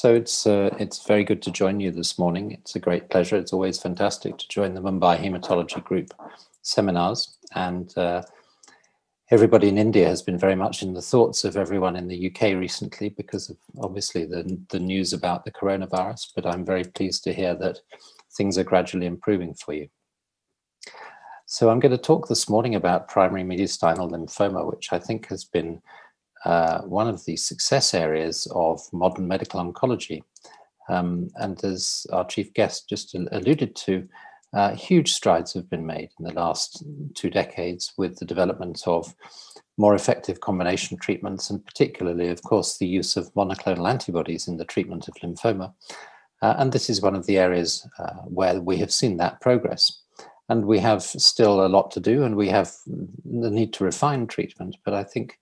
So 0.00 0.14
it's 0.14 0.46
uh, 0.46 0.72
it's 0.78 1.04
very 1.04 1.24
good 1.24 1.42
to 1.42 1.50
join 1.50 1.80
you 1.80 1.90
this 1.90 2.20
morning. 2.20 2.52
It's 2.52 2.76
a 2.76 2.78
great 2.78 3.10
pleasure. 3.10 3.34
It's 3.34 3.52
always 3.52 3.80
fantastic 3.82 4.38
to 4.38 4.46
join 4.46 4.74
the 4.74 4.80
Mumbai 4.80 5.18
Hematology 5.18 5.82
Group 5.82 6.14
seminars, 6.62 7.36
and 7.56 7.92
uh, 7.98 8.22
everybody 9.32 9.66
in 9.66 9.76
India 9.76 10.06
has 10.06 10.22
been 10.22 10.38
very 10.38 10.54
much 10.54 10.84
in 10.84 10.94
the 10.94 11.02
thoughts 11.02 11.42
of 11.42 11.56
everyone 11.56 11.96
in 11.96 12.06
the 12.06 12.30
UK 12.30 12.42
recently 12.56 13.08
because 13.08 13.50
of 13.50 13.56
obviously 13.80 14.24
the 14.24 14.56
the 14.70 14.78
news 14.78 15.12
about 15.12 15.44
the 15.44 15.50
coronavirus. 15.50 16.28
But 16.32 16.46
I'm 16.46 16.64
very 16.64 16.84
pleased 16.84 17.24
to 17.24 17.34
hear 17.34 17.56
that 17.56 17.80
things 18.36 18.56
are 18.56 18.70
gradually 18.70 19.06
improving 19.06 19.54
for 19.54 19.74
you. 19.74 19.88
So 21.46 21.70
I'm 21.70 21.80
going 21.80 21.98
to 21.98 21.98
talk 21.98 22.28
this 22.28 22.48
morning 22.48 22.76
about 22.76 23.08
primary 23.08 23.42
mediastinal 23.42 24.12
lymphoma, 24.12 24.64
which 24.70 24.92
I 24.92 25.00
think 25.00 25.26
has 25.26 25.42
been 25.42 25.82
uh, 26.44 26.82
one 26.82 27.08
of 27.08 27.24
the 27.24 27.36
success 27.36 27.94
areas 27.94 28.46
of 28.54 28.80
modern 28.92 29.26
medical 29.26 29.60
oncology. 29.60 30.22
Um, 30.88 31.28
and 31.36 31.62
as 31.64 32.06
our 32.12 32.26
chief 32.26 32.54
guest 32.54 32.88
just 32.88 33.14
alluded 33.14 33.76
to, 33.76 34.08
uh, 34.54 34.74
huge 34.74 35.12
strides 35.12 35.52
have 35.52 35.68
been 35.68 35.84
made 35.84 36.08
in 36.18 36.24
the 36.24 36.32
last 36.32 36.82
two 37.14 37.28
decades 37.28 37.92
with 37.98 38.16
the 38.18 38.24
development 38.24 38.82
of 38.86 39.14
more 39.76 39.94
effective 39.94 40.40
combination 40.40 40.96
treatments, 40.98 41.50
and 41.50 41.64
particularly, 41.64 42.28
of 42.28 42.42
course, 42.42 42.78
the 42.78 42.86
use 42.86 43.16
of 43.16 43.32
monoclonal 43.34 43.88
antibodies 43.88 44.48
in 44.48 44.56
the 44.56 44.64
treatment 44.64 45.06
of 45.06 45.14
lymphoma. 45.16 45.72
Uh, 46.40 46.54
and 46.58 46.72
this 46.72 46.88
is 46.88 47.02
one 47.02 47.14
of 47.14 47.26
the 47.26 47.38
areas 47.38 47.86
uh, 47.98 48.14
where 48.24 48.60
we 48.60 48.76
have 48.78 48.92
seen 48.92 49.16
that 49.18 49.40
progress. 49.40 50.02
And 50.48 50.64
we 50.64 50.78
have 50.78 51.02
still 51.02 51.66
a 51.66 51.68
lot 51.68 51.90
to 51.92 52.00
do, 52.00 52.24
and 52.24 52.34
we 52.34 52.48
have 52.48 52.72
the 52.86 53.50
need 53.50 53.72
to 53.74 53.84
refine 53.84 54.26
treatment. 54.26 54.76
But 54.84 54.94
I 54.94 55.04
think 55.04 55.38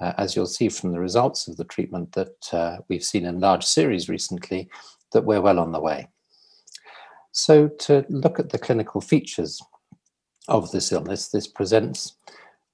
uh, 0.00 0.12
as 0.18 0.34
you'll 0.34 0.46
see 0.46 0.68
from 0.68 0.92
the 0.92 1.00
results 1.00 1.48
of 1.48 1.56
the 1.56 1.64
treatment 1.64 2.12
that 2.12 2.52
uh, 2.52 2.78
we've 2.88 3.04
seen 3.04 3.24
in 3.24 3.40
large 3.40 3.64
series 3.64 4.08
recently, 4.08 4.68
that 5.12 5.24
we're 5.24 5.40
well 5.40 5.58
on 5.58 5.72
the 5.72 5.80
way. 5.80 6.08
So 7.32 7.68
to 7.68 8.04
look 8.08 8.38
at 8.38 8.50
the 8.50 8.58
clinical 8.58 9.00
features 9.00 9.60
of 10.48 10.70
this 10.70 10.92
illness, 10.92 11.28
this 11.28 11.46
presents 11.46 12.16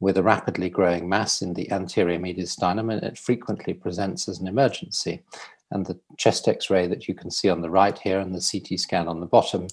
with 0.00 0.16
a 0.16 0.22
rapidly 0.22 0.68
growing 0.68 1.08
mass 1.08 1.42
in 1.42 1.54
the 1.54 1.70
anterior 1.70 2.18
mediastinum, 2.18 2.92
and 2.92 3.02
it 3.04 3.18
frequently 3.18 3.72
presents 3.72 4.28
as 4.28 4.40
an 4.40 4.48
emergency. 4.48 5.22
And 5.70 5.86
the 5.86 5.98
chest 6.18 6.48
x-ray 6.48 6.86
that 6.88 7.08
you 7.08 7.14
can 7.14 7.30
see 7.30 7.48
on 7.48 7.62
the 7.62 7.70
right 7.70 7.96
here 7.96 8.18
and 8.18 8.34
the 8.34 8.40
CT 8.40 8.78
scan 8.78 9.08
on 9.08 9.20
the 9.20 9.26
bottom 9.26 9.68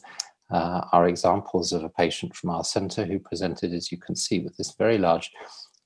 uh, 0.51 0.81
are 0.91 1.07
examples 1.07 1.73
of 1.73 1.83
a 1.83 1.89
patient 1.89 2.35
from 2.35 2.51
our 2.51 2.63
center 2.63 3.05
who 3.05 3.19
presented, 3.19 3.73
as 3.73 3.91
you 3.91 3.97
can 3.97 4.15
see, 4.15 4.39
with 4.39 4.55
this 4.57 4.73
very 4.73 4.97
large 4.97 5.31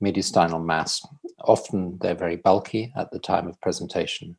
mediastinal 0.04 0.64
mass. 0.64 1.06
Often 1.40 1.98
they're 1.98 2.14
very 2.14 2.36
bulky 2.36 2.92
at 2.96 3.10
the 3.10 3.18
time 3.18 3.48
of 3.48 3.60
presentation. 3.60 4.36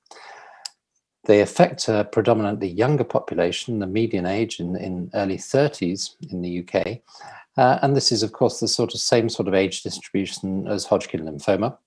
They 1.26 1.42
affect 1.42 1.88
a 1.88 2.08
predominantly 2.12 2.68
younger 2.68 3.04
population, 3.04 3.80
the 3.80 3.88
median 3.88 4.26
age 4.26 4.60
in, 4.60 4.76
in 4.76 5.10
early 5.16 5.38
30s 5.38 6.16
in 6.30 6.42
the 6.42 6.60
UK. 6.60 7.00
Uh, 7.58 7.80
and 7.82 7.96
this 7.96 8.12
is, 8.12 8.22
of 8.22 8.32
course, 8.32 8.60
the 8.60 8.68
sort 8.68 8.94
of 8.94 9.00
same 9.00 9.30
sort 9.30 9.48
of 9.48 9.54
age 9.54 9.82
distribution 9.82 10.68
as 10.68 10.86
Hodgkin 10.86 11.22
lymphoma. 11.22 11.78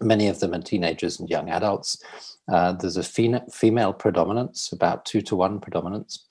Many 0.00 0.28
of 0.28 0.40
them 0.40 0.52
are 0.54 0.60
teenagers 0.60 1.20
and 1.20 1.30
young 1.30 1.48
adults. 1.48 2.02
Uh, 2.52 2.72
there's 2.72 2.96
a 2.96 3.02
female 3.02 3.92
predominance, 3.92 4.72
about 4.72 5.04
two 5.04 5.20
to 5.22 5.36
one 5.36 5.60
predominance. 5.60 6.26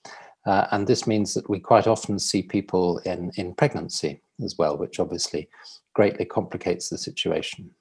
Uh, 0.46 0.68
and 0.72 0.86
this 0.86 1.08
means 1.08 1.34
that 1.34 1.50
we 1.50 1.60
quite 1.60 1.88
often 1.88 2.20
see 2.20 2.44
people 2.44 3.00
in, 3.00 3.32
in 3.36 3.54
pregnancy 3.56 4.22
as 4.44 4.58
well, 4.58 4.78
which 4.78 5.00
obviously 5.00 5.50
greatly 5.96 6.26
complicates 6.26 6.90
the 6.90 6.98
situation. 6.98 7.72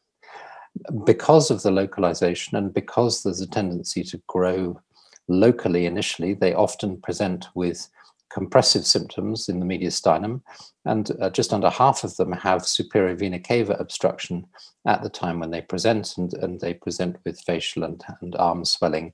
Because 1.04 1.50
of 1.50 1.62
the 1.62 1.70
localization 1.70 2.56
and 2.56 2.72
because 2.72 3.22
there's 3.22 3.40
a 3.40 3.46
tendency 3.46 4.02
to 4.04 4.20
grow 4.26 4.80
locally 5.28 5.86
initially, 5.86 6.34
they 6.34 6.54
often 6.54 7.00
present 7.00 7.46
with 7.54 7.88
compressive 8.34 8.84
symptoms 8.84 9.48
in 9.48 9.60
the 9.60 9.66
mediastinum, 9.66 10.42
and 10.84 11.12
uh, 11.20 11.30
just 11.30 11.52
under 11.52 11.70
half 11.70 12.02
of 12.02 12.16
them 12.16 12.32
have 12.32 12.66
superior 12.66 13.14
vena 13.14 13.38
cava 13.38 13.74
obstruction 13.74 14.44
at 14.88 15.02
the 15.02 15.08
time 15.08 15.38
when 15.38 15.50
they 15.50 15.60
present, 15.60 16.16
and, 16.18 16.34
and 16.34 16.60
they 16.60 16.74
present 16.74 17.16
with 17.24 17.40
facial 17.42 17.84
and, 17.84 18.02
and 18.20 18.34
arm 18.36 18.64
swelling 18.64 19.12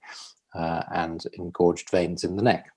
uh, 0.55 0.83
and 0.95 1.25
engorged 1.35 1.91
veins 1.91 2.25
in 2.25 2.37
the 2.37 2.43
neck. 2.43 2.71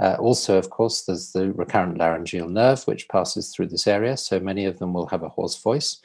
Uh, 0.00 0.16
also, 0.18 0.56
of 0.56 0.70
course, 0.70 1.02
there's 1.02 1.32
the 1.32 1.52
recurrent 1.52 1.98
laryngeal 1.98 2.48
nerve, 2.48 2.82
which 2.84 3.08
passes 3.08 3.52
through 3.52 3.66
this 3.66 3.86
area. 3.86 4.16
So 4.16 4.40
many 4.40 4.64
of 4.64 4.78
them 4.78 4.94
will 4.94 5.06
have 5.08 5.22
a 5.22 5.28
hoarse 5.28 5.60
voice. 5.60 6.00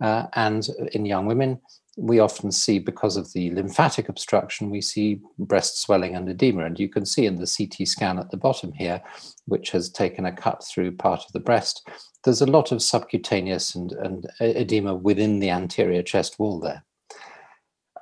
Uh, 0.00 0.26
and 0.34 0.68
in 0.92 1.04
young 1.04 1.26
women, 1.26 1.60
we 1.96 2.20
often 2.20 2.50
see, 2.50 2.78
because 2.78 3.16
of 3.16 3.32
the 3.32 3.50
lymphatic 3.50 4.08
obstruction, 4.08 4.70
we 4.70 4.80
see 4.80 5.20
breast 5.38 5.82
swelling 5.82 6.14
and 6.14 6.28
edema. 6.28 6.64
And 6.64 6.78
you 6.78 6.88
can 6.88 7.04
see 7.04 7.26
in 7.26 7.36
the 7.36 7.46
CT 7.46 7.86
scan 7.86 8.18
at 8.18 8.30
the 8.30 8.36
bottom 8.36 8.72
here, 8.72 9.02
which 9.46 9.70
has 9.72 9.90
taken 9.90 10.24
a 10.24 10.32
cut 10.32 10.64
through 10.64 10.92
part 10.92 11.20
of 11.24 11.32
the 11.32 11.40
breast, 11.40 11.86
there's 12.24 12.40
a 12.40 12.46
lot 12.46 12.72
of 12.72 12.82
subcutaneous 12.82 13.74
and, 13.74 13.92
and 13.92 14.26
edema 14.40 14.94
within 14.94 15.40
the 15.40 15.50
anterior 15.50 16.02
chest 16.02 16.38
wall 16.38 16.60
there. 16.60 16.84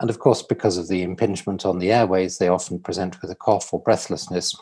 And 0.00 0.08
of 0.08 0.18
course, 0.18 0.42
because 0.42 0.78
of 0.78 0.88
the 0.88 1.02
impingement 1.02 1.66
on 1.66 1.78
the 1.78 1.92
airways, 1.92 2.38
they 2.38 2.48
often 2.48 2.78
present 2.78 3.20
with 3.20 3.30
a 3.30 3.34
cough 3.34 3.72
or 3.72 3.82
breathlessness, 3.82 4.54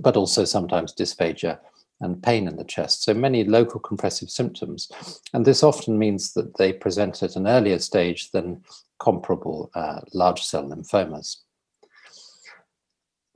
but 0.00 0.16
also 0.16 0.44
sometimes 0.44 0.94
dysphagia 0.94 1.58
and 2.00 2.22
pain 2.22 2.48
in 2.48 2.56
the 2.56 2.64
chest. 2.64 3.02
So 3.02 3.14
many 3.14 3.44
local 3.44 3.78
compressive 3.78 4.30
symptoms. 4.30 4.90
And 5.34 5.44
this 5.44 5.62
often 5.62 5.98
means 5.98 6.32
that 6.32 6.56
they 6.56 6.72
present 6.72 7.22
at 7.22 7.36
an 7.36 7.46
earlier 7.46 7.78
stage 7.78 8.30
than 8.30 8.64
comparable 8.98 9.70
uh, 9.74 10.00
large 10.14 10.42
cell 10.42 10.68
lymphomas. 10.68 11.36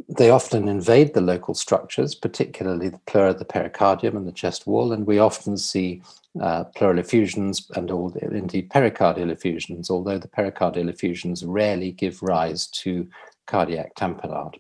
They 0.09 0.31
often 0.31 0.69
invade 0.69 1.15
the 1.15 1.21
local 1.21 1.55
structures, 1.55 2.15
particularly 2.15 2.89
the 2.89 3.01
pleura, 3.07 3.33
the 3.33 3.45
pericardium, 3.45 4.17
and 4.17 4.27
the 4.27 4.33
chest 4.33 4.67
wall, 4.67 4.93
and 4.93 5.07
we 5.07 5.19
often 5.19 5.57
see 5.57 6.03
uh, 6.41 6.65
pleural 6.65 6.99
effusions 6.99 7.71
and 7.75 7.91
all, 7.91 8.13
indeed 8.21 8.69
pericardial 8.71 9.31
effusions, 9.31 9.91
although 9.91 10.19
the 10.19 10.29
pericardial 10.29 10.91
effusions 10.91 11.45
rarely 11.45 11.93
give 11.93 12.23
rise 12.23 12.67
to 12.67 13.09
cardiac 13.47 13.95
tamponade 13.95 14.57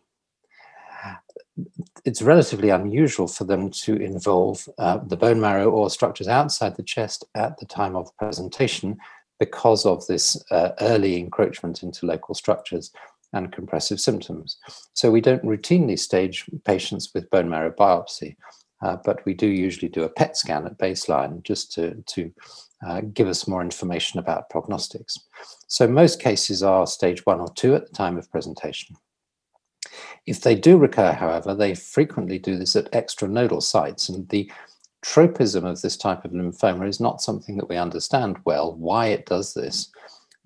it's 2.04 2.22
relatively 2.22 2.70
unusual 2.70 3.28
for 3.28 3.44
them 3.44 3.70
to 3.70 3.96
involve 3.96 4.68
uh, 4.78 4.98
the 4.98 5.16
bone 5.16 5.40
marrow 5.40 5.70
or 5.70 5.88
structures 5.88 6.28
outside 6.28 6.76
the 6.76 6.82
chest 6.82 7.24
at 7.34 7.58
the 7.58 7.66
time 7.66 7.96
of 7.96 8.16
presentation 8.16 8.96
because 9.38 9.86
of 9.86 10.06
this 10.06 10.42
uh, 10.50 10.70
early 10.80 11.18
encroachment 11.18 11.82
into 11.82 12.06
local 12.06 12.34
structures 12.34 12.92
and 13.32 13.52
compressive 13.52 14.00
symptoms. 14.00 14.58
So 14.94 15.10
we 15.10 15.20
don't 15.20 15.42
routinely 15.42 15.98
stage 15.98 16.44
patients 16.64 17.10
with 17.14 17.30
bone 17.30 17.48
marrow 17.48 17.72
biopsy, 17.72 18.36
uh, 18.82 18.96
but 19.04 19.24
we 19.24 19.34
do 19.34 19.46
usually 19.46 19.88
do 19.88 20.04
a 20.04 20.08
PET 20.08 20.36
scan 20.36 20.66
at 20.66 20.78
baseline 20.78 21.42
just 21.42 21.72
to, 21.72 21.94
to 22.06 22.32
uh, 22.86 23.00
give 23.12 23.26
us 23.26 23.48
more 23.48 23.62
information 23.62 24.20
about 24.20 24.50
prognostics. 24.50 25.18
So 25.66 25.88
most 25.88 26.20
cases 26.20 26.62
are 26.62 26.86
stage 26.86 27.26
one 27.26 27.40
or 27.40 27.48
two 27.54 27.74
at 27.74 27.86
the 27.86 27.94
time 27.94 28.18
of 28.18 28.30
presentation. 28.30 28.96
If 30.26 30.40
they 30.40 30.54
do 30.54 30.78
recur, 30.78 31.12
however, 31.12 31.54
they 31.54 31.74
frequently 31.74 32.38
do 32.38 32.56
this 32.56 32.76
at 32.76 32.90
extranodal 32.92 33.62
sites, 33.62 34.08
and 34.08 34.28
the 34.28 34.50
tropism 35.02 35.66
of 35.66 35.82
this 35.82 35.96
type 35.96 36.24
of 36.24 36.30
lymphoma 36.30 36.88
is 36.88 36.98
not 36.98 37.20
something 37.20 37.58
that 37.58 37.68
we 37.68 37.76
understand 37.76 38.38
well, 38.44 38.74
why 38.74 39.08
it 39.08 39.26
does 39.26 39.52
this, 39.52 39.90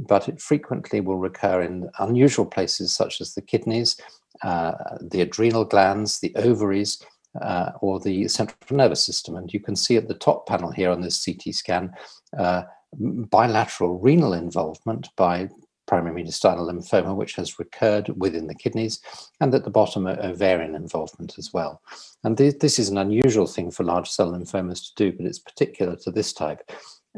but 0.00 0.28
it 0.28 0.40
frequently 0.40 1.00
will 1.00 1.18
recur 1.18 1.62
in 1.62 1.88
unusual 2.00 2.44
places 2.44 2.92
such 2.92 3.20
as 3.20 3.34
the 3.34 3.42
kidneys, 3.42 3.96
uh, 4.42 4.72
the 5.00 5.20
adrenal 5.20 5.64
glands, 5.64 6.18
the 6.18 6.34
ovaries, 6.36 7.00
uh, 7.40 7.70
or 7.80 8.00
the 8.00 8.26
central 8.26 8.76
nervous 8.76 9.04
system. 9.04 9.36
And 9.36 9.52
you 9.52 9.60
can 9.60 9.76
see 9.76 9.96
at 9.96 10.08
the 10.08 10.14
top 10.14 10.46
panel 10.48 10.72
here 10.72 10.90
on 10.90 11.02
this 11.02 11.24
CT 11.24 11.54
scan, 11.54 11.92
uh, 12.36 12.62
bilateral 12.92 13.98
renal 13.98 14.32
involvement 14.32 15.08
by 15.16 15.48
primary 15.88 16.22
mediastinal 16.22 16.70
lymphoma, 16.70 17.16
which 17.16 17.34
has 17.34 17.58
recurred 17.58 18.08
within 18.16 18.46
the 18.46 18.54
kidneys, 18.54 19.00
and 19.40 19.52
at 19.54 19.64
the 19.64 19.70
bottom, 19.70 20.06
ovarian 20.06 20.74
involvement 20.74 21.34
as 21.38 21.52
well. 21.52 21.80
And 22.24 22.36
th 22.36 22.58
this 22.60 22.78
is 22.78 22.90
an 22.90 22.98
unusual 22.98 23.46
thing 23.46 23.70
for 23.72 23.84
large 23.84 24.08
cell 24.08 24.30
lymphomas 24.32 24.80
to 24.84 24.92
do, 25.02 25.16
but 25.16 25.26
it's 25.26 25.50
particular 25.50 25.96
to 25.96 26.10
this 26.10 26.32
type. 26.32 26.62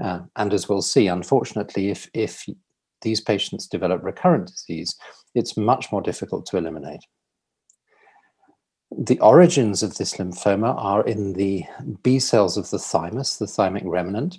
Uh, 0.03 0.21
and 0.37 0.55
as 0.55 0.69
we'll 0.69 0.83
see, 0.95 1.09
unfortunately, 1.09 1.91
if, 1.91 2.09
if 2.15 2.47
these 3.03 3.21
patients 3.21 3.67
develop 3.67 4.03
recurrent 4.03 4.47
disease, 4.47 4.97
it's 5.35 5.57
much 5.57 5.91
more 5.93 6.03
difficult 6.03 6.47
to 6.47 6.57
eliminate. 6.57 7.05
The 8.99 9.21
origins 9.21 9.83
of 9.83 9.97
this 9.97 10.15
lymphoma 10.15 10.75
are 10.77 11.05
in 11.05 11.35
the 11.35 11.65
B 12.03 12.19
cells 12.19 12.57
of 12.57 12.71
the 12.71 12.79
thymus, 12.79 13.37
the 13.37 13.47
thymic 13.47 13.85
remnant, 13.85 14.39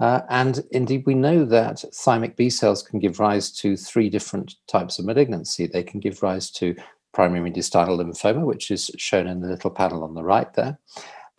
uh, 0.00 0.22
and 0.30 0.64
indeed, 0.70 1.04
we 1.06 1.14
know 1.14 1.44
that 1.44 1.84
thymic 1.92 2.36
B 2.36 2.48
cells 2.48 2.82
can 2.82 2.98
give 2.98 3.20
rise 3.20 3.50
to 3.52 3.76
three 3.76 4.08
different 4.08 4.56
types 4.66 4.98
of 4.98 5.04
malignancy. 5.04 5.66
They 5.66 5.82
can 5.82 6.00
give 6.00 6.22
rise 6.22 6.50
to 6.52 6.74
primary 7.12 7.50
mediastinal 7.50 7.98
lymphoma, 7.98 8.44
which 8.44 8.70
is 8.70 8.90
shown 8.96 9.26
in 9.26 9.40
the 9.40 9.48
little 9.48 9.70
panel 9.70 10.02
on 10.02 10.14
the 10.14 10.22
right 10.22 10.52
there. 10.54 10.78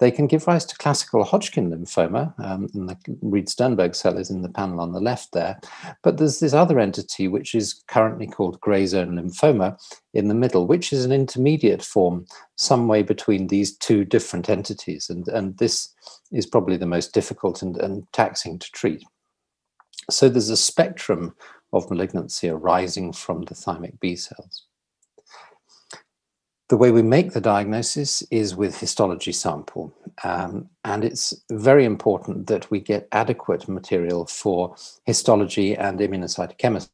They 0.02 0.10
can 0.10 0.26
give 0.26 0.48
rise 0.48 0.66
to 0.66 0.76
classical 0.78 1.24
Hodgkin 1.24 1.70
lymphoma, 1.70 2.34
um, 2.44 2.68
and 2.74 2.90
the 2.90 2.98
Reed-Sternberg 3.22 3.94
cell 3.94 4.18
is 4.18 4.32
in 4.32 4.42
the 4.42 4.50
panel 4.50 4.80
on 4.80 4.94
the 4.94 5.00
left 5.00 5.32
there. 5.32 5.62
But 6.02 6.18
there's 6.18 6.40
this 6.40 6.54
other 6.54 6.80
entity 6.80 7.28
which 7.28 7.54
is 7.54 7.84
currently 7.88 8.26
called 8.26 8.60
gray 8.62 8.88
zone 8.88 9.16
lymphoma 9.16 9.80
in 10.16 10.28
the 10.28 10.34
middle, 10.34 10.66
which 10.66 10.92
is 10.92 11.06
an 11.06 11.12
intermediate 11.12 11.84
form, 11.84 12.26
some 12.56 12.88
way 12.88 13.04
between 13.04 13.46
these 13.46 13.78
two 13.78 14.04
different 14.04 14.50
entities. 14.50 15.08
And, 15.08 15.28
and 15.28 15.56
this 15.60 15.94
is 16.32 16.48
probably 16.48 16.78
the 16.78 16.88
most 16.88 17.14
difficult 17.14 17.62
and, 17.62 17.78
and 17.78 18.12
taxing 18.12 18.58
to 18.58 18.72
treat. 18.72 19.04
So 20.10 20.30
there's 20.30 20.50
a 20.50 20.58
spectrum 20.58 21.36
of 21.74 21.92
malignancy 21.92 22.50
arising 22.50 23.14
from 23.14 23.44
the 23.44 23.54
thymic 23.54 24.00
B 24.00 24.16
cells. 24.16 24.66
The 26.72 26.78
way 26.78 26.90
we 26.92 27.02
make 27.02 27.34
the 27.34 27.42
diagnosis 27.42 28.24
is 28.32 28.56
with 28.56 28.80
histology 28.80 29.34
sample. 29.34 29.94
Um, 30.24 30.70
and 30.86 31.04
it's 31.04 31.34
very 31.52 31.84
important 31.84 32.48
that 32.48 32.72
we 32.72 32.80
get 32.80 33.10
adequate 33.12 33.68
material 33.68 34.26
for 34.26 34.78
histology 35.06 35.76
and 35.76 36.00
immunocytochemistry 36.00 36.88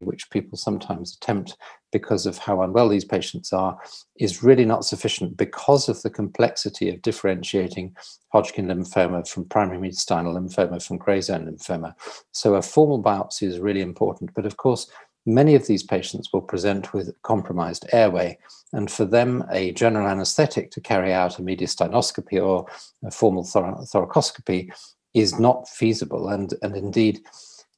which 0.00 0.30
people 0.30 0.58
sometimes 0.58 1.16
attempt 1.16 1.56
because 1.92 2.26
of 2.26 2.38
how 2.38 2.60
unwell 2.60 2.88
these 2.88 3.04
patients 3.04 3.52
are, 3.52 3.78
is 4.18 4.42
really 4.42 4.64
not 4.64 4.84
sufficient 4.84 5.36
because 5.36 5.88
of 5.88 6.02
the 6.02 6.10
complexity 6.10 6.90
of 6.90 7.00
differentiating 7.02 7.94
Hodgkin 8.32 8.66
lymphoma 8.66 9.26
from 9.26 9.44
primary 9.46 9.78
mediastinal 9.78 10.34
lymphoma 10.34 10.84
from 10.84 10.98
gray 10.98 11.20
zone 11.20 11.46
lymphoma. 11.46 11.94
So 12.32 12.54
a 12.54 12.62
formal 12.62 13.02
biopsy 13.02 13.44
is 13.44 13.58
really 13.58 13.80
important. 13.80 14.34
But 14.34 14.46
of 14.46 14.56
course, 14.56 14.90
many 15.26 15.54
of 15.56 15.66
these 15.66 15.82
patients 15.82 16.32
will 16.32 16.40
present 16.40 16.94
with 16.94 17.14
compromised 17.22 17.84
airway. 17.92 18.38
And 18.72 18.90
for 18.90 19.04
them, 19.04 19.44
a 19.50 19.72
general 19.72 20.06
anesthetic 20.06 20.70
to 20.70 20.80
carry 20.80 21.12
out 21.12 21.38
a 21.38 21.42
mediastinoscopy 21.42 22.42
or 22.42 22.66
a 23.04 23.10
formal 23.10 23.44
thor 23.44 23.76
thoracoscopy 23.92 24.70
is 25.14 25.38
not 25.38 25.68
feasible. 25.68 26.28
And, 26.28 26.54
and 26.62 26.76
indeed, 26.76 27.20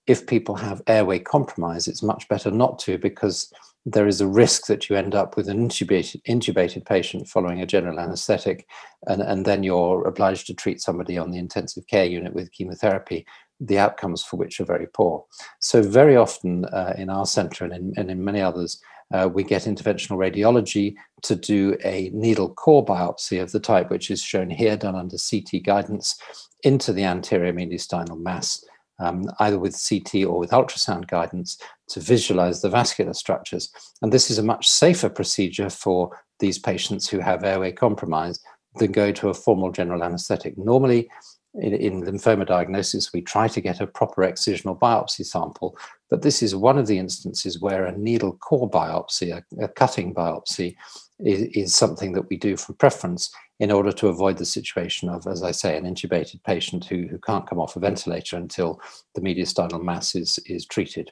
if 0.06 0.26
people 0.26 0.56
have 0.56 0.82
airway 0.86 1.18
compromise, 1.18 1.88
it's 1.88 2.02
much 2.02 2.28
better 2.28 2.50
not 2.50 2.78
to 2.80 2.98
because 2.98 3.52
there 3.86 4.06
is 4.06 4.20
a 4.20 4.26
risk 4.26 4.66
that 4.66 4.88
you 4.88 4.96
end 4.96 5.14
up 5.14 5.36
with 5.36 5.48
an 5.48 5.68
intubated, 5.68 6.20
intubated 6.28 6.84
patient 6.84 7.28
following 7.28 7.60
a 7.62 7.66
general 7.66 7.98
anesthetic, 7.98 8.66
and, 9.06 9.22
and 9.22 9.44
then 9.44 9.62
you're 9.62 10.06
obliged 10.06 10.46
to 10.46 10.54
treat 10.54 10.80
somebody 10.80 11.16
on 11.16 11.30
the 11.30 11.38
intensive 11.38 11.86
care 11.86 12.04
unit 12.04 12.34
with 12.34 12.52
chemotherapy, 12.52 13.24
the 13.60 13.78
outcomes 13.78 14.22
for 14.22 14.36
which 14.36 14.60
are 14.60 14.64
very 14.64 14.86
poor. 14.86 15.24
So 15.60 15.82
very 15.82 16.16
often 16.16 16.64
uh, 16.66 16.94
in 16.96 17.10
our 17.10 17.26
center 17.26 17.64
and 17.64 17.72
in, 17.72 17.92
and 17.96 18.10
in 18.10 18.24
many 18.24 18.40
others, 18.40 18.80
uh, 19.12 19.28
we 19.32 19.42
get 19.42 19.62
interventional 19.62 20.18
radiology 20.18 20.94
to 21.22 21.34
do 21.34 21.76
a 21.84 22.10
needle 22.12 22.52
core 22.54 22.84
biopsy 22.84 23.40
of 23.42 23.52
the 23.52 23.60
type 23.60 23.90
which 23.90 24.10
is 24.10 24.22
shown 24.22 24.50
here, 24.50 24.76
done 24.76 24.94
under 24.94 25.16
CT 25.16 25.62
guidance, 25.64 26.20
into 26.62 26.92
the 26.92 27.04
anterior 27.04 27.52
mediastinal 27.52 28.20
mass 28.20 28.64
um, 28.98 29.24
either 29.40 29.58
with 29.58 29.80
CT 29.88 30.24
or 30.24 30.38
with 30.38 30.50
ultrasound 30.50 31.06
guidance 31.08 31.58
to 31.88 32.00
visualize 32.00 32.60
the 32.60 32.68
vascular 32.68 33.14
structures. 33.14 33.70
And 34.02 34.12
this 34.12 34.30
is 34.30 34.38
a 34.38 34.42
much 34.42 34.68
safer 34.68 35.08
procedure 35.08 35.70
for 35.70 36.10
these 36.40 36.58
patients 36.58 37.08
who 37.08 37.20
have 37.20 37.44
airway 37.44 37.72
compromise 37.72 38.40
than 38.76 38.92
go 38.92 39.12
to 39.12 39.28
a 39.28 39.34
formal 39.34 39.72
general 39.72 40.02
anesthetic. 40.02 40.56
Normally, 40.58 41.08
in, 41.54 41.74
in, 41.74 42.02
lymphoma 42.02 42.46
diagnosis, 42.46 43.12
we 43.12 43.22
try 43.22 43.48
to 43.48 43.60
get 43.60 43.80
a 43.80 43.86
proper 43.86 44.22
excisional 44.22 44.78
biopsy 44.78 45.24
sample, 45.24 45.76
but 46.10 46.22
this 46.22 46.42
is 46.42 46.54
one 46.54 46.78
of 46.78 46.86
the 46.86 46.98
instances 46.98 47.60
where 47.60 47.86
a 47.86 47.96
needle 47.96 48.36
core 48.36 48.70
biopsy, 48.70 49.32
a, 49.32 49.64
a 49.64 49.68
cutting 49.68 50.14
biopsy, 50.14 50.76
is, 51.20 51.42
is 51.54 51.74
something 51.74 52.12
that 52.12 52.28
we 52.28 52.36
do 52.36 52.56
from 52.56 52.76
preference 52.76 53.30
in 53.60 53.72
order 53.72 53.90
to 53.90 54.08
avoid 54.08 54.38
the 54.38 54.44
situation 54.44 55.08
of, 55.08 55.26
as 55.26 55.42
I 55.42 55.50
say, 55.50 55.76
an 55.76 55.84
intubated 55.84 56.42
patient 56.44 56.84
who, 56.84 57.08
who 57.08 57.18
can't 57.18 57.46
come 57.46 57.58
off 57.58 57.76
a 57.76 57.80
ventilator 57.80 58.36
until 58.36 58.80
the 59.14 59.20
mediastinal 59.20 59.82
mass 59.82 60.14
is, 60.14 60.38
is 60.46 60.64
treated. 60.64 61.10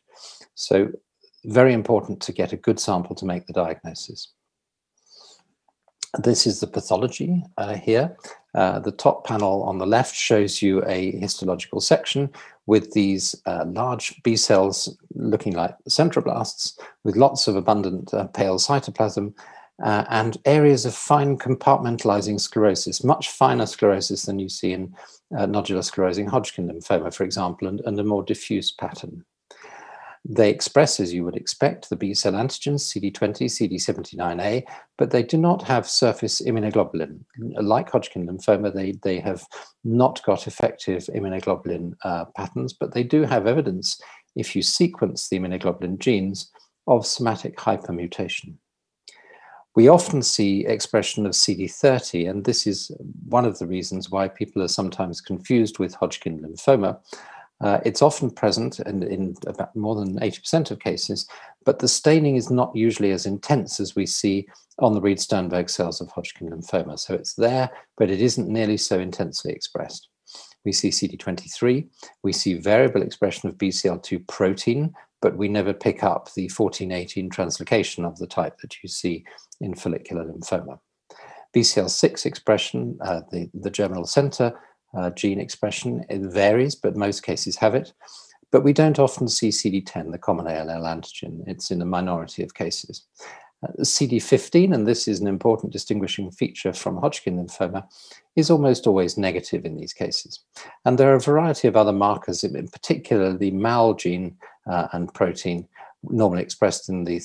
So 0.55 0.89
very 1.45 1.73
important 1.73 2.21
to 2.23 2.33
get 2.33 2.53
a 2.53 2.57
good 2.57 2.79
sample 2.79 3.17
to 3.17 3.25
make 3.25 3.47
the 3.47 3.53
diagnosis. 3.53 4.33
This 6.19 6.47
is 6.47 6.61
the 6.61 6.67
pathology 6.67 7.43
uh, 7.59 7.75
here. 7.75 8.17
Uh, 8.57 8.79
the 8.79 8.93
top 8.93 9.27
panel 9.27 9.63
on 9.65 9.77
the 9.77 9.87
left 9.87 10.15
shows 10.15 10.63
you 10.63 10.83
a 10.87 11.13
histological 11.13 11.81
section 11.81 12.31
with 12.65 12.93
these 12.93 13.35
uh, 13.45 13.65
large 13.69 14.21
B 14.23 14.35
cells 14.35 14.97
looking 15.15 15.55
like 15.55 15.77
centroblasts 15.91 16.79
with 17.05 17.17
lots 17.17 17.47
of 17.47 17.55
abundant 17.55 18.13
uh, 18.15 18.27
pale 18.29 18.57
cytoplasm 18.59 19.35
uh, 19.85 20.05
and 20.09 20.39
areas 20.47 20.87
of 20.87 20.95
fine 20.95 21.37
compartmentalizing 21.37 22.41
sclerosis, 22.41 23.05
much 23.05 23.29
finer 23.29 23.67
sclerosis 23.67 24.23
than 24.23 24.39
you 24.39 24.49
see 24.49 24.73
in 24.73 24.95
uh, 25.37 25.47
nodular 25.47 25.85
sclerosing 25.85 26.29
Hodgkin 26.29 26.69
lymphoma, 26.69 27.13
for 27.13 27.25
example, 27.25 27.69
and, 27.69 27.81
and, 27.81 27.99
a 28.01 28.05
more 28.05 28.23
diffuse 28.23 28.73
pattern. 28.73 29.25
They 30.29 30.51
express, 30.51 30.99
as 30.99 31.15
you 31.15 31.25
would 31.25 31.37
expect, 31.37 31.89
the 31.89 31.95
B 31.95 32.13
cell 32.13 32.33
antigens 32.33 32.83
CD20, 32.91 33.45
CD79A, 33.47 34.65
but 34.99 35.13
they 35.13 35.23
do 35.23 35.37
not 35.37 35.63
have 35.63 35.89
surface 35.89 36.43
immunoglobulin. 36.43 37.21
Like 37.39 37.91
Hodgkin 37.91 38.27
lymphoma, 38.27 38.75
they, 38.75 38.93
they 39.03 39.21
have 39.21 39.47
not 39.85 40.21
got 40.25 40.49
effective 40.49 41.09
immunoglobulin 41.15 41.95
uh, 42.03 42.25
patterns, 42.37 42.73
but 42.73 42.93
they 42.93 43.05
do 43.05 43.23
have 43.23 43.47
evidence, 43.47 44.01
if 44.35 44.57
you 44.57 44.63
sequence 44.63 45.29
the 45.29 45.39
immunoglobulin 45.39 45.99
genes, 45.99 46.51
of 46.89 47.07
somatic 47.07 47.57
hypermutation. 47.57 48.55
We 49.77 49.89
often 49.89 50.23
see 50.23 50.65
expression 50.67 51.27
of 51.27 51.33
CD30, 51.33 52.31
and 52.31 52.45
this 52.45 52.67
is 52.67 52.91
one 53.29 53.45
of 53.45 53.59
the 53.59 53.67
reasons 53.67 54.11
why 54.11 54.27
people 54.27 54.63
are 54.63 54.69
sometimes 54.69 55.21
confused 55.21 55.79
with 55.79 55.95
Hodgkin 55.95 56.41
lymphoma. 56.41 56.99
Uh, 57.61 57.81
it's 57.85 58.03
often 58.03 58.31
present 58.31 58.81
in, 58.81 59.03
in 59.03 59.35
about 59.47 59.75
more 59.75 59.95
than 59.95 60.19
80% 60.21 60.71
of 60.71 60.79
cases, 60.79 61.27
but 61.65 61.79
the 61.79 61.89
staining 61.89 62.37
is 62.37 62.51
not 62.51 62.75
usually 62.75 63.13
as 63.13 63.25
intense 63.25 63.81
as 63.81 63.97
we 63.97 64.05
see 64.05 64.47
on 64.79 64.93
the 64.93 65.01
Reed-Sternberg 65.01 65.71
cells 65.71 66.01
of 66.01 66.11
Hodgkin 66.11 66.51
lymphoma. 66.51 66.99
So 66.99 67.15
it's 67.15 67.35
there, 67.35 67.71
but 67.97 68.11
it 68.11 68.21
isn't 68.21 68.49
nearly 68.49 68.77
so 68.77 68.99
intensely 68.99 69.53
expressed. 69.53 70.09
We 70.65 70.73
see 70.73 70.91
CD23, 70.91 71.89
we 72.23 72.33
see 72.33 72.55
variable 72.55 73.03
expression 73.03 73.49
of 73.49 73.57
BCL2 73.57 74.27
protein, 74.27 74.93
but 75.23 75.37
we 75.37 75.49
never 75.49 75.73
pick 75.73 76.03
up 76.03 76.33
the 76.35 76.51
1418 76.55 77.31
translocation 77.31 78.05
of 78.05 78.19
the 78.19 78.27
type 78.27 78.59
that 78.59 78.77
you 78.83 78.89
see 78.89 79.25
in 79.61 79.75
follicular 79.75 80.25
lymphoma. 80.25 80.79
BCL6 81.57 82.27
expression, 82.27 82.99
uh, 83.01 83.23
the, 83.31 83.49
the 83.55 83.71
germinal 83.71 84.05
center 84.05 84.53
uh, 84.97 85.11
gene 85.11 85.41
expression, 85.41 86.05
it 86.09 86.21
varies, 86.21 86.75
but 86.75 86.97
most 86.97 87.23
cases 87.23 87.57
have 87.57 87.75
it. 87.75 87.93
But 88.51 88.65
we 88.65 88.73
don't 88.73 88.99
often 88.99 89.29
see 89.29 89.49
CD10, 89.49 90.13
the 90.13 90.19
common 90.19 90.47
ALL 90.47 90.85
antigen. 90.85 91.43
It's 91.47 91.71
in 91.71 91.83
a 91.83 91.87
minority 91.87 92.43
of 92.43 92.55
cases. 92.55 93.05
Uh, 93.63 93.73
CD15, 93.81 94.75
and 94.75 94.87
this 94.87 95.09
is 95.09 95.21
an 95.21 95.27
important 95.27 95.73
distinguishing 95.73 96.31
feature 96.31 96.73
from 96.73 96.99
Hodgkin 96.99 97.37
lymphoma, 97.37 97.87
is 98.37 98.51
almost 98.51 98.87
always 98.87 99.17
negative 99.17 99.65
in 99.65 99.77
these 99.77 99.93
cases. 99.93 100.41
And 100.85 100.99
there 100.99 101.11
are 101.11 101.17
a 101.17 101.21
variety 101.21 101.67
of 101.67 101.77
other 101.77 101.93
markers, 101.93 102.45
in 102.45 102.69
particular 102.69 103.37
the 103.37 103.51
MAL 103.51 103.95
gene 103.95 104.37
uh, 104.71 104.89
and 104.93 105.13
protein, 105.13 105.67
normally 106.03 106.43
expressed 106.43 106.89
in 106.89 107.05
the, 107.05 107.21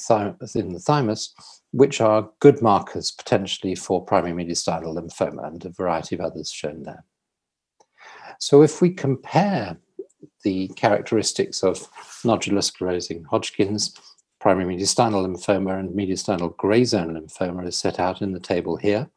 in 0.55 0.74
the 0.74 0.79
thymus, 0.79 1.34
which 1.72 2.01
are 2.01 2.29
good 2.39 2.62
markers 2.62 3.12
potentially 3.12 3.75
for 3.75 4.03
primary 4.03 4.34
mediastinal 4.34 4.95
lymphoma 4.95 5.45
and 5.48 5.65
a 5.65 5.69
variety 5.69 6.15
of 6.15 6.22
others 6.22 6.50
shown 6.50 6.84
there. 6.84 7.03
So 8.41 8.63
if 8.63 8.81
we 8.81 8.89
compare 8.89 9.77
the 10.43 10.67
characteristics 10.69 11.63
of 11.63 11.77
nodular 12.25 12.63
sclerosing 12.63 13.24
Hodgkin's, 13.27 13.93
primary 14.39 14.65
mediastinal 14.65 15.24
lymphoma 15.27 15.79
and 15.79 15.91
mediastinal 15.91 16.57
gray 16.57 16.83
zone 16.83 17.13
lymphoma 17.13 17.67
is 17.67 17.77
set 17.77 18.00
out 18.00 18.24
in 18.24 18.31
the 18.31 18.39
table 18.39 18.77
here. 18.77 19.07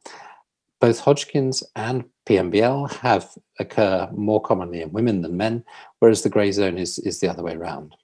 Both 0.78 1.00
Hodgkin's 1.00 1.64
and 1.74 2.04
PMBL 2.26 2.96
have 2.96 3.30
occur 3.58 4.10
more 4.12 4.42
commonly 4.42 4.82
in 4.82 4.92
women 4.92 5.22
than 5.22 5.38
men, 5.38 5.64
whereas 6.00 6.20
the 6.22 6.28
gray 6.28 6.52
zone 6.52 6.76
is, 6.76 6.98
is 6.98 7.20
the 7.20 7.28
other 7.28 7.42
way 7.42 7.54
around 7.54 7.96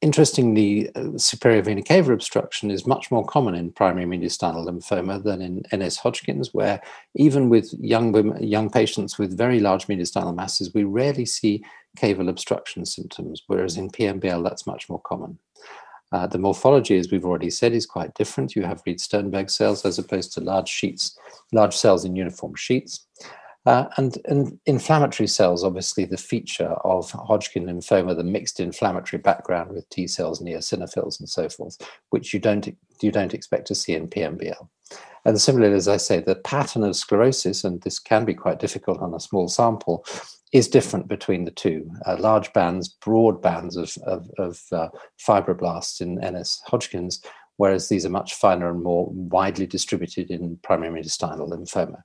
interestingly, 0.00 0.94
uh, 0.94 1.16
superior 1.16 1.62
vena 1.62 1.82
cava 1.82 2.12
obstruction 2.12 2.70
is 2.70 2.86
much 2.86 3.10
more 3.10 3.24
common 3.24 3.54
in 3.54 3.72
primary 3.72 4.06
mediastinal 4.06 4.66
lymphoma 4.66 5.22
than 5.22 5.42
in 5.42 5.62
NS 5.74 5.98
Hodgkin's, 5.98 6.54
where 6.54 6.80
even 7.14 7.48
with 7.48 7.72
young 7.78 8.12
women, 8.12 8.42
young 8.42 8.70
patients 8.70 9.18
with 9.18 9.36
very 9.36 9.60
large 9.60 9.86
mediastinal 9.86 10.34
masses, 10.34 10.72
we 10.74 10.84
rarely 10.84 11.26
see 11.26 11.64
caval 11.98 12.28
obstruction 12.28 12.86
symptoms, 12.86 13.42
whereas 13.46 13.76
in 13.76 13.90
PMBL, 13.90 14.42
that's 14.42 14.66
much 14.66 14.88
more 14.88 15.00
common. 15.00 15.38
Uh, 16.12 16.26
the 16.26 16.38
morphology, 16.38 16.98
as 16.98 17.10
we've 17.10 17.24
already 17.24 17.50
said, 17.50 17.72
is 17.72 17.86
quite 17.86 18.14
different. 18.14 18.54
You 18.54 18.64
have 18.64 18.82
Reed-Sternberg 18.84 19.48
cells 19.48 19.84
as 19.86 19.98
opposed 19.98 20.32
to 20.34 20.40
large 20.40 20.68
sheets, 20.68 21.18
large 21.52 21.74
cells 21.74 22.04
in 22.04 22.16
uniform 22.16 22.54
sheets. 22.54 23.06
Uh, 23.64 23.86
and, 23.96 24.18
and, 24.24 24.58
inflammatory 24.66 25.28
cells, 25.28 25.62
obviously 25.62 26.04
the 26.04 26.16
feature 26.16 26.74
of 26.84 27.08
Hodgkin 27.12 27.66
lymphoma, 27.66 28.16
the 28.16 28.24
mixed 28.24 28.58
inflammatory 28.58 29.22
background 29.22 29.70
with 29.70 29.88
T 29.88 30.08
cells 30.08 30.42
eosinophils 30.42 31.20
and 31.20 31.28
so 31.28 31.48
forth, 31.48 31.78
which 32.10 32.34
you 32.34 32.40
don't 32.40 32.76
you 33.00 33.12
don't 33.12 33.34
expect 33.34 33.68
to 33.68 33.74
see 33.76 33.94
in 33.94 34.08
PMBL. 34.08 34.68
And 35.24 35.40
similarly, 35.40 35.76
as 35.76 35.86
I 35.86 35.96
say, 35.96 36.18
the 36.18 36.34
pattern 36.34 36.82
of 36.82 36.96
sclerosis, 36.96 37.62
and 37.62 37.80
this 37.82 37.98
can 37.98 38.24
be 38.24 38.34
quite 38.34 38.58
difficult 38.58 39.00
on 39.00 39.14
a 39.14 39.20
small 39.20 39.46
sample, 39.48 40.04
is 40.52 40.68
different 40.68 41.08
between 41.08 41.44
the 41.44 41.50
two. 41.50 41.88
Uh, 42.04 42.16
large 42.18 42.52
bands, 42.52 42.88
broad 42.88 43.40
bands 43.40 43.76
of, 43.76 43.96
of, 44.04 44.28
of 44.38 44.60
uh, 44.72 44.88
fibroblasts 45.24 46.00
in 46.00 46.16
NS 46.16 46.60
Hodgkin's, 46.66 47.22
whereas 47.56 47.88
these 47.88 48.04
are 48.04 48.10
much 48.10 48.34
finer 48.34 48.68
and 48.68 48.82
more 48.82 49.08
widely 49.10 49.66
distributed 49.66 50.30
in 50.30 50.58
primary 50.62 51.00
mediastinal 51.00 51.48
lymphoma. 51.48 52.02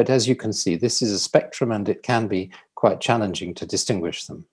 But 0.00 0.08
as 0.08 0.26
you 0.26 0.34
can 0.34 0.54
see, 0.54 0.76
this 0.76 1.02
is 1.02 1.12
a 1.12 1.18
spectrum 1.18 1.70
and 1.70 1.86
it 1.86 2.02
can 2.02 2.26
be 2.26 2.50
quite 2.74 3.02
challenging 3.02 3.52
to 3.56 3.66
distinguish 3.66 4.24
them. 4.24 4.46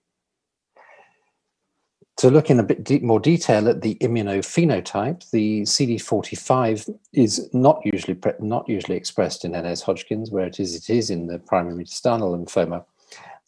To 2.18 2.28
look 2.28 2.50
in 2.50 2.60
a 2.60 2.62
bit 2.62 3.02
more 3.02 3.18
detail 3.18 3.66
at 3.66 3.80
the 3.80 3.94
immunophenotype, 4.02 5.30
the 5.30 5.62
CD45 5.62 6.94
is 7.14 7.48
not 7.54 7.80
usually 7.82 8.18
not 8.40 8.68
usually 8.68 8.98
expressed 8.98 9.46
in 9.46 9.52
NS 9.52 9.80
Hodgkin's, 9.80 10.30
where 10.30 10.44
it 10.44 10.60
is 10.60 10.76
it 10.76 10.90
is 10.90 11.08
in 11.08 11.28
the 11.28 11.38
primary 11.38 11.82
mediastinal 11.82 12.36
lymphoma. 12.36 12.84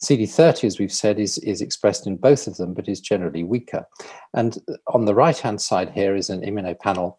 CD30, 0.03 0.63
as 0.63 0.79
we've 0.79 0.91
said, 0.91 1.19
is, 1.19 1.37
is 1.37 1.61
expressed 1.61 2.07
in 2.07 2.15
both 2.17 2.47
of 2.47 2.57
them, 2.57 2.73
but 2.73 2.89
is 2.89 2.99
generally 2.99 3.43
weaker. 3.43 3.85
And 4.33 4.57
on 4.87 5.05
the 5.05 5.13
right-hand 5.13 5.61
side 5.61 5.91
here 5.91 6.15
is 6.15 6.31
an 6.31 6.41
immunopanel 6.41 7.17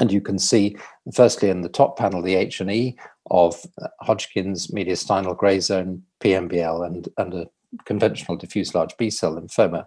and 0.00 0.10
you 0.10 0.20
can 0.20 0.38
see, 0.38 0.76
firstly, 1.14 1.50
in 1.50 1.60
the 1.60 1.68
top 1.68 1.98
panel, 1.98 2.22
the 2.22 2.34
H&E 2.34 2.96
of 3.30 3.54
Hodgkin's, 4.00 4.68
mediastinal 4.68 5.36
gray 5.36 5.60
zone, 5.60 6.02
PMBL, 6.20 6.86
and, 6.86 7.08
and 7.18 7.34
a 7.34 7.46
conventional 7.84 8.36
diffuse 8.36 8.74
large 8.74 8.96
B-cell 8.96 9.36
lymphoma. 9.36 9.86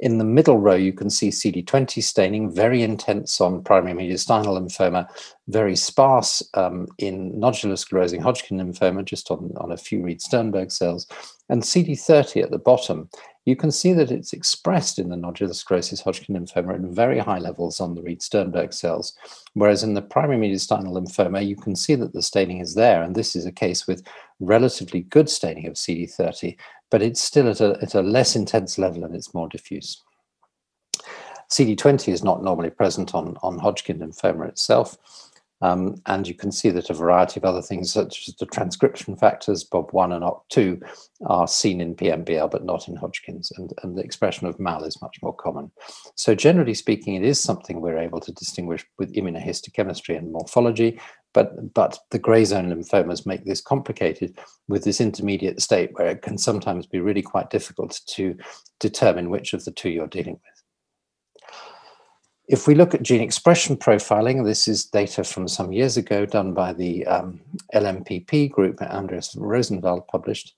In 0.00 0.18
the 0.18 0.24
middle 0.24 0.58
row, 0.58 0.74
you 0.74 0.92
can 0.92 1.08
see 1.08 1.28
CD20 1.28 2.02
staining, 2.02 2.52
very 2.52 2.82
intense 2.82 3.40
on 3.40 3.62
primary 3.62 3.94
mediastinal 3.94 4.58
lymphoma, 4.58 5.08
very 5.46 5.76
sparse 5.76 6.42
um, 6.54 6.88
in 6.98 7.32
nodular 7.34 7.78
sclerosing 7.78 8.20
Hodgkin 8.20 8.58
lymphoma, 8.58 9.04
just 9.04 9.30
on, 9.30 9.52
on 9.58 9.70
a 9.70 9.76
few 9.76 10.02
Reed-Sternberg 10.02 10.72
cells, 10.72 11.06
and 11.48 11.62
CD30 11.62 12.42
at 12.42 12.50
the 12.50 12.58
bottom. 12.58 13.08
You 13.44 13.56
can 13.56 13.70
see 13.70 13.92
that 13.92 14.10
it's 14.10 14.32
expressed 14.32 14.98
in 14.98 15.10
the 15.10 15.16
nodular 15.16 15.54
sclerosis 15.54 16.00
Hodgkin 16.00 16.34
lymphoma 16.34 16.74
at 16.74 16.80
very 16.80 17.18
high 17.18 17.38
levels 17.38 17.78
on 17.78 17.94
the 17.94 18.02
Reed-Sternberg 18.02 18.72
cells, 18.72 19.14
whereas 19.52 19.82
in 19.82 19.92
the 19.92 20.00
primary 20.00 20.38
mediastinal 20.38 20.92
lymphoma, 20.92 21.46
you 21.46 21.56
can 21.56 21.76
see 21.76 21.94
that 21.94 22.14
the 22.14 22.22
staining 22.22 22.60
is 22.60 22.74
there, 22.74 23.02
and 23.02 23.14
this 23.14 23.36
is 23.36 23.44
a 23.44 23.52
case 23.52 23.86
with 23.86 24.02
relatively 24.40 25.02
good 25.02 25.28
staining 25.28 25.66
of 25.66 25.74
CD30, 25.74 26.56
but 26.90 27.02
it's 27.02 27.20
still 27.20 27.48
at 27.48 27.60
a, 27.60 27.78
at 27.82 27.94
a 27.94 28.02
less 28.02 28.34
intense 28.34 28.78
level 28.78 29.04
and 29.04 29.14
it's 29.14 29.34
more 29.34 29.48
diffuse. 29.48 30.02
CD20 31.50 32.12
is 32.12 32.24
not 32.24 32.42
normally 32.42 32.70
present 32.70 33.14
on, 33.14 33.36
on 33.42 33.58
Hodgkin 33.58 33.98
lymphoma 33.98 34.48
itself. 34.48 34.96
Um, 35.62 35.96
and 36.06 36.26
you 36.26 36.34
can 36.34 36.52
see 36.52 36.70
that 36.70 36.90
a 36.90 36.94
variety 36.94 37.40
of 37.40 37.44
other 37.44 37.62
things, 37.62 37.92
such 37.92 38.28
as 38.28 38.34
the 38.36 38.46
transcription 38.46 39.16
factors, 39.16 39.64
BOB1 39.64 40.14
and 40.14 40.24
OCT2, 40.24 40.82
are 41.26 41.48
seen 41.48 41.80
in 41.80 41.94
PMBL, 41.94 42.50
but 42.50 42.64
not 42.64 42.88
in 42.88 42.96
Hodgkin's. 42.96 43.50
And, 43.56 43.72
and 43.82 43.96
the 43.96 44.02
expression 44.02 44.46
of 44.46 44.58
MAL 44.58 44.84
is 44.84 45.00
much 45.00 45.18
more 45.22 45.34
common. 45.34 45.70
So 46.16 46.34
generally 46.34 46.74
speaking, 46.74 47.14
it 47.14 47.24
is 47.24 47.40
something 47.40 47.80
we're 47.80 47.98
able 47.98 48.20
to 48.20 48.32
distinguish 48.32 48.84
with 48.98 49.14
immunohistochemistry 49.14 50.18
and 50.18 50.32
morphology, 50.32 51.00
but, 51.32 51.72
but 51.74 51.98
the 52.10 52.18
gray 52.18 52.44
zone 52.44 52.70
lymphomas 52.70 53.26
make 53.26 53.44
this 53.44 53.60
complicated 53.60 54.38
with 54.68 54.84
this 54.84 55.00
intermediate 55.00 55.60
state 55.60 55.90
where 55.94 56.08
it 56.08 56.22
can 56.22 56.38
sometimes 56.38 56.86
be 56.86 57.00
really 57.00 57.22
quite 57.22 57.50
difficult 57.50 58.00
to 58.08 58.36
determine 58.80 59.30
which 59.30 59.52
of 59.52 59.64
the 59.64 59.72
two 59.72 59.90
you're 59.90 60.06
dealing 60.06 60.34
with. 60.34 60.53
If 62.46 62.66
we 62.66 62.74
look 62.74 62.94
at 62.94 63.02
gene 63.02 63.22
expression 63.22 63.76
profiling, 63.76 64.44
this 64.44 64.68
is 64.68 64.84
data 64.84 65.24
from 65.24 65.48
some 65.48 65.72
years 65.72 65.96
ago 65.96 66.26
done 66.26 66.52
by 66.52 66.74
the 66.74 67.06
um, 67.06 67.40
LLMPP 67.74 68.50
group 68.50 68.76
that 68.78 68.90
Andreas 68.90 69.34
Rosenwald 69.34 70.06
published. 70.08 70.54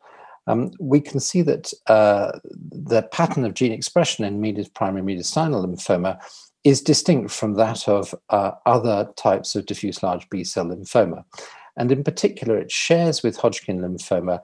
Um, 0.49 0.73
we 0.81 1.01
can 1.01 1.21
see 1.21 1.43
that 1.43 1.73
uh, 1.87 2.39
the 2.45 3.03
pattern 3.13 3.45
of 3.45 3.55
gene 3.55 3.73
expression 3.73 4.25
in 4.25 4.41
medias, 4.41 4.69
primary 4.69 5.03
mediastinal 5.03 5.65
lymphoma 5.65 6.19
is 6.65 6.81
distinct 6.81 7.31
from 7.31 7.55
that 7.55 7.87
of 7.87 8.13
uh, 8.31 8.53
other 8.67 9.09
types 9.17 9.55
of 9.55 9.67
diffuse 9.67 10.03
large 10.03 10.29
B-cell 10.29 10.67
lymphoma. 10.67 11.25
And 11.77 11.93
in 11.93 12.03
particular, 12.03 12.59
it 12.59 12.73
shares 12.73 13.23
with 13.23 13.37
Hodgkin 13.37 13.81
lymphoma 13.81 14.41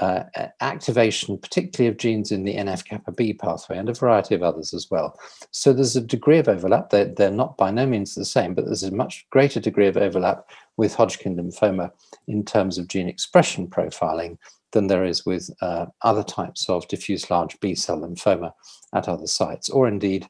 uh, 0.00 0.24
activation, 0.60 1.38
particularly 1.38 1.88
of 1.88 1.98
genes 1.98 2.32
in 2.32 2.44
the 2.44 2.56
NF-kappa 2.56 3.12
B 3.12 3.34
pathway 3.34 3.76
and 3.78 3.88
a 3.88 3.94
variety 3.94 4.34
of 4.34 4.42
others 4.42 4.72
as 4.72 4.88
well. 4.90 5.18
So 5.50 5.72
there's 5.72 5.96
a 5.96 6.00
degree 6.00 6.38
of 6.38 6.48
overlap. 6.48 6.90
They're, 6.90 7.12
they're 7.14 7.30
not 7.30 7.56
by 7.56 7.70
no 7.70 7.86
means 7.86 8.14
the 8.14 8.24
same, 8.24 8.54
but 8.54 8.64
there's 8.64 8.82
a 8.82 8.90
much 8.90 9.26
greater 9.30 9.60
degree 9.60 9.86
of 9.86 9.96
overlap 9.96 10.48
with 10.76 10.94
Hodgkin 10.94 11.36
lymphoma 11.36 11.90
in 12.26 12.44
terms 12.44 12.78
of 12.78 12.88
gene 12.88 13.08
expression 13.08 13.66
profiling 13.66 14.38
than 14.72 14.86
there 14.86 15.04
is 15.04 15.26
with 15.26 15.50
uh, 15.60 15.86
other 16.02 16.22
types 16.22 16.68
of 16.68 16.86
diffuse 16.88 17.30
large 17.30 17.58
B-cell 17.60 18.00
lymphoma 18.00 18.52
at 18.94 19.08
other 19.08 19.26
sites, 19.26 19.68
or 19.68 19.88
indeed 19.88 20.28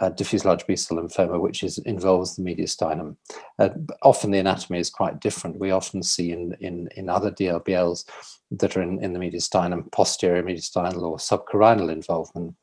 uh, 0.00 0.10
diffuse 0.10 0.44
large 0.44 0.66
B-cell 0.66 0.98
lymphoma, 0.98 1.40
which 1.40 1.62
is 1.62 1.78
involves 1.78 2.36
the 2.36 2.42
mediastinum. 2.42 3.16
Uh, 3.58 3.70
often 4.02 4.30
the 4.30 4.38
anatomy 4.38 4.78
is 4.78 4.90
quite 4.90 5.20
different. 5.20 5.58
We 5.58 5.70
often 5.70 6.02
see 6.02 6.32
in, 6.32 6.54
in, 6.60 6.88
in 6.96 7.08
other 7.08 7.30
DLBLs 7.30 8.04
that 8.52 8.76
are 8.76 8.82
in, 8.82 9.02
in 9.02 9.12
the 9.12 9.18
mediastinum, 9.18 9.90
posterior 9.92 10.42
mediastinal 10.42 11.02
or 11.02 11.16
subcarinal 11.16 11.90
involvement. 11.90 12.54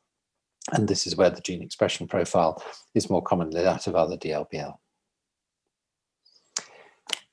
And 0.72 0.88
this 0.88 1.06
is 1.06 1.16
where 1.16 1.30
the 1.30 1.40
gene 1.40 1.62
expression 1.62 2.08
profile 2.08 2.62
is 2.94 3.08
more 3.08 3.22
commonly 3.22 3.62
that 3.62 3.86
of 3.86 3.94
other 3.94 4.16
DLBL. 4.16 4.74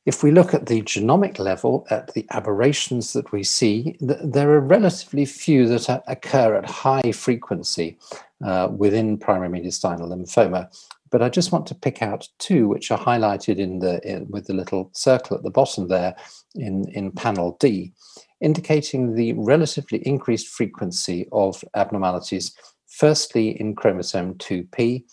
If 0.05 0.21
we 0.21 0.31
look 0.31 0.53
at 0.53 0.65
the 0.65 0.81
genomic 0.81 1.39
level, 1.39 1.87
at 1.89 2.13
the 2.13 2.25
aberrations 2.31 3.13
that 3.13 3.31
we 3.31 3.43
see, 3.43 3.95
th 3.99 4.19
there 4.21 4.51
are 4.51 4.73
relatively 4.77 5.25
few 5.25 5.61
that 5.69 6.03
occur 6.07 6.55
at 6.55 6.75
high 6.85 7.11
frequency 7.13 7.97
uh, 8.43 8.67
within 8.83 9.17
primary 9.17 9.49
mediastinal 9.55 10.09
lymphoma. 10.11 10.67
But 11.09 11.21
I 11.21 11.29
just 11.29 11.51
want 11.53 11.67
to 11.67 11.75
pick 11.85 12.01
out 12.01 12.27
two 12.37 12.67
which 12.67 12.91
are 12.91 12.97
highlighted 12.99 13.57
in 13.59 13.79
the 13.79 13.93
in, 14.11 14.27
with 14.33 14.47
the 14.47 14.53
little 14.61 14.89
circle 14.93 15.37
at 15.37 15.43
the 15.43 15.57
bottom 15.59 15.87
there 15.87 16.15
in, 16.55 16.89
in 16.89 17.11
panel 17.11 17.55
D, 17.61 17.93
indicating 18.41 19.15
the 19.15 19.33
relatively 19.33 19.99
increased 19.99 20.47
frequency 20.47 21.27
of 21.31 21.63
abnormalities, 21.75 22.45
firstly 22.87 23.45
in 23.61 23.75
chromosome 23.75 24.33
2p, 24.35 25.03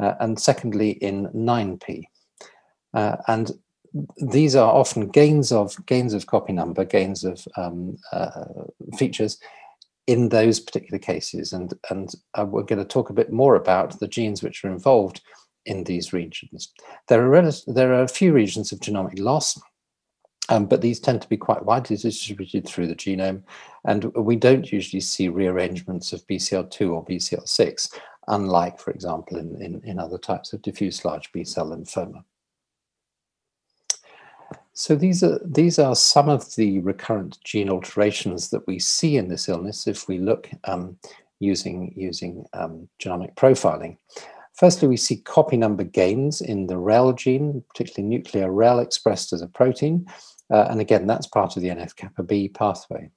uh, 0.00 0.14
and 0.20 0.38
secondly 0.38 0.90
in 1.08 1.26
9p. 1.34 2.04
Uh, 2.94 3.16
and 3.26 3.50
these 4.18 4.56
are 4.56 4.72
often 4.72 5.08
gains 5.08 5.52
of 5.52 5.74
gains 5.86 6.14
of 6.14 6.26
copy 6.26 6.52
number, 6.52 6.84
gains 6.84 7.24
of 7.24 7.46
um, 7.56 7.96
uh, 8.12 8.44
features 8.96 9.38
in 10.06 10.28
those 10.28 10.60
particular 10.60 10.98
cases. 10.98 11.52
And, 11.52 11.74
and 11.90 12.12
uh, 12.34 12.44
we're 12.44 12.62
going 12.62 12.78
to 12.78 12.84
talk 12.84 13.10
a 13.10 13.14
bit 13.14 13.32
more 13.32 13.56
about 13.56 13.98
the 13.98 14.08
genes 14.08 14.42
which 14.42 14.64
are 14.64 14.70
involved 14.70 15.20
in 15.64 15.84
these 15.84 16.12
regions. 16.12 16.72
There 17.08 17.34
are, 17.34 17.52
there 17.66 17.92
are 17.92 18.02
a 18.02 18.08
few 18.08 18.32
regions 18.32 18.70
of 18.70 18.78
genomic 18.78 19.18
loss, 19.18 19.60
um, 20.48 20.66
but 20.66 20.80
these 20.80 21.00
tend 21.00 21.22
to 21.22 21.28
be 21.28 21.36
quite 21.36 21.64
widely 21.64 21.96
distributed 21.96 22.66
through 22.66 22.86
the 22.86 22.94
genome. 22.94 23.42
And 23.84 24.04
we 24.14 24.36
don't 24.36 24.70
usually 24.70 25.00
see 25.00 25.28
rearrangements 25.28 26.12
of 26.12 26.26
BCL2 26.28 26.92
or 26.92 27.04
BCL6, 27.04 27.94
unlike, 28.28 28.78
for 28.78 28.92
example, 28.92 29.38
in, 29.38 29.60
in, 29.60 29.80
in 29.84 29.98
other 29.98 30.18
types 30.18 30.52
of 30.52 30.62
diffuse 30.62 31.04
large 31.04 31.32
B-cell 31.32 31.70
lymphoma. 31.70 32.22
So 34.78 34.94
these 34.94 35.22
are 35.22 35.40
these 35.42 35.78
are 35.78 35.96
some 35.96 36.28
of 36.28 36.54
the 36.54 36.80
recurrent 36.80 37.38
gene 37.42 37.70
alterations 37.70 38.50
that 38.50 38.66
we 38.66 38.78
see 38.78 39.16
in 39.16 39.28
this 39.28 39.48
illness 39.48 39.86
if 39.86 40.06
we 40.06 40.18
look 40.18 40.50
um, 40.64 40.98
using 41.40 41.94
using 41.96 42.44
um, 42.52 42.86
genomic 43.02 43.34
profiling. 43.36 43.96
Firstly, 44.52 44.86
we 44.86 44.98
see 44.98 45.16
copy 45.16 45.56
number 45.56 45.82
gains 45.82 46.42
in 46.42 46.66
the 46.66 46.76
REL 46.76 47.14
gene, 47.14 47.64
particularly 47.68 48.06
nuclear 48.06 48.52
REL 48.52 48.80
expressed 48.80 49.32
as 49.32 49.40
a 49.40 49.46
protein. 49.46 50.06
Uh, 50.50 50.66
and 50.68 50.78
again, 50.78 51.06
that's 51.06 51.26
part 51.26 51.56
of 51.56 51.62
the 51.62 51.70
NF-kappa 51.70 52.22
B 52.22 52.48
pathway. 52.48 53.10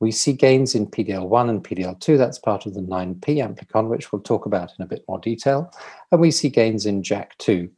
We 0.00 0.10
see 0.10 0.32
gains 0.32 0.74
in 0.74 0.86
PDL1 0.88 1.48
and 1.48 1.64
PDL2, 1.64 2.18
that's 2.18 2.38
part 2.38 2.66
of 2.66 2.74
the 2.74 2.80
9p 2.80 3.20
amplicon, 3.24 3.88
which 3.88 4.12
we'll 4.12 4.22
talk 4.22 4.46
about 4.46 4.72
in 4.78 4.84
a 4.84 4.88
bit 4.88 5.04
more 5.08 5.18
detail. 5.18 5.72
And 6.12 6.20
we 6.20 6.30
see 6.30 6.48
gains 6.48 6.86
in 6.86 7.02
JAK2 7.02 7.70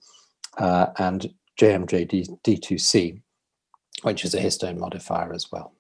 uh, 0.59 0.87
and 0.99 1.33
JMJ-D2C, 1.61 3.21
which 4.03 4.25
is 4.25 4.35
a 4.35 4.41
histone 4.41 4.79
modifier 4.79 5.33
as 5.35 5.53
well. 5.53 5.75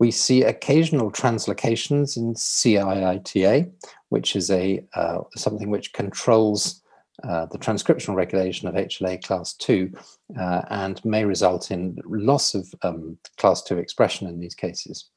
We 0.00 0.10
see 0.10 0.42
occasional 0.42 1.12
translocations 1.12 2.16
in 2.16 2.34
CIITA, 2.34 3.70
which 4.08 4.34
is 4.34 4.50
a 4.50 4.84
uh, 4.94 5.20
something 5.36 5.70
which 5.70 5.92
controls 5.92 6.82
uh, 7.22 7.46
the 7.46 7.58
transcriptional 7.58 8.16
regulation 8.16 8.66
of 8.66 8.74
HLA 8.74 9.22
class 9.22 9.54
2 9.54 9.92
uh, 10.38 10.62
and 10.70 11.02
may 11.04 11.24
result 11.24 11.70
in 11.70 11.96
loss 12.04 12.54
of 12.54 12.74
um, 12.82 13.16
class 13.38 13.62
2 13.62 13.78
expression 13.78 14.26
in 14.26 14.40
these 14.40 14.56
cases. 14.56 15.10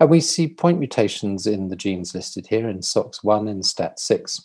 And 0.00 0.08
we 0.08 0.20
see 0.20 0.48
point 0.48 0.78
mutations 0.78 1.46
in 1.46 1.68
the 1.68 1.76
genes 1.76 2.14
listed 2.14 2.46
here 2.46 2.70
in 2.70 2.78
SOCS1 2.78 3.50
and 3.50 3.62
STAT6, 3.62 4.42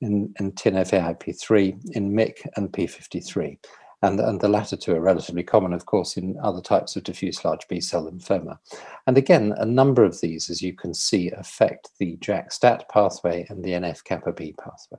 in, 0.00 0.34
in 0.40 0.50
TNF-AIP3, 0.52 1.94
in 1.94 2.12
MYC 2.12 2.48
and 2.56 2.72
P53. 2.72 3.56
And, 4.02 4.18
and 4.18 4.40
the 4.40 4.48
latter 4.48 4.76
two 4.76 4.94
are 4.94 5.00
relatively 5.00 5.42
common, 5.42 5.72
of 5.72 5.86
course, 5.86 6.16
in 6.16 6.38
other 6.42 6.62
types 6.62 6.96
of 6.96 7.04
diffuse 7.04 7.44
large 7.44 7.68
B-cell 7.68 8.10
lymphoma. 8.10 8.58
And 9.06 9.18
again, 9.18 9.54
a 9.58 9.66
number 9.66 10.04
of 10.04 10.20
these, 10.20 10.48
as 10.48 10.62
you 10.62 10.72
can 10.72 10.94
see, 10.94 11.30
affect 11.30 11.90
the 11.98 12.16
JAK-STAT 12.16 12.88
pathway 12.88 13.46
and 13.50 13.62
the 13.62 13.72
NF-kappa 13.72 14.32
B 14.32 14.54
pathway. 14.58 14.98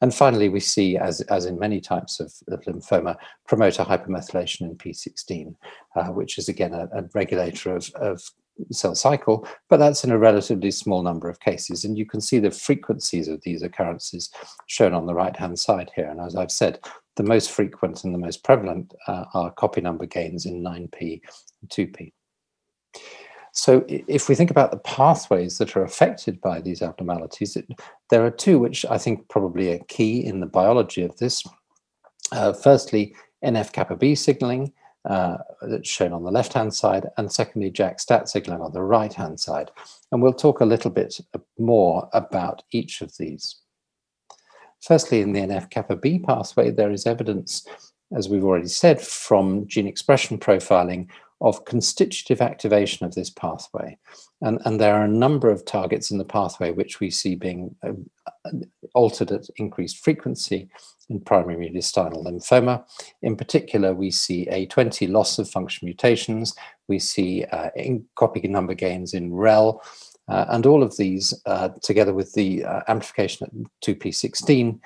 And 0.00 0.14
finally, 0.14 0.48
we 0.48 0.60
see, 0.60 0.98
as, 0.98 1.20
as 1.22 1.46
in 1.46 1.58
many 1.58 1.80
types 1.80 2.20
of, 2.20 2.32
of 2.48 2.60
lymphoma, 2.64 3.16
promoter 3.46 3.84
hypermethylation 3.84 4.62
in 4.62 4.76
P16, 4.76 5.54
uh, 5.96 6.08
which 6.08 6.36
is 6.36 6.48
again 6.48 6.74
a, 6.74 6.88
a 6.92 7.04
regulator 7.14 7.74
of, 7.74 7.90
of 7.94 8.22
cell 8.70 8.94
cycle, 8.94 9.46
but 9.68 9.78
that's 9.78 10.04
in 10.04 10.10
a 10.10 10.18
relatively 10.18 10.70
small 10.70 11.02
number 11.02 11.28
of 11.28 11.40
cases. 11.40 11.84
And 11.84 11.96
you 11.96 12.06
can 12.06 12.20
see 12.20 12.38
the 12.38 12.50
frequencies 12.50 13.28
of 13.28 13.42
these 13.42 13.62
occurrences 13.62 14.30
shown 14.66 14.92
on 14.92 15.06
the 15.06 15.14
right-hand 15.14 15.58
side 15.58 15.90
here. 15.94 16.08
And 16.08 16.20
as 16.20 16.36
I've 16.36 16.52
said, 16.52 16.78
the 17.16 17.22
most 17.22 17.50
frequent 17.50 18.04
and 18.04 18.14
the 18.14 18.18
most 18.18 18.42
prevalent 18.42 18.92
uh, 19.06 19.24
are 19.34 19.50
copy 19.52 19.80
number 19.80 20.06
gains 20.06 20.46
in 20.46 20.62
9p 20.62 21.20
and 21.60 21.70
2p. 21.70 22.12
So 23.52 23.84
if 23.88 24.28
we 24.28 24.34
think 24.34 24.50
about 24.50 24.72
the 24.72 24.78
pathways 24.78 25.58
that 25.58 25.76
are 25.76 25.84
affected 25.84 26.40
by 26.40 26.60
these 26.60 26.82
abnormalities, 26.82 27.54
it, 27.54 27.66
there 28.10 28.26
are 28.26 28.30
two 28.30 28.58
which 28.58 28.84
I 28.86 28.98
think 28.98 29.28
probably 29.28 29.72
are 29.72 29.84
key 29.86 30.24
in 30.26 30.40
the 30.40 30.46
biology 30.46 31.02
of 31.02 31.16
this. 31.18 31.44
Uh, 32.32 32.52
firstly, 32.52 33.14
NF-kappa 33.44 33.94
B 33.94 34.16
signaling, 34.16 34.72
uh, 35.08 35.36
that's 35.62 35.88
shown 35.88 36.12
on 36.12 36.24
the 36.24 36.30
left-hand 36.30 36.74
side, 36.74 37.06
and 37.18 37.30
secondly, 37.30 37.70
JAK-STAT 37.70 38.28
signaling 38.28 38.62
on 38.62 38.72
the 38.72 38.82
right-hand 38.82 39.38
side. 39.38 39.70
And 40.10 40.22
we'll 40.22 40.32
talk 40.32 40.60
a 40.60 40.64
little 40.64 40.90
bit 40.90 41.20
more 41.58 42.08
about 42.12 42.62
each 42.72 43.02
of 43.02 43.16
these. 43.18 43.56
Firstly, 44.86 45.22
in 45.22 45.32
the 45.32 45.40
NF-kappa 45.40 45.96
B 45.96 46.18
pathway, 46.18 46.70
there 46.70 46.90
is 46.90 47.06
evidence, 47.06 47.66
as 48.14 48.28
we've 48.28 48.44
already 48.44 48.68
said, 48.68 49.00
from 49.00 49.66
gene 49.66 49.86
expression 49.86 50.38
profiling 50.38 51.08
of 51.40 51.64
constitutive 51.64 52.40
activation 52.40 53.06
of 53.06 53.14
this 53.14 53.30
pathway. 53.30 53.96
And, 54.42 54.60
and 54.64 54.78
there 54.78 54.94
are 54.94 55.04
a 55.04 55.08
number 55.08 55.50
of 55.50 55.64
targets 55.64 56.10
in 56.10 56.18
the 56.18 56.24
pathway 56.24 56.70
which 56.70 57.00
we 57.00 57.10
see 57.10 57.34
being 57.34 57.74
uh, 57.82 57.92
altered 58.94 59.32
at 59.32 59.48
increased 59.56 60.04
frequency 60.04 60.68
in 61.08 61.20
primary 61.20 61.56
mediastinal 61.56 62.24
lymphoma. 62.24 62.84
In 63.22 63.36
particular, 63.36 63.94
we 63.94 64.10
see 64.10 64.46
A20 64.50 65.10
loss 65.10 65.38
of 65.38 65.48
function 65.48 65.86
mutations, 65.86 66.54
we 66.88 66.98
see 66.98 67.44
uh, 67.44 67.70
copy 68.16 68.46
number 68.48 68.74
gains 68.74 69.14
in 69.14 69.32
REL, 69.32 69.82
and 70.28 70.66
all 70.66 70.82
of 70.82 70.96
these, 70.96 71.34
uh, 71.46 71.68
together 71.82 72.14
with 72.14 72.32
the 72.32 72.64
uh, 72.64 72.80
amplification 72.88 73.46
at 73.46 73.70
2p16, 73.86 74.80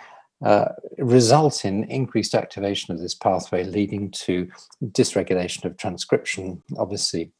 uh, 0.44 0.68
result 0.98 1.64
in 1.64 1.84
increased 1.84 2.34
activation 2.34 2.94
of 2.94 3.00
this 3.00 3.14
pathway, 3.14 3.64
leading 3.64 4.10
to 4.10 4.48
dysregulation 4.86 5.64
of 5.64 5.76
transcription, 5.76 6.62
obviously, 6.76 7.32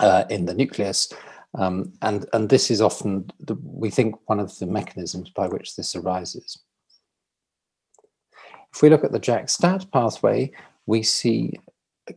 uh, 0.00 0.24
in 0.30 0.46
the 0.46 0.54
nucleus. 0.54 1.12
Um, 1.54 1.92
and, 2.00 2.26
and 2.32 2.48
this 2.48 2.70
is 2.70 2.80
often, 2.80 3.30
the, 3.40 3.56
we 3.62 3.90
think, 3.90 4.14
one 4.26 4.40
of 4.40 4.56
the 4.58 4.66
mechanisms 4.66 5.30
by 5.30 5.48
which 5.48 5.76
this 5.76 5.94
arises. 5.94 6.58
If 8.74 8.80
we 8.80 8.88
look 8.88 9.04
at 9.04 9.12
the 9.12 9.18
JAK-STAT 9.18 9.90
pathway, 9.92 10.52
we 10.86 11.02
see 11.02 11.58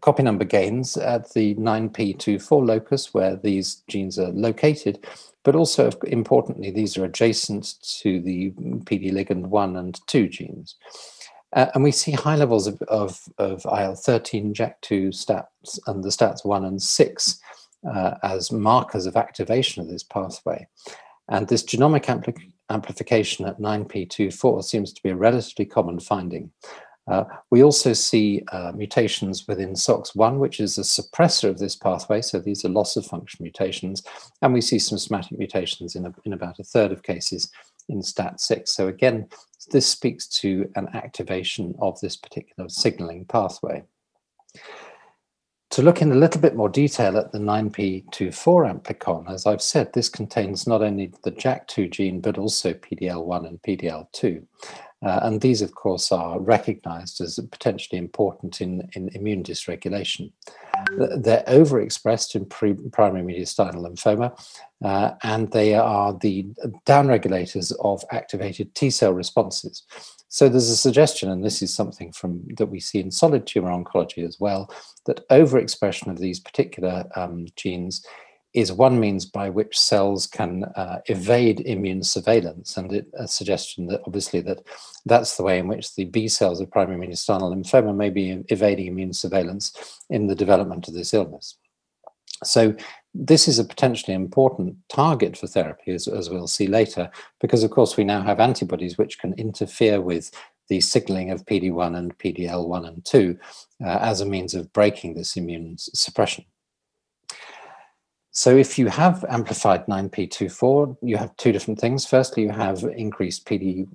copy 0.02 0.24
number 0.24 0.46
gains 0.46 0.98
at 0.98 1.32
the 1.34 1.56
9p24 1.56 2.66
locus 2.66 3.14
where 3.14 3.36
these 3.36 3.84
genes 3.88 4.18
are 4.18 4.32
located, 4.32 5.06
but 5.44 5.56
also 5.56 5.90
importantly, 6.08 6.72
these 6.72 6.98
are 6.98 7.06
adjacent 7.06 7.76
to 8.02 8.20
the 8.22 8.52
PD 8.86 9.12
ligand 9.12 9.48
1 9.48 9.76
and 9.76 10.00
2 10.08 10.28
genes. 10.28 10.76
Uh, 11.54 11.68
and 11.74 11.84
we 11.84 11.92
see 11.92 12.12
high 12.12 12.36
levels 12.36 12.68
of, 12.68 12.82
of, 12.84 13.22
of 13.38 13.64
IL-13, 13.66 14.54
JAK2 14.54 15.10
stats 15.10 15.80
and 15.88 16.04
the 16.04 16.10
stats 16.10 16.44
1 16.44 16.66
and 16.66 16.82
6 16.82 17.40
uh, 17.94 18.16
as 18.24 18.52
markers 18.52 19.06
of 19.06 19.16
activation 19.16 19.82
of 19.82 19.88
this 19.88 20.04
pathway. 20.04 20.68
And 21.30 21.48
this 21.48 21.64
genomic 21.64 22.06
ampli 22.06 22.36
amplification 22.70 23.46
at 23.46 23.60
9p24 23.60 24.64
seems 24.64 24.92
to 24.92 25.04
be 25.04 25.10
a 25.10 25.16
relatively 25.16 25.66
common 25.66 26.00
finding. 26.00 26.52
Uh, 27.08 27.24
we 27.52 27.64
also 27.64 27.94
see 27.94 28.44
uh, 28.52 28.72
mutations 28.76 29.48
within 29.48 29.74
SOCS1, 29.74 30.38
which 30.38 30.60
is 30.60 30.78
a 30.78 30.82
suppressor 30.82 31.50
of 31.50 31.60
this 31.60 31.76
pathway. 31.76 32.22
So 32.22 32.40
these 32.40 32.66
are 32.66 32.70
loss 32.70 32.96
of 32.96 33.06
function 33.06 33.44
mutations. 33.44 34.04
And 34.42 34.54
we 34.54 34.62
see 34.62 34.80
some 34.80 34.98
somatic 34.98 35.38
mutations 35.38 35.96
in, 35.96 36.06
a, 36.06 36.14
in 36.26 36.34
about 36.34 36.60
a 36.60 36.64
third 36.64 36.92
of 36.92 37.04
cases 37.04 37.52
in 37.90 38.02
STAT6. 38.02 38.70
So 38.70 38.88
again, 38.88 39.28
this 39.72 39.88
speaks 39.88 40.28
to 40.40 40.70
an 40.76 40.88
activation 40.94 41.76
of 41.80 42.00
this 42.02 42.18
particular 42.18 42.70
signaling 42.70 43.26
pathway. 43.26 43.84
To 45.72 45.82
look 45.82 46.02
in 46.02 46.12
a 46.12 46.16
little 46.16 46.40
bit 46.40 46.56
more 46.56 46.70
detail 46.70 47.18
at 47.18 47.32
the 47.32 47.40
9p24 47.40 48.82
amplicon, 48.82 49.30
as 49.30 49.46
I've 49.46 49.62
said, 49.62 49.92
this 49.92 50.08
contains 50.08 50.68
not 50.68 50.82
only 50.82 51.12
the 51.24 51.32
JAK2 51.32 51.92
gene, 51.92 52.22
but 52.22 52.38
also 52.38 52.74
PDL1 52.74 53.48
and 53.48 53.62
PDL2. 53.62 54.46
Uh, 55.04 55.20
and 55.24 55.42
these, 55.42 55.62
of 55.62 55.76
course, 55.76 56.12
are 56.12 56.40
recognized 56.40 57.22
as 57.22 57.40
potentially 57.52 58.00
important 58.00 58.62
in, 58.62 58.88
in 58.94 59.10
immune 59.10 59.44
dysregulation. 59.44 60.32
They're 60.98 61.44
overexpressed 61.48 62.36
in 62.36 62.46
primary 62.92 63.22
mediastinal 63.22 63.76
lymphoma, 63.76 64.38
uh, 64.84 65.12
and 65.24 65.52
they 65.52 65.76
are 65.76 66.14
the 66.14 66.48
downregulators 66.86 67.74
of 67.82 68.04
activated 68.12 68.74
T 68.74 68.90
cell 68.90 69.14
responses. 69.14 69.84
So 70.28 70.50
there's 70.50 70.70
a 70.70 70.78
suggestion, 70.78 71.30
and 71.30 71.44
this 71.44 71.62
is 71.62 71.74
something 71.74 72.12
from 72.12 72.44
that 72.58 72.66
we 72.66 72.80
see 72.80 73.00
in 73.00 73.12
solid 73.12 73.46
tumor 73.46 73.72
oncology 73.72 74.26
as 74.26 74.40
well, 74.40 74.74
that 75.06 75.28
overexpression 75.30 76.08
of 76.08 76.18
these 76.18 76.40
particular 76.40 77.06
um, 77.16 77.46
genes 77.56 78.06
is 78.56 78.72
one 78.72 79.00
means 79.00 79.26
by 79.26 79.50
which 79.50 79.78
cells 79.78 80.26
can 80.26 80.64
uh, 80.76 81.02
evade 81.08 81.60
immune 81.62 82.02
surveillance 82.02 82.78
and 82.78 82.92
it, 82.94 83.08
a 83.18 83.28
suggestion 83.28 83.86
that 83.88 84.02
obviously 84.08 84.40
that 84.40 84.64
that's 85.06 85.36
the 85.36 85.44
way 85.44 85.60
in 85.60 85.68
which 85.68 85.94
the 85.96 86.06
B 86.06 86.30
cells 86.30 86.62
of 86.62 86.72
primary 86.72 87.06
mediastinal 87.06 87.54
lymphoma 87.54 87.94
may 87.94 88.10
be 88.10 88.44
evading 88.48 88.88
immune 88.88 89.14
surveillance 89.14 90.00
in 90.10 90.28
the 90.28 90.36
development 90.36 90.88
of 90.88 90.94
this 90.94 91.14
illness. 91.14 91.58
So 92.44 92.76
this 93.14 93.48
is 93.48 93.60
a 93.60 93.66
potentially 93.66 94.14
important 94.14 94.78
target 94.90 95.38
for 95.38 95.48
therapy, 95.48 95.92
as, 95.92 96.08
as 96.08 96.30
we'll 96.30 96.48
see 96.48 96.68
later, 96.68 97.10
because 97.42 97.64
of 97.64 97.72
course 97.72 97.98
we 97.98 98.06
now 98.06 98.22
have 98.22 98.40
antibodies 98.40 98.98
which 98.98 99.20
can 99.20 99.34
interfere 99.34 100.00
with 100.00 100.32
the 100.70 100.80
signaling 100.82 101.30
of 101.30 101.46
PD-1 101.46 101.96
and 101.98 102.18
PD-L1 102.18 102.88
and 102.88 103.06
2 103.06 103.38
uh, 103.84 104.00
as 104.02 104.22
a 104.22 104.26
means 104.26 104.54
of 104.54 104.72
breaking 104.72 105.14
this 105.14 105.36
immune 105.36 105.76
suppression. 105.78 106.46
So 108.38 108.58
if 108.58 108.78
you 108.78 108.88
have 108.88 109.24
amplified 109.30 109.86
9p24, 109.86 110.98
you 111.02 111.16
have 111.16 111.34
two 111.38 111.54
different 111.54 111.80
things. 111.80 112.06
Firstly, 112.06 112.44
you 112.44 112.50
have 112.50 112.84
increased 112.84 113.46
PD-1 113.46 113.88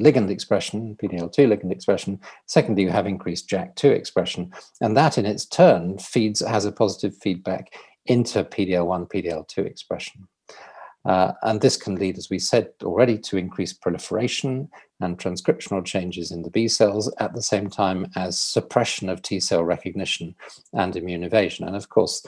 ligand 0.00 0.30
expression, 0.30 0.96
PD-L2 0.96 1.36
ligand 1.46 1.70
expression. 1.70 2.18
Secondly, 2.46 2.84
you 2.84 2.88
have 2.88 3.06
increased 3.06 3.50
JAK2 3.50 3.90
expression. 3.90 4.50
And 4.80 4.96
that 4.96 5.18
in 5.18 5.26
its 5.26 5.44
turn 5.44 5.98
feeds, 5.98 6.40
has 6.40 6.64
a 6.64 6.72
positive 6.72 7.14
feedback 7.18 7.74
into 8.06 8.42
PD-L1, 8.42 9.10
PD-L2 9.10 9.58
expression. 9.58 10.26
Uh, 11.04 11.32
and 11.42 11.60
this 11.60 11.76
can 11.76 11.96
lead, 11.96 12.16
as 12.16 12.30
we 12.30 12.38
said 12.38 12.70
already, 12.82 13.18
to 13.18 13.36
increased 13.36 13.82
proliferation 13.82 14.70
and 15.00 15.18
transcriptional 15.18 15.84
changes 15.84 16.30
in 16.30 16.40
the 16.40 16.50
B 16.50 16.66
cells 16.66 17.12
at 17.18 17.34
the 17.34 17.42
same 17.42 17.68
time 17.68 18.10
as 18.16 18.40
suppression 18.40 19.10
of 19.10 19.20
T 19.20 19.38
cell 19.38 19.64
recognition 19.64 20.34
and 20.72 20.96
immune 20.96 21.24
evasion. 21.24 21.66
And 21.66 21.76
of 21.76 21.90
course, 21.90 22.24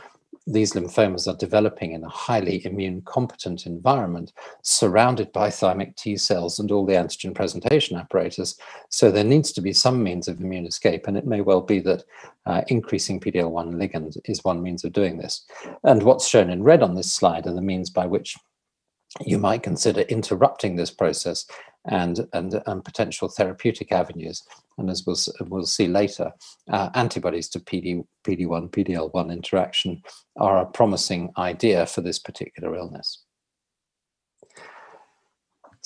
these 0.47 0.75
lymphomas 0.75 1.27
are 1.27 1.37
developing 1.37 1.93
in 1.93 2.05
a 2.05 2.09
highly 2.09 2.65
immune 2.67 3.01
competent 3.03 3.65
environment 3.65 4.33
surrounded 4.63 5.33
by 5.33 5.49
thymic 5.49 5.97
T 5.97 6.17
cells 6.17 6.59
and 6.59 6.71
all 6.71 6.85
the 6.85 6.93
antigen 6.93 7.35
presentation 7.35 7.97
apparatus. 7.97 8.57
So 8.91 9.11
there 9.11 9.25
needs 9.25 9.53
to 9.53 9.63
be 9.63 9.73
some 9.73 10.03
means 10.03 10.29
of 10.29 10.41
immune 10.41 10.67
escape. 10.67 11.07
And 11.07 11.17
it 11.17 11.27
may 11.27 11.41
well 11.41 11.63
be 11.63 11.81
that 11.81 12.05
uh, 12.45 12.61
increasing 12.69 13.21
PD-L1 13.21 13.75
ligand 13.75 14.19
is 14.27 14.45
one 14.45 14.63
means 14.63 14.85
of 14.85 14.93
doing 14.93 15.17
this. 15.17 15.47
And 15.83 16.03
what's 16.03 16.29
shown 16.29 16.51
in 16.51 16.63
red 16.63 16.83
on 16.83 16.95
this 16.95 17.13
slide 17.13 17.47
are 17.47 17.55
the 17.55 17.63
means 17.63 17.89
by 17.89 18.07
which 18.07 18.37
you 19.21 19.39
might 19.39 19.63
consider 19.63 20.01
interrupting 20.03 20.77
this 20.77 20.91
process 20.91 21.47
and, 21.87 22.27
and, 22.33 22.61
and 22.67 22.85
potential 22.85 23.29
therapeutic 23.29 23.93
avenues. 23.93 24.43
And 24.79 24.91
as 24.91 25.05
we'll, 25.07 25.17
we'll 25.49 25.67
see 25.67 25.87
later, 25.87 26.33
uh, 26.71 26.91
antibodies 26.95 27.49
to 27.51 27.61
PD, 27.61 28.05
PD1, 28.27 28.71
PDL1 28.71 29.33
interaction 29.33 30.03
are 30.37 30.59
a 30.59 30.67
promising 30.67 31.31
idea 31.39 31.87
for 31.87 32.01
this 32.01 32.19
particular 32.19 32.75
illness. 32.75 33.24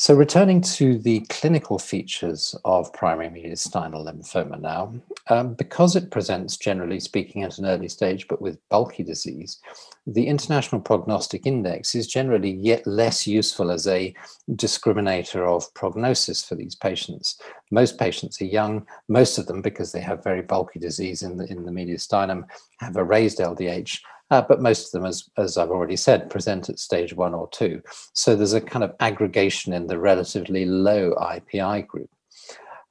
So 0.01 0.15
returning 0.15 0.61
to 0.61 0.97
the 0.97 1.27
clinical 1.29 1.77
features 1.77 2.55
of 2.65 2.93
primary 2.93 3.31
mediastinal 3.31 4.07
lymphoma 4.07 4.61
now, 4.61 4.95
um, 5.29 5.55
because 5.55 5.97
it 5.97 6.13
presents, 6.13 6.57
generally 6.57 7.01
speaking, 7.01 7.43
at 7.43 7.59
an 7.59 7.67
early 7.67 7.89
stage, 7.89 8.29
but 8.29 8.41
with 8.41 8.61
bulky 8.69 9.03
disease, 9.03 9.59
the 10.07 10.29
International 10.29 10.81
Prognostic 10.81 11.47
Index 11.47 11.97
is 11.97 12.07
generally 12.07 12.53
yet 12.53 12.87
less 12.87 13.27
useful 13.27 13.73
as 13.73 13.89
a 13.89 14.15
discriminator 14.53 15.45
of 15.45 15.75
prognosis 15.75 16.45
for 16.45 16.55
these 16.55 16.77
patients. 16.77 17.41
Most 17.73 17.99
patients 17.99 18.41
are 18.41 18.45
young, 18.45 18.87
most 19.09 19.37
of 19.37 19.47
them, 19.47 19.61
because 19.61 19.91
they 19.91 20.01
have 20.01 20.23
very 20.23 20.43
bulky 20.43 20.79
disease 20.79 21.25
in 21.25 21.37
the, 21.37 21.47
in 21.51 21.65
the 21.65 21.73
mediastinum, 21.73 22.45
have 22.79 22.95
a 22.95 23.03
raised 23.03 23.39
LDH, 23.39 23.99
uh, 24.31 24.43
but 24.43 24.61
most 24.61 24.87
of 24.87 24.93
them, 24.93 25.09
as, 25.09 25.29
as 25.37 25.57
I've 25.57 25.71
already 25.71 25.97
said, 25.97 26.31
present 26.31 26.69
at 26.69 26.79
stage 26.79 27.15
one 27.15 27.35
or 27.35 27.49
two. 27.49 27.83
So 28.13 28.37
there's 28.37 28.53
a 28.53 28.61
kind 28.61 28.85
of 28.85 28.95
aggregation 29.01 29.73
in 29.73 29.87
the 29.87 29.99
relatively 29.99 30.65
low 30.65 31.15
IPI 31.15 31.87
group. 31.87 32.11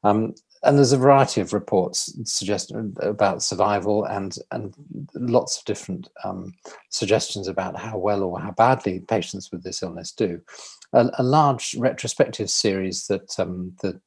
Um, 0.04 0.34
and 0.63 0.78
there's 0.78 0.91
a 0.91 0.97
variety 0.97 1.39
of 1.41 1.54
reports 1.54 2.17
suggesting 2.26 2.95
about 3.02 3.43
survival 3.43 4.06
and 4.06 4.38
and 4.52 4.73
lots 5.13 5.60
of 5.60 5.65
different 5.65 6.10
um, 6.23 6.54
suggestions 6.89 7.47
about 7.47 7.78
how 7.78 7.97
well 7.97 8.23
or 8.23 8.39
how 8.39 8.52
badly 8.52 9.00
patients 9.02 9.52
with 9.52 9.63
this 9.63 9.84
illness 9.84 10.12
do. 10.12 10.41
A, 10.93 11.10
a 11.19 11.23
large 11.23 11.76
retrospective 11.78 12.50
series 12.50 13.08
that 13.08 13.39
um, 13.39 13.73
the 13.82 14.02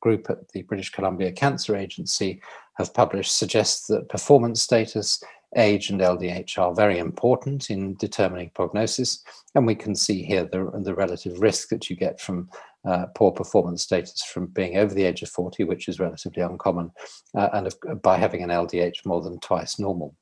group 0.00 0.30
at 0.30 0.48
the 0.50 0.62
British 0.62 0.90
Columbia 0.90 1.32
Cancer 1.32 1.74
Agency 1.74 2.40
have 2.78 2.94
published 2.94 3.36
suggests 3.36 3.86
that 3.88 4.08
performance 4.08 4.62
status 4.62 5.22
age 5.56 5.90
and 5.90 6.00
LDH 6.00 6.58
are 6.58 6.74
very 6.74 6.98
important 6.98 7.70
in 7.70 7.94
determining 7.94 8.50
prognosis. 8.54 9.22
And 9.54 9.66
we 9.66 9.74
can 9.74 9.94
see 9.94 10.22
here 10.22 10.44
the, 10.44 10.70
the 10.82 10.94
relative 10.94 11.40
risk 11.40 11.68
that 11.68 11.88
you 11.88 11.96
get 11.96 12.20
from 12.20 12.48
uh, 12.86 13.06
poor 13.14 13.32
performance 13.32 13.82
status 13.82 14.22
from 14.24 14.46
being 14.46 14.76
over 14.76 14.94
the 14.94 15.04
age 15.04 15.22
of 15.22 15.28
40, 15.30 15.64
which 15.64 15.88
is 15.88 16.00
relatively 16.00 16.42
uncommon, 16.42 16.90
uh, 17.36 17.48
and 17.52 17.66
of, 17.66 18.02
by 18.02 18.16
having 18.16 18.42
an 18.42 18.50
LDH 18.50 19.04
more 19.04 19.22
than 19.22 19.40
twice 19.40 19.78
normal. 19.78 20.14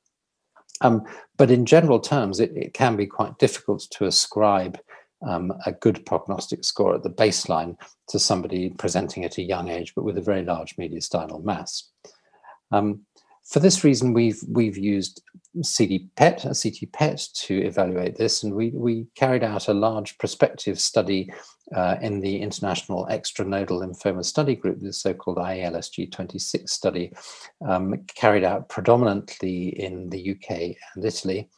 Um, 0.81 1.03
but 1.37 1.51
in 1.51 1.65
general 1.65 1.99
terms, 1.99 2.39
it, 2.39 2.51
it, 2.55 2.73
can 2.73 2.95
be 2.95 3.05
quite 3.05 3.37
difficult 3.37 3.87
to 3.91 4.05
ascribe 4.05 4.77
um, 5.25 5.53
a 5.65 5.71
good 5.71 6.05
prognostic 6.05 6.65
score 6.65 6.95
at 6.95 7.03
the 7.03 7.09
baseline 7.09 7.77
to 8.09 8.19
somebody 8.19 8.71
presenting 8.71 9.23
at 9.23 9.37
a 9.37 9.43
young 9.43 9.69
age, 9.69 9.93
but 9.95 10.03
with 10.03 10.17
a 10.17 10.21
very 10.21 10.43
large 10.43 10.75
mediastinal 10.75 11.43
mass. 11.43 11.91
Um, 12.71 13.05
for 13.45 13.59
this 13.59 13.83
reason, 13.83 14.13
we've 14.13 14.41
we've 14.47 14.77
used 14.77 15.21
CD-PET, 15.61 16.45
a 16.45 16.47
CT 16.49 16.91
PET, 16.91 17.27
to 17.35 17.61
evaluate 17.61 18.17
this, 18.17 18.43
and 18.43 18.53
we 18.53 18.71
we 18.71 19.05
carried 19.15 19.43
out 19.43 19.67
a 19.67 19.73
large 19.73 20.17
prospective 20.17 20.79
study 20.79 21.31
uh, 21.73 21.95
in 22.01 22.19
the 22.19 22.41
International 22.41 23.07
Extranodal 23.09 23.81
Lymphoma 23.81 24.25
Study 24.25 24.55
Group, 24.55 24.79
the 24.81 24.91
so-called 24.91 25.37
IELSG 25.37 26.11
26 26.11 26.71
study, 26.71 27.11
um, 27.67 28.03
carried 28.15 28.43
out 28.43 28.67
predominantly 28.69 29.79
in 29.79 30.09
the 30.09 30.31
UK 30.31 30.75
and 30.95 31.05
Italy, 31.05 31.49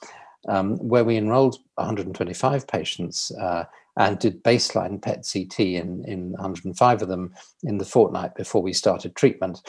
um, 0.50 0.78
where 0.78 1.04
we 1.06 1.18
enrolled 1.18 1.58
125 1.76 2.68
patients 2.68 3.32
uh, 3.40 3.64
and 3.98 4.20
did 4.20 4.44
baseline 4.44 5.02
PET 5.02 5.28
CT 5.32 5.60
in, 5.60 6.04
in 6.06 6.32
105 6.34 7.02
of 7.02 7.08
them 7.08 7.34
in 7.64 7.78
the 7.78 7.86
fortnight 7.86 8.36
before 8.36 8.62
we 8.62 8.72
started 8.72 9.16
treatment, 9.16 9.60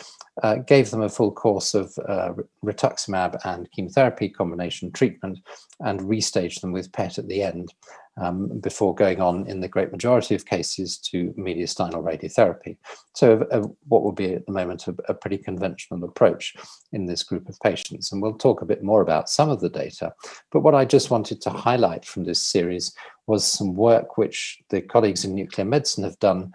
uh, 0.43 0.57
gave 0.57 0.91
them 0.91 1.03
a 1.03 1.09
full 1.09 1.33
course 1.33 1.75
of 1.75 1.93
uh, 2.07 2.33
rituximab 2.65 3.39
and 3.45 3.71
chemotherapy 3.73 4.29
combination 4.29 4.93
treatment 4.93 5.39
and 5.81 6.01
restaged 6.01 6.61
them 6.61 6.73
with 6.73 6.93
PET 6.93 7.19
at 7.19 7.29
the 7.29 7.43
end 7.43 7.73
um, 8.21 8.59
before 8.61 8.95
going 8.95 9.21
on 9.21 9.47
in 9.47 9.61
the 9.61 9.69
great 9.69 9.93
majority 9.93 10.35
of 10.35 10.45
cases 10.45 10.99
to 10.99 11.33
mediastinal 11.39 12.03
radiotherapy. 12.03 12.77
So 13.15 13.47
what 13.89 14.03
would 14.03 14.15
be 14.15 14.35
at 14.35 14.47
the 14.47 14.53
moment 14.53 14.87
a, 14.89 14.95
a, 15.09 15.15
pretty 15.15 15.39
conventional 15.39 16.05
approach 16.05 16.55
in 16.93 17.07
this 17.07 17.23
group 17.23 17.49
of 17.49 17.59
patients. 17.61 18.13
And 18.13 18.23
we'll 18.23 18.35
talk 18.35 18.63
a 18.63 18.67
bit 18.67 18.83
more 18.83 19.03
about 19.03 19.29
some 19.29 19.51
of 19.51 19.61
the 19.61 19.69
data. 19.69 20.13
But 20.51 20.61
what 20.61 20.75
I 20.75 20.85
just 20.85 21.11
wanted 21.11 21.41
to 21.43 21.51
highlight 21.51 22.05
from 22.05 22.25
this 22.25 22.41
series 22.41 22.95
was 23.27 23.47
some 23.47 23.75
work 23.75 24.17
which 24.17 24.59
the 24.71 24.81
colleagues 24.81 25.25
in 25.25 25.35
nuclear 25.35 25.67
medicine 25.67 26.05
have 26.05 26.19
done, 26.19 26.53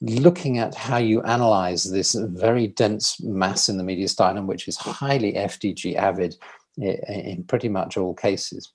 looking 0.00 0.58
at 0.58 0.74
how 0.74 0.96
you 0.96 1.22
analyze 1.22 1.84
this 1.84 2.14
very 2.14 2.68
dense 2.68 3.20
mass 3.20 3.68
in 3.68 3.76
the 3.76 3.84
mediastinum, 3.84 4.46
which 4.46 4.66
is 4.66 4.76
highly 4.76 5.34
FDG 5.34 5.96
avid 5.96 6.36
in 6.76 7.44
pretty 7.44 7.68
much 7.68 7.96
all 7.96 8.14
cases. 8.14 8.72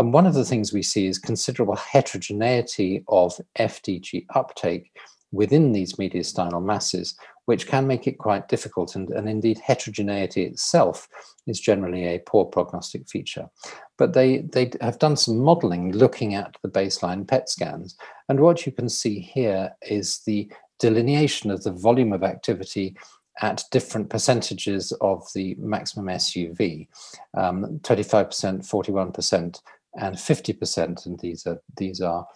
And 0.00 0.14
one 0.14 0.24
of 0.24 0.32
the 0.32 0.46
things 0.46 0.72
we 0.72 0.82
see 0.82 1.08
is 1.08 1.18
considerable 1.18 1.76
heterogeneity 1.76 3.04
of 3.08 3.38
FDG 3.58 4.24
uptake 4.34 4.90
within 5.30 5.72
these 5.72 5.96
mediastinal 5.96 6.64
masses, 6.64 7.18
which 7.44 7.66
can 7.66 7.86
make 7.86 8.06
it 8.06 8.16
quite 8.16 8.48
difficult. 8.48 8.96
And, 8.96 9.10
and 9.10 9.28
indeed, 9.28 9.58
heterogeneity 9.58 10.44
itself 10.44 11.06
is 11.46 11.60
generally 11.60 12.06
a 12.06 12.20
poor 12.20 12.46
prognostic 12.46 13.10
feature. 13.10 13.50
But 13.98 14.14
they, 14.14 14.38
they 14.38 14.70
have 14.80 14.98
done 14.98 15.18
some 15.18 15.38
modeling 15.38 15.92
looking 15.92 16.34
at 16.34 16.56
the 16.62 16.70
baseline 16.70 17.28
PET 17.28 17.50
scans. 17.50 17.98
And 18.30 18.40
what 18.40 18.64
you 18.64 18.72
can 18.72 18.88
see 18.88 19.20
here 19.20 19.76
is 19.82 20.22
the 20.24 20.50
delineation 20.78 21.50
of 21.50 21.62
the 21.62 21.72
volume 21.72 22.14
of 22.14 22.22
activity 22.22 22.96
at 23.42 23.64
different 23.70 24.08
percentages 24.08 24.92
of 25.02 25.26
the 25.34 25.56
maximum 25.58 26.06
SUV, 26.06 26.88
um, 27.36 27.80
25%, 27.82 28.66
41%, 28.66 29.60
and 29.96 30.16
50%. 30.16 31.06
And 31.06 31.18
these 31.20 31.46
are, 31.46 31.60
these 31.76 32.00
are 32.00 32.26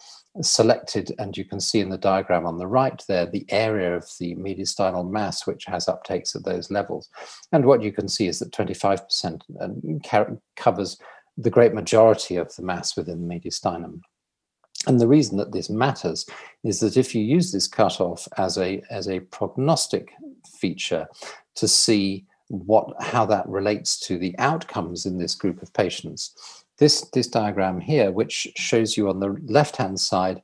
selected, 0.41 1.13
and 1.17 1.35
you 1.37 1.45
can 1.45 1.59
see 1.59 1.79
in 1.79 1.89
the 1.89 1.97
diagram 1.97 2.45
on 2.45 2.57
the 2.57 2.67
right 2.67 3.01
there, 3.07 3.25
the 3.25 3.45
area 3.49 3.95
of 3.95 4.05
the 4.19 4.35
mediastinal 4.35 5.09
mass 5.09 5.47
which 5.47 5.65
has 5.65 5.85
uptakes 5.85 6.35
at 6.35 6.43
those 6.43 6.69
levels. 6.69 7.09
And 7.51 7.65
what 7.65 7.81
you 7.81 7.91
can 7.91 8.07
see 8.07 8.27
is 8.27 8.39
that 8.39 8.51
25% 8.51 9.41
um, 9.61 10.37
covers 10.55 10.97
the 11.37 11.49
great 11.49 11.73
majority 11.73 12.37
of 12.37 12.53
the 12.55 12.63
mass 12.63 12.95
within 12.95 13.27
the 13.27 13.33
mediastinum. 13.33 14.01
And 14.87 14.99
the 14.99 15.07
reason 15.07 15.37
that 15.37 15.51
this 15.51 15.69
matters 15.69 16.25
is 16.63 16.79
that 16.81 16.97
if 16.97 17.15
you 17.15 17.23
use 17.23 17.51
this 17.51 17.67
cutoff 17.67 18.27
as 18.37 18.57
a, 18.57 18.81
as 18.89 19.07
a 19.07 19.21
prognostic 19.21 20.11
feature 20.59 21.07
to 21.55 21.67
see 21.67 22.25
what 22.49 22.93
how 23.01 23.25
that 23.25 23.47
relates 23.49 23.99
to 23.99 24.19
the 24.19 24.37
outcomes 24.37 25.07
in 25.07 25.17
this 25.17 25.33
group 25.33 25.61
of 25.63 25.73
patients, 25.73 26.64
this, 26.77 27.01
this 27.13 27.27
diagram 27.27 27.79
here, 27.79 28.11
which 28.11 28.47
shows 28.55 28.97
you 28.97 29.09
on 29.09 29.19
the 29.19 29.35
left-hand 29.45 29.99
side 29.99 30.41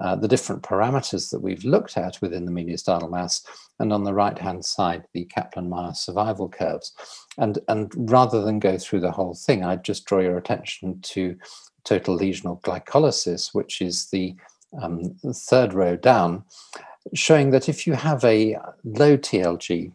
uh, 0.00 0.16
the 0.16 0.28
different 0.28 0.62
parameters 0.62 1.30
that 1.30 1.40
we've 1.40 1.64
looked 1.64 1.96
at 1.96 2.20
within 2.20 2.44
the 2.44 2.52
mediastinal 2.52 3.10
mass, 3.10 3.44
and 3.78 3.92
on 3.92 4.04
the 4.04 4.14
right-hand 4.14 4.64
side, 4.64 5.04
the 5.12 5.24
Kaplan-Meier 5.24 5.94
survival 5.94 6.48
curves. 6.48 6.92
And, 7.38 7.58
and 7.68 7.92
rather 7.96 8.42
than 8.42 8.58
go 8.58 8.78
through 8.78 9.00
the 9.00 9.10
whole 9.10 9.34
thing, 9.34 9.64
I'd 9.64 9.84
just 9.84 10.04
draw 10.04 10.20
your 10.20 10.38
attention 10.38 11.00
to 11.02 11.36
total 11.84 12.18
lesional 12.18 12.60
glycolysis, 12.62 13.52
which 13.52 13.80
is 13.80 14.06
the 14.06 14.36
um, 14.80 15.16
third 15.34 15.74
row 15.74 15.96
down, 15.96 16.44
showing 17.14 17.50
that 17.50 17.68
if 17.68 17.86
you 17.86 17.94
have 17.94 18.24
a 18.24 18.56
low 18.84 19.16
TLG, 19.16 19.92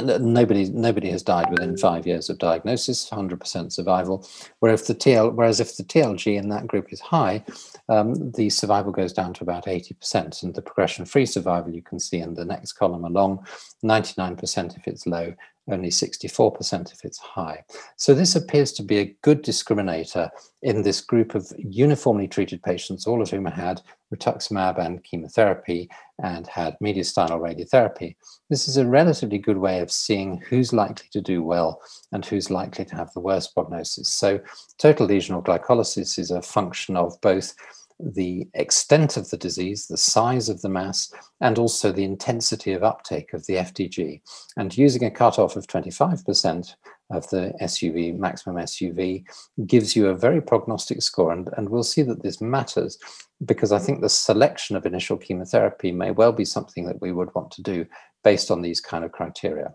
nobody 0.00 0.68
nobody 0.70 1.10
has 1.10 1.22
died 1.22 1.50
within 1.50 1.76
five 1.76 2.06
years 2.06 2.28
of 2.28 2.38
diagnosis 2.38 3.08
100% 3.08 3.72
survival. 3.72 4.28
Whereas 4.60 4.82
if 4.82 4.86
the 4.86 4.94
TL, 4.94 5.34
whereas 5.34 5.60
if 5.60 5.76
the 5.76 5.82
TLG 5.82 6.36
in 6.36 6.48
that 6.50 6.66
group 6.66 6.92
is 6.92 7.00
high 7.00 7.44
um, 7.88 8.30
the 8.32 8.50
survival 8.50 8.92
goes 8.92 9.12
down 9.12 9.32
to 9.34 9.42
about 9.42 9.66
80% 9.66 10.42
and 10.42 10.54
the 10.54 10.62
progression-free 10.62 11.26
survival 11.26 11.74
you 11.74 11.82
can 11.82 11.98
see 11.98 12.18
in 12.18 12.34
the 12.34 12.44
next 12.44 12.72
column 12.72 13.04
along 13.04 13.46
99% 13.84 14.76
if 14.76 14.86
it's 14.86 15.06
low 15.06 15.34
only 15.70 15.90
64% 15.90 16.92
if 16.92 17.04
it's 17.04 17.18
high. 17.18 17.64
So 17.96 18.14
this 18.14 18.36
appears 18.36 18.72
to 18.72 18.82
be 18.82 18.98
a 18.98 19.16
good 19.22 19.42
discriminator 19.42 20.30
in 20.62 20.82
this 20.82 21.00
group 21.00 21.34
of 21.34 21.52
uniformly 21.58 22.26
treated 22.26 22.62
patients, 22.62 23.06
all 23.06 23.22
of 23.22 23.30
whom 23.30 23.46
had 23.46 23.82
rituximab 24.14 24.78
and 24.78 25.04
chemotherapy 25.04 25.88
and 26.22 26.46
had 26.46 26.76
mediastinal 26.82 27.40
radiotherapy. 27.40 28.16
This 28.50 28.66
is 28.66 28.76
a 28.76 28.86
relatively 28.86 29.38
good 29.38 29.58
way 29.58 29.80
of 29.80 29.92
seeing 29.92 30.38
who's 30.48 30.72
likely 30.72 31.08
to 31.12 31.20
do 31.20 31.42
well 31.42 31.80
and 32.12 32.24
who's 32.24 32.50
likely 32.50 32.84
to 32.86 32.96
have 32.96 33.12
the 33.12 33.20
worst 33.20 33.54
prognosis. 33.54 34.08
So 34.08 34.40
total 34.78 35.08
lesional 35.08 35.44
glycolysis 35.44 36.18
is 36.18 36.30
a 36.30 36.42
function 36.42 36.96
of 36.96 37.20
both 37.20 37.54
the 38.00 38.48
extent 38.54 39.16
of 39.16 39.30
the 39.30 39.36
disease, 39.36 39.86
the 39.86 39.96
size 39.96 40.48
of 40.48 40.62
the 40.62 40.68
mass, 40.68 41.12
and 41.40 41.58
also 41.58 41.90
the 41.90 42.04
intensity 42.04 42.72
of 42.72 42.82
uptake 42.82 43.32
of 43.32 43.46
the 43.46 43.54
FDG. 43.54 44.20
And 44.56 44.76
using 44.76 45.04
a 45.04 45.10
cutoff 45.10 45.56
of 45.56 45.66
25% 45.66 46.74
of 47.10 47.28
the 47.30 47.52
SUV, 47.60 48.16
maximum 48.16 48.56
SUV, 48.56 49.24
gives 49.66 49.96
you 49.96 50.08
a 50.08 50.16
very 50.16 50.40
prognostic 50.40 51.02
score. 51.02 51.32
And, 51.32 51.48
and 51.56 51.68
we'll 51.70 51.82
see 51.82 52.02
that 52.02 52.22
this 52.22 52.40
matters 52.40 52.98
because 53.44 53.72
I 53.72 53.78
think 53.78 54.00
the 54.00 54.08
selection 54.08 54.76
of 54.76 54.86
initial 54.86 55.16
chemotherapy 55.16 55.92
may 55.92 56.10
well 56.10 56.32
be 56.32 56.44
something 56.44 56.86
that 56.86 57.00
we 57.00 57.12
would 57.12 57.34
want 57.34 57.50
to 57.52 57.62
do 57.62 57.86
based 58.24 58.50
on 58.50 58.62
these 58.62 58.80
kind 58.80 59.04
of 59.04 59.12
criteria. 59.12 59.74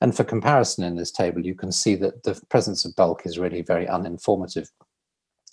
And 0.00 0.16
for 0.16 0.24
comparison 0.24 0.84
in 0.84 0.96
this 0.96 1.12
table, 1.12 1.44
you 1.44 1.54
can 1.54 1.70
see 1.70 1.94
that 1.96 2.22
the 2.22 2.40
presence 2.48 2.84
of 2.84 2.96
bulk 2.96 3.26
is 3.26 3.38
really 3.38 3.62
very 3.62 3.86
uninformative 3.86 4.68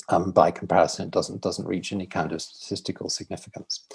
um, 0.10 0.32
by 0.32 0.52
comparison, 0.52 1.08
it 1.08 1.12
doesn't 1.12 1.42
doesn't 1.42 1.68
reach 1.68 1.92
any 1.92 2.06
kind 2.06 2.32
of 2.32 2.42
statistical 2.42 3.10
significance. 3.10 3.86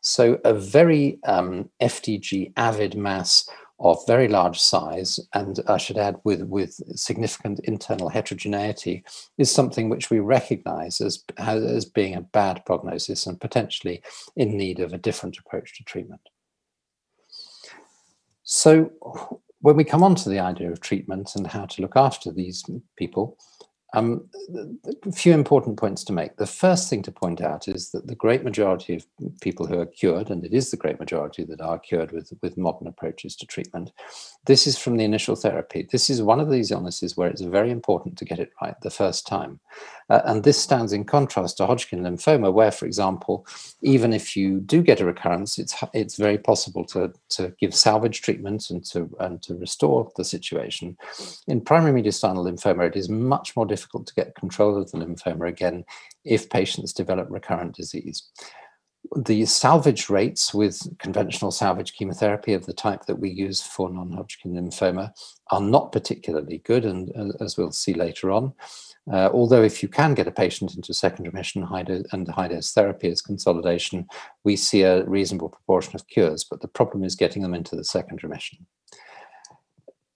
So 0.00 0.40
a 0.44 0.54
very 0.54 1.18
um, 1.24 1.70
FDG 1.80 2.52
avid 2.56 2.96
mass 2.96 3.48
of 3.80 4.04
very 4.06 4.26
large 4.26 4.58
size, 4.58 5.20
and 5.34 5.60
I 5.68 5.76
should 5.76 5.98
add 5.98 6.16
with, 6.24 6.42
with 6.42 6.80
significant 6.98 7.60
internal 7.60 8.08
heterogeneity, 8.08 9.04
is 9.36 9.52
something 9.52 9.88
which 9.88 10.10
we 10.10 10.18
recognize 10.18 11.00
as, 11.00 11.22
as 11.36 11.84
being 11.84 12.16
a 12.16 12.22
bad 12.22 12.64
prognosis 12.66 13.26
and 13.26 13.40
potentially 13.40 14.02
in 14.34 14.56
need 14.56 14.80
of 14.80 14.92
a 14.92 14.98
different 14.98 15.38
approach 15.38 15.76
to 15.76 15.84
treatment. 15.84 16.20
So 18.42 18.90
when 19.60 19.76
we 19.76 19.84
come 19.84 20.02
on 20.02 20.16
to 20.16 20.28
the 20.28 20.40
idea 20.40 20.72
of 20.72 20.80
treatment 20.80 21.36
and 21.36 21.46
how 21.46 21.66
to 21.66 21.82
look 21.82 21.96
after 21.96 22.32
these 22.32 22.64
people, 22.96 23.36
um, 23.94 24.28
a 25.06 25.12
few 25.12 25.32
important 25.32 25.78
points 25.78 26.04
to 26.04 26.12
make. 26.12 26.36
The 26.36 26.46
first 26.46 26.90
thing 26.90 27.02
to 27.02 27.12
point 27.12 27.40
out 27.40 27.68
is 27.68 27.90
that 27.92 28.06
the 28.06 28.14
great 28.14 28.44
majority 28.44 28.94
of 28.96 29.06
people 29.40 29.66
who 29.66 29.80
are 29.80 29.86
cured, 29.86 30.30
and 30.30 30.44
it 30.44 30.52
is 30.52 30.70
the 30.70 30.76
great 30.76 31.00
majority 31.00 31.44
that 31.44 31.62
are 31.62 31.78
cured 31.78 32.12
with, 32.12 32.32
with 32.42 32.58
modern 32.58 32.86
approaches 32.86 33.34
to 33.36 33.46
treatment, 33.46 33.92
this 34.44 34.66
is 34.66 34.76
from 34.76 34.98
the 34.98 35.04
initial 35.04 35.36
therapy. 35.36 35.88
This 35.90 36.10
is 36.10 36.22
one 36.22 36.40
of 36.40 36.50
these 36.50 36.70
illnesses 36.70 37.16
where 37.16 37.28
it's 37.28 37.40
very 37.40 37.70
important 37.70 38.18
to 38.18 38.26
get 38.26 38.38
it 38.38 38.52
right 38.60 38.78
the 38.82 38.90
first 38.90 39.26
time. 39.26 39.58
Uh, 40.10 40.20
and 40.24 40.44
this 40.44 40.58
stands 40.58 40.92
in 40.92 41.04
contrast 41.04 41.56
to 41.58 41.66
Hodgkin 41.66 42.02
lymphoma, 42.02 42.52
where, 42.52 42.70
for 42.70 42.86
example, 42.86 43.46
even 43.82 44.12
if 44.12 44.36
you 44.36 44.60
do 44.60 44.82
get 44.82 45.00
a 45.00 45.04
recurrence, 45.04 45.58
it's 45.58 45.74
it's 45.92 46.16
very 46.16 46.38
possible 46.38 46.84
to, 46.86 47.12
to 47.28 47.54
give 47.60 47.74
salvage 47.74 48.22
treatment 48.22 48.70
and 48.70 48.84
to 48.86 49.14
and 49.20 49.42
to 49.42 49.54
restore 49.54 50.10
the 50.16 50.24
situation. 50.24 50.96
In 51.46 51.60
primary 51.60 52.02
mediastinal 52.02 52.50
lymphoma, 52.50 52.86
it 52.86 52.96
is 52.96 53.10
much 53.10 53.54
more 53.54 53.66
difficult 53.66 53.77
to 53.78 54.14
get 54.14 54.34
control 54.34 54.80
of 54.80 54.90
the 54.90 54.98
lymphoma 54.98 55.48
again 55.48 55.84
if 56.24 56.50
patients 56.50 56.92
develop 56.92 57.28
recurrent 57.30 57.74
disease 57.74 58.30
the 59.16 59.46
salvage 59.46 60.10
rates 60.10 60.52
with 60.52 60.80
conventional 60.98 61.50
salvage 61.50 61.94
chemotherapy 61.94 62.52
of 62.52 62.66
the 62.66 62.72
type 62.72 63.06
that 63.06 63.18
we 63.18 63.30
use 63.30 63.60
for 63.60 63.88
non-Hodgkin 63.90 64.52
lymphoma 64.52 65.12
are 65.50 65.60
not 65.60 65.92
particularly 65.92 66.58
good, 66.58 66.84
and 66.84 67.10
as 67.40 67.56
we'll 67.56 67.72
see 67.72 67.94
later 67.94 68.30
on. 68.30 68.52
Uh, 69.10 69.30
although 69.32 69.62
if 69.62 69.82
you 69.82 69.88
can 69.88 70.14
get 70.14 70.26
a 70.26 70.32
patient 70.32 70.74
into 70.74 70.92
second 70.92 71.24
remission 71.24 71.62
high 71.62 71.84
and 72.12 72.28
high-dose 72.28 72.72
therapy 72.72 73.08
as 73.08 73.22
consolidation, 73.22 74.06
we 74.44 74.54
see 74.54 74.82
a 74.82 75.04
reasonable 75.04 75.48
proportion 75.48 75.94
of 75.94 76.06
cures, 76.08 76.44
but 76.44 76.60
the 76.60 76.68
problem 76.68 77.02
is 77.02 77.14
getting 77.14 77.42
them 77.42 77.54
into 77.54 77.74
the 77.74 77.84
second 77.84 78.22
remission 78.22 78.66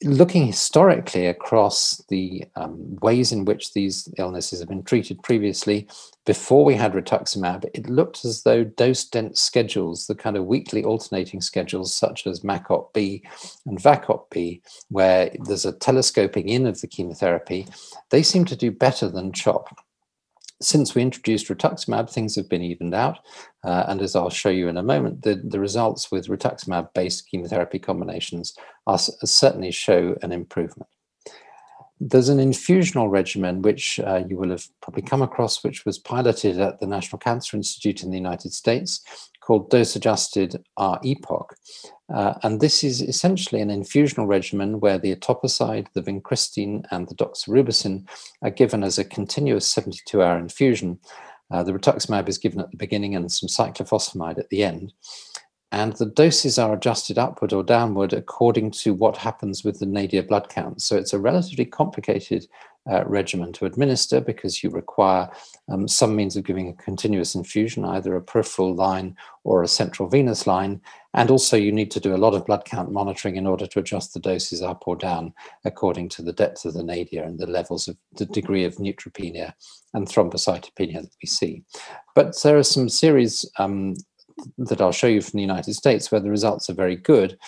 looking 0.05 0.47
historically 0.47 1.27
across 1.27 2.03
the 2.09 2.45
um, 2.57 2.97
ways 2.97 3.33
in 3.33 3.45
which 3.45 3.73
these 3.73 4.09
illnesses 4.19 4.61
have 4.61 4.69
been 4.69 4.83
treated 4.83 5.23
previously, 5.23 5.87
before 6.25 6.65
we 6.65 6.75
had 6.75 6.93
rituximab, 6.93 7.65
it 7.75 7.89
looked 7.89 8.25
as 8.25 8.43
though 8.43 8.65
dose-dense 8.65 9.41
schedules, 9.41 10.07
the 10.07 10.15
kind 10.15 10.37
of 10.37 10.47
weekly 10.47 10.85
alternating 10.85 11.41
schedules 11.41 11.93
such 11.93 12.27
as 12.27 12.41
MACOP-B 12.45 13.23
and 13.67 13.79
VACOP-B, 13.79 14.63
where 14.89 15.31
there's 15.41 15.65
a 15.65 15.73
telescoping 15.73 16.49
in 16.49 16.67
of 16.67 16.81
the 16.81 16.87
chemotherapy, 16.87 17.67
they 18.11 18.23
seem 18.23 18.45
to 18.45 18.57
do 18.57 18.71
better 18.71 19.09
than 19.09 19.33
CHOP 19.33 19.77
since 20.63 20.95
we 20.95 21.03
introduced 21.03 21.49
rituximab, 21.49 22.11
things 22.11 22.37
have 22.37 22.49
been 22.49 22.63
evened 22.63 22.95
out. 22.95 23.19
Uh, 23.65 23.85
and 23.89 24.01
as 24.01 24.17
I'll 24.17 24.31
show 24.31 24.49
you 24.49 24.69
in 24.69 24.77
a 24.77 24.83
moment, 24.83 25.23
the, 25.23 25.35
the 25.37 25.61
results 25.61 26.11
with 26.11 26.29
rituximab-based 26.29 27.29
chemotherapy 27.29 27.79
combinations 27.79 28.55
are, 28.87 28.99
certainly 28.99 29.71
show 29.71 30.17
an 30.23 30.33
improvement. 30.33 30.89
There's 32.01 32.29
an 32.29 32.39
infusional 32.39 33.11
regimen 33.11 33.63
which 33.63 34.01
uh, 34.01 34.25
you 34.29 34.37
will 34.37 34.51
have 34.51 34.67
probably 34.81 35.03
come 35.03 35.23
across, 35.23 35.63
which 35.63 35.85
was 35.85 35.99
piloted 35.99 36.59
at 36.59 36.81
the 36.81 36.87
National 36.87 37.19
Cancer 37.19 37.57
Institute 37.57 38.03
in 38.03 38.11
the 38.11 38.17
United 38.17 38.53
States, 38.53 39.01
called 39.41 39.71
dose-adjusted 39.71 40.65
R-EPOCH. 40.77 41.55
Uh, 42.13 42.35
and 42.43 42.61
this 42.61 42.85
is 42.85 43.01
essentially 43.01 43.61
an 43.61 43.71
infusional 43.71 44.27
regimen 44.27 44.81
where 44.81 44.99
the 44.99 45.15
etoposide, 45.15 45.87
the 45.95 46.03
vincristine, 46.03 46.85
and 46.91 47.09
the 47.09 47.15
doxorubicin 47.15 48.07
are 48.43 48.51
given 48.51 48.85
as 48.85 48.99
a 48.99 49.05
continuous 49.05 49.73
72-hour 49.75 50.39
infusion. 50.39 50.99
Uh, 51.51 51.63
the 51.63 51.73
rituximab 51.73 52.29
is 52.29 52.39
given 52.39 52.61
at 52.61 52.71
the 52.71 52.77
beginning 52.77 53.17
and 53.17 53.31
some 53.33 53.49
cyclophosphamide 53.49 54.39
at 54.39 54.49
the 54.51 54.63
end. 54.63 54.93
And 55.73 55.95
the 55.95 56.07
doses 56.07 56.59
are 56.59 56.75
adjusted 56.75 57.19
upward 57.19 57.55
or 57.55 57.65
downward 57.65 58.13
according 58.13 58.73
to 58.73 58.93
what 58.93 59.17
happens 59.17 59.65
with 59.65 59.79
the 59.79 59.87
nadir 59.87 60.23
blood 60.23 60.51
count. 60.51 60.83
So 60.83 60.97
it's 60.97 61.15
a 61.15 61.19
relatively 61.19 61.65
complicated 61.65 62.47
uh, 62.91 63.05
regimen 63.07 63.53
to 63.55 63.65
administer 63.65 64.21
because 64.21 64.63
you 64.63 64.69
require 64.69 65.31
um, 65.71 65.87
some 65.87 66.17
means 66.17 66.37
of 66.37 66.45
giving 66.45 66.69
a 66.69 66.83
continuous 66.83 67.35
infusion, 67.35 67.85
either 67.85 68.15
a 68.17 68.23
peripheral 68.23 68.75
line 68.75 69.17
or 69.45 69.63
a 69.63 69.69
central 69.69 70.09
venous 70.09 70.47
line. 70.47 70.81
And 71.15 71.31
also 71.31 71.57
you 71.57 71.73
need 71.73 71.91
to 71.93 72.01
do 72.01 72.15
a 72.15 72.19
lot 72.19 72.35
of 72.35 72.45
blood 72.45 72.65
count 72.65 72.91
monitoring 72.91 73.37
in 73.37 73.47
order 73.47 73.67
to 73.67 73.79
adjust 73.79 74.13
the 74.13 74.21
doses 74.21 74.63
up 74.63 74.83
or 74.87 74.97
down 74.97 75.33
according 75.65 76.09
to 76.11 76.23
the 76.23 76.33
depth 76.33 76.65
of 76.65 76.75
the 76.75 76.83
nadir 76.83 77.23
and 77.23 77.39
the 77.39 77.47
levels 77.47 77.89
of 77.89 77.97
the 78.17 78.27
degree 78.27 78.65
of 78.65 78.77
neutropenia 78.77 79.53
and 79.95 80.09
thrombocytopenia 80.09 81.03
that 81.03 81.17
we 81.23 81.27
see. 81.27 81.63
But 82.15 82.35
there 82.43 82.59
are 82.59 82.63
some 82.63 82.89
series 82.89 83.49
um, 83.59 83.95
that 84.59 84.81
I'll 84.81 84.93
show 84.93 85.07
you 85.07 85.21
from 85.21 85.39
the 85.39 85.43
United 85.43 85.75
States 85.75 86.11
where 86.11 86.21
the 86.21 86.31
results 86.31 86.69
are 86.71 86.75
very 86.75 86.97
good, 86.97 87.39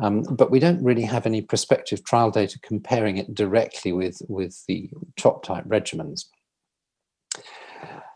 um, 0.00 0.22
but 0.22 0.50
we 0.50 0.58
don't 0.58 0.82
really 0.82 1.02
have 1.02 1.26
any 1.26 1.42
prospective 1.42 2.04
trial 2.04 2.30
data 2.30 2.58
comparing 2.60 3.18
it 3.18 3.34
directly 3.34 3.92
with, 3.92 4.20
with 4.28 4.64
the 4.66 4.90
top 5.16 5.44
type 5.44 5.64
regimens. 5.64 6.26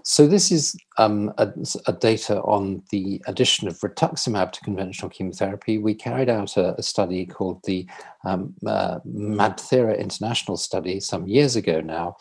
So 0.08 0.28
this 0.28 0.52
is 0.52 0.76
um, 0.98 1.32
a, 1.36 1.52
a, 1.88 1.92
data 1.92 2.40
on 2.42 2.80
the 2.92 3.20
addition 3.26 3.66
of 3.66 3.80
rituximab 3.80 4.52
to 4.52 4.60
conventional 4.60 5.10
chemotherapy. 5.10 5.78
We 5.78 5.94
carried 5.94 6.28
out 6.28 6.56
a, 6.56 6.78
a 6.78 6.82
study 6.84 7.26
called 7.26 7.60
the 7.64 7.88
um, 8.24 8.54
uh, 8.64 9.00
MabThera 9.04 9.98
International 9.98 10.56
Study 10.56 11.00
some 11.00 11.26
years 11.26 11.56
ago 11.56 11.80
now, 11.80 12.18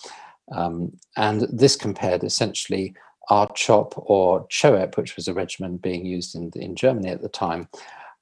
um, 0.51 0.97
and 1.15 1.41
this 1.41 1.75
compared 1.75 2.23
essentially 2.23 2.95
R-CHOP 3.29 3.93
or 3.97 4.47
CHOEP, 4.47 4.97
which 4.97 5.15
was 5.15 5.27
a 5.27 5.33
regimen 5.33 5.77
being 5.77 6.05
used 6.05 6.35
in, 6.35 6.51
in 6.55 6.75
Germany 6.75 7.09
at 7.09 7.21
the 7.21 7.29
time, 7.29 7.67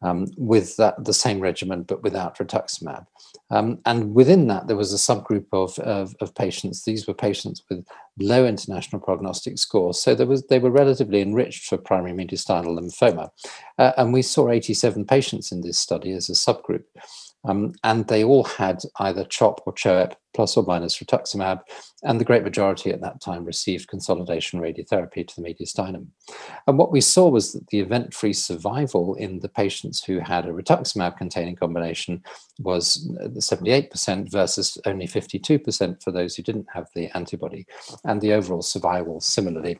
um, 0.02 0.28
with 0.38 0.76
that, 0.78 1.04
the 1.04 1.14
same 1.14 1.40
regimen 1.40 1.84
but 1.84 2.04
without 2.04 2.38
rituximab. 2.38 3.06
Um, 3.50 3.80
and 3.86 4.14
within 4.14 4.48
that, 4.48 4.68
there 4.68 4.76
was 4.76 4.94
a 4.94 4.98
subgroup 4.98 5.46
of, 5.54 5.78
of, 5.80 6.16
of, 6.20 6.34
patients. 6.36 6.84
These 6.84 7.08
were 7.08 7.14
patients 7.14 7.64
with 7.70 7.86
low 8.20 8.46
international 8.46 9.02
prognostic 9.02 9.58
scores. 9.58 10.02
So 10.02 10.16
there 10.16 10.28
was, 10.28 10.46
they 10.48 10.60
were 10.60 10.72
relatively 10.72 11.22
enriched 11.22 11.68
for 11.68 11.78
primary 11.78 12.14
mediastinal 12.14 12.80
lymphoma. 12.80 13.30
Uh, 13.78 13.92
and 13.98 14.12
we 14.12 14.22
saw 14.22 14.50
87 14.50 15.06
patients 15.06 15.52
in 15.52 15.62
this 15.62 15.80
study 15.80 16.12
as 16.14 16.30
a 16.30 16.34
subgroup. 16.34 16.84
Um, 17.46 17.74
and 17.84 18.08
they 18.08 18.24
all 18.24 18.44
had 18.44 18.82
either 19.00 19.26
CHOP 19.26 19.62
or 19.66 19.74
CHOEP 19.74 20.16
plus 20.34 20.58
or 20.58 20.64
minus 20.64 20.98
rituximab, 20.98 21.62
and 22.04 22.20
the 22.20 22.26
great 22.26 22.44
majority 22.44 22.90
at 22.90 23.02
that 23.02 23.22
time 23.22 23.46
received 23.46 23.88
consolidation 23.88 24.60
radiotherapy 24.60 25.28
to 25.28 25.42
the 25.42 25.48
mediastinum. 25.48 26.08
And 26.68 26.78
what 26.78 26.92
we 26.92 27.02
saw 27.02 27.30
was 27.30 27.54
that 27.54 27.68
the 27.68 27.80
event-free 27.80 28.34
survival 28.34 29.16
in 29.16 29.40
the 29.40 29.50
patients 29.50 30.04
who 30.04 30.20
had 30.20 30.46
a 30.46 30.52
rituximab-containing 30.52 31.58
combination 31.58 32.24
was 32.60 33.08
78% 33.36 34.32
versus 34.32 34.78
only 34.86 35.08
52% 35.08 36.04
for 36.04 36.12
those 36.12 36.36
who 36.36 36.44
didn't 36.44 36.68
have 36.74 36.88
the 36.96 37.16
antibody, 37.16 37.68
and 38.04 38.20
the 38.22 38.34
overall 38.34 38.64
survival 38.64 39.22
similarly 39.22 39.78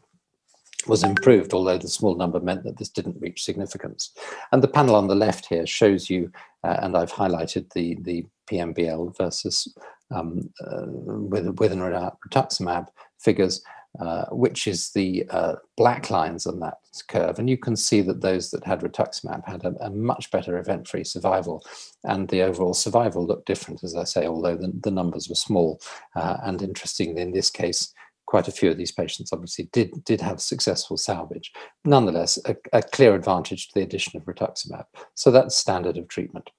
was 0.88 1.04
improved, 1.04 1.54
although 1.54 1.78
the 1.78 1.88
small 1.88 2.16
number 2.16 2.40
meant 2.40 2.64
that 2.64 2.78
this 2.78 2.90
didn't 2.90 3.20
reach 3.20 3.44
significance. 3.44 4.12
And 4.52 4.62
the 4.62 4.68
panel 4.68 4.96
on 4.96 5.08
the 5.08 5.16
left 5.16 5.46
here 5.46 5.66
shows 5.66 6.10
you, 6.10 6.32
uh, 6.64 6.78
and 6.82 6.96
I've 6.98 7.12
highlighted 7.12 7.72
the, 7.74 7.98
the 8.02 8.26
PMBL 8.50 9.18
versus 9.18 9.74
um, 10.12 10.50
uh, 10.66 10.86
with, 10.88 11.48
with 11.60 11.72
and 11.72 11.84
without 11.84 12.18
rituximab 12.28 12.88
figures, 13.20 13.64
uh, 14.00 14.26
which 14.32 14.68
is 14.68 14.90
the 14.92 15.26
uh, 15.30 15.56
black 15.78 16.10
lines 16.10 16.48
on 16.48 16.60
that 16.60 16.78
curve. 17.08 17.40
And 17.40 17.50
you 17.50 17.58
can 17.58 17.76
see 17.76 18.02
that 18.02 18.22
those 18.22 18.50
that 18.52 18.64
had 18.64 18.82
rituximab 18.82 19.48
had 19.48 19.64
a, 19.66 19.76
a 19.86 19.90
much 19.90 20.32
better 20.32 20.58
event-free 20.58 21.04
survival 21.04 21.64
and 22.04 22.28
the 22.30 22.42
overall 22.42 22.74
survival 22.74 23.26
looked 23.26 23.46
different, 23.46 23.84
as 23.84 23.96
I 23.96 24.04
say, 24.04 24.26
although 24.26 24.56
the, 24.56 24.72
the 24.82 24.92
numbers 24.92 25.30
were 25.30 25.36
small. 25.36 25.80
Uh, 26.16 26.38
and 26.44 26.62
interestingly, 26.62 27.22
in 27.22 27.32
this 27.32 27.50
case, 27.50 27.94
quite 28.34 28.48
a 28.48 28.52
few 28.52 28.72
of 28.72 28.78
these 28.78 28.92
patients 28.92 29.32
obviously 29.32 29.70
did, 29.72 30.04
did 30.06 30.20
have 30.20 30.42
successful 30.42 30.98
salvage. 30.98 31.54
Nonetheless, 31.86 32.40
a, 32.48 32.56
a 32.74 32.82
clear 32.82 33.14
advantage 33.14 33.68
to 33.68 33.76
the 33.76 33.84
addition 33.84 34.18
of 34.18 34.26
rituximab. 34.26 34.86
So 35.14 35.30
that's 35.30 35.56
standard 35.56 35.98
of 35.98 36.08
treatment. 36.08 36.50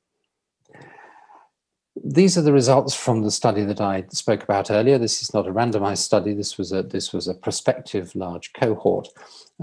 These 2.05 2.39
are 2.39 2.43
the 2.43 2.53
results 2.53 2.95
from 2.95 3.23
the 3.23 3.31
study 3.33 3.65
that 3.65 3.81
I 3.81 4.05
spoke 4.11 4.45
about 4.45 4.71
earlier. 4.71 4.99
This 4.99 5.21
is 5.21 5.35
not 5.35 5.49
a 5.49 5.53
randomized 5.53 6.05
study. 6.11 6.33
This 6.33 6.57
was 6.59 6.71
a 6.71 6.83
this 6.85 7.13
was 7.13 7.27
a 7.27 7.35
prospective 7.35 8.15
large 8.15 8.53
cohort, 8.53 9.09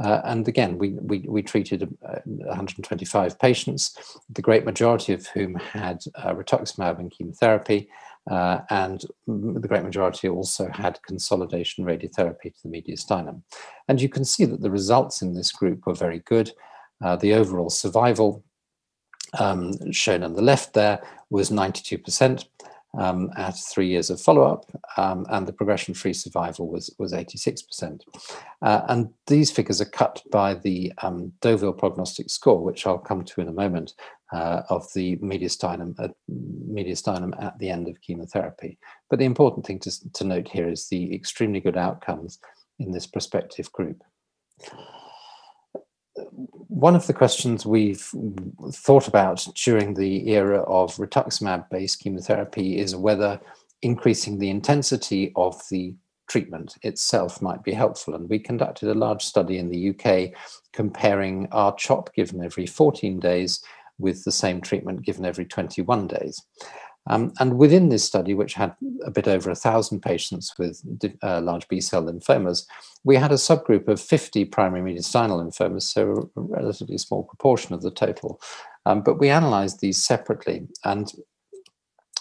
uh, 0.02 0.22
and 0.24 0.48
again 0.48 0.78
we 0.78 0.90
we, 1.12 1.20
we 1.28 1.42
treated 1.44 1.84
uh, 1.84 2.20
125 2.26 3.38
patients, 3.38 4.18
the 4.30 4.42
great 4.42 4.66
majority 4.66 5.14
of 5.14 5.28
whom 5.28 5.56
had 5.56 6.04
uh, 6.16 6.34
rituximab 6.34 7.00
and 7.00 7.12
chemotherapy, 7.12 7.90
uh, 8.30 8.60
and 8.70 9.04
the 9.28 9.68
great 9.68 9.84
majority 9.84 10.30
also 10.30 10.70
had 10.72 11.02
consolidation 11.04 11.86
radiotherapy 11.86 12.54
to 12.54 12.62
the 12.64 12.70
mediastinum. 12.70 13.42
And 13.88 14.02
you 14.02 14.10
can 14.10 14.26
see 14.26 14.46
that 14.46 14.62
the 14.62 14.72
results 14.72 15.22
in 15.22 15.34
this 15.34 15.52
group 15.52 15.86
were 15.86 15.96
very 15.96 16.20
good. 16.20 16.52
Uh, 17.04 17.16
the 17.16 17.34
overall 17.34 17.70
survival 17.70 18.44
um, 19.40 19.92
shown 19.92 20.24
on 20.24 20.34
the 20.34 20.42
left 20.42 20.74
there 20.74 21.02
was 21.30 21.50
92% 21.50 22.46
um, 22.98 23.32
at 23.38 23.56
three 23.72 23.88
years 23.88 24.10
of 24.10 24.20
follow-up, 24.20 24.66
um, 24.98 25.26
and 25.30 25.48
the 25.48 25.54
progression-free 25.54 26.14
survival 26.14 26.68
was, 26.70 26.94
was 27.00 27.14
86%. 27.14 28.02
Uh, 28.62 28.82
and 28.90 29.10
these 29.28 29.50
figures 29.50 29.80
are 29.80 29.86
cut 29.86 30.22
by 30.30 30.56
the 30.56 30.92
um, 31.02 31.32
Deauville 31.42 31.74
prognostic 31.74 32.30
score, 32.30 32.62
which 32.62 32.86
I'll 32.86 32.98
come 32.98 33.24
to 33.24 33.42
in 33.42 33.48
a 33.48 33.54
moment, 33.54 33.94
uh, 34.32 34.64
of 34.70 34.88
the 34.94 35.18
mediastinum, 35.18 36.00
uh, 36.00 36.08
mediastinum 36.30 37.42
at 37.44 37.58
the 37.60 37.70
end 37.70 37.88
of 37.88 38.02
chemotherapy. 38.02 38.78
But 39.10 39.20
the 39.20 39.26
important 39.26 39.66
thing 39.66 39.80
to, 39.80 40.14
to 40.14 40.24
note 40.24 40.48
here 40.48 40.70
is 40.70 40.88
the 40.88 41.14
extremely 41.14 41.60
good 41.60 41.78
outcomes 41.78 42.40
in 42.80 42.92
this 42.92 43.08
prospective 43.08 43.72
group 43.72 44.04
one 46.68 46.96
of 46.96 47.08
the 47.08 47.14
questions 47.14 47.66
we've 47.66 48.10
thought 48.72 49.08
about 49.08 49.48
during 49.56 49.94
the 49.94 50.30
era 50.30 50.62
of 50.64 50.96
rituximab-based 50.96 52.00
chemotherapy 52.00 52.78
is 52.80 52.96
whether 52.96 53.40
increasing 53.82 54.38
the 54.38 54.50
intensity 54.50 55.32
of 55.36 55.62
the 55.70 55.94
treatment 56.30 56.76
itself 56.84 57.42
might 57.42 57.64
be 57.64 57.74
helpful. 57.74 58.16
And 58.16 58.30
we 58.30 58.40
conducted 58.40 58.90
a 58.90 58.94
large 58.94 59.24
study 59.24 59.58
in 59.58 59.70
the 59.70 59.90
UK 59.90 60.38
comparing 60.72 61.48
R-CHOP 61.52 62.14
given 62.14 62.44
every 62.44 62.66
14 62.66 63.20
days 63.20 63.62
with 64.02 64.24
the 64.24 64.32
same 64.32 64.62
treatment 64.62 65.04
given 65.04 65.26
every 65.26 65.46
21 65.46 66.08
days. 66.08 66.44
Um, 67.10 67.34
and 67.40 67.58
within 67.58 67.90
this 67.90 68.04
study, 68.04 68.34
which 68.34 68.54
had 68.54 68.76
a 69.04 69.12
bit 69.12 69.28
over 69.28 69.50
a 69.50 69.56
thousand 69.56 70.02
patients 70.02 70.54
with 70.60 70.84
uh, 71.24 71.42
large 71.42 71.68
B-cell 71.68 72.04
lymphomas, 72.04 72.66
we 73.04 73.16
had 73.16 73.32
a 73.32 73.36
subgroup 73.36 73.88
of 73.88 74.00
50 74.00 74.46
primary 74.46 74.94
mediastinal 74.94 75.42
lymphomas, 75.44 75.84
so 75.84 76.30
a 76.36 76.42
relatively 76.42 77.00
small 77.00 77.24
proportion 77.24 77.74
of 77.74 77.82
the 77.82 77.92
total. 77.92 78.40
Um, 78.86 79.02
but 79.02 79.20
we 79.20 79.30
analyzed 79.30 79.80
these 79.80 80.04
separately, 80.04 80.68
and 80.86 81.12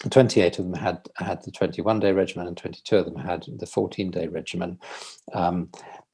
28 0.09 0.59
of 0.59 0.65
them 0.65 0.75
had 0.75 1.07
had 1.17 1.43
the 1.45 1.53
21-day 1.53 2.13
regimen, 2.13 2.47
and 2.47 2.57
22 2.57 2.97
of 2.97 3.05
them 3.05 3.17
had 3.17 3.45
the 3.59 3.67
14-day 3.67 4.29
regimen. 4.29 4.79
Um, 5.35 5.71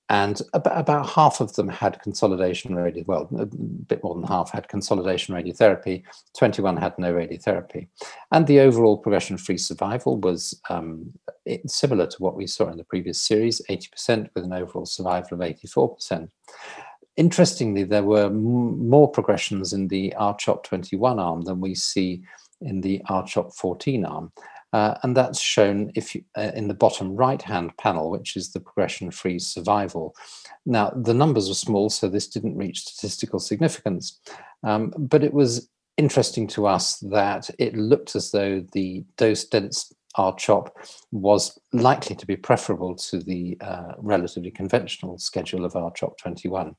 and 0.09 0.41
about, 0.53 0.79
about 0.79 1.09
half 1.09 1.41
of 1.41 1.55
them 1.55 1.69
had 1.69 2.01
consolidation 2.01 2.77
radio, 2.77 3.03
well, 3.07 3.29
a 3.39 3.47
bit 3.47 4.05
more 4.05 4.15
than 4.15 4.23
half 4.23 4.53
had 4.53 4.69
consolidation 4.69 5.35
radiotherapy, 5.35 6.05
21 6.39 6.77
had 6.77 6.97
no 6.97 7.13
radiotherapy. 7.13 7.89
And 8.31 8.47
the 8.47 8.61
overall 8.61 8.99
progression-free 8.99 9.59
survival 9.59 10.17
was 10.19 10.61
um, 10.71 11.13
similar 11.67 12.07
to 12.07 12.17
what 12.19 12.37
we 12.37 12.47
saw 12.47 12.69
in 12.69 12.77
the 12.77 12.85
previous 12.85 13.21
series, 13.21 13.61
80% 13.69 14.29
with 14.35 14.45
an 14.45 14.53
overall 14.53 14.87
survival 14.87 15.43
of 15.43 15.57
84%. 15.57 16.29
Interestingly, 17.17 17.83
there 17.83 18.05
were 18.05 18.31
more 18.31 19.11
progressions 19.11 19.73
in 19.73 19.89
the 19.89 20.15
RCHOP 20.19 20.63
21 20.65 21.19
arm 21.19 21.43
than 21.43 21.61
we 21.61 21.75
see 21.75 22.23
in 22.61 22.81
the 22.81 23.03
RCHOP 23.09 23.55
14 23.57 24.05
arm. 24.05 24.33
Uh, 24.73 24.95
and 25.03 25.17
that's 25.17 25.41
shown 25.41 25.91
if 25.95 26.15
you, 26.15 26.23
uh, 26.37 26.51
in 26.55 26.69
the 26.69 26.75
bottom 26.75 27.15
right-hand 27.15 27.77
panel, 27.79 28.11
which 28.11 28.37
is 28.37 28.53
the 28.53 28.61
progression-free 28.61 29.39
survival. 29.39 30.15
Now, 30.65 30.91
the 30.91 31.15
numbers 31.15 31.49
are 31.49 31.55
small, 31.55 31.89
so 31.89 32.09
this 32.09 32.27
didn't 32.27 32.57
reach 32.57 32.81
statistical 32.81 33.39
significance, 33.39 34.21
um, 34.65 34.93
but 34.99 35.23
it 35.23 35.33
was 35.33 35.71
interesting 35.97 36.47
to 36.47 36.67
us 36.67 36.99
that 36.99 37.49
it 37.59 37.75
looked 37.77 38.17
as 38.17 38.31
though 38.31 38.65
the 38.73 39.05
dose-dense 39.17 39.93
R-CHOP 40.17 40.77
was 41.13 41.59
likely 41.73 42.17
to 42.17 42.27
be 42.27 42.37
preferable 42.37 42.95
to 42.97 43.19
the 43.19 43.57
uh, 43.61 43.93
relatively 43.99 44.51
conventional 44.51 45.19
schedule 45.19 45.65
of 45.65 45.77
R-CHOP 45.77 46.19
21. 46.19 46.75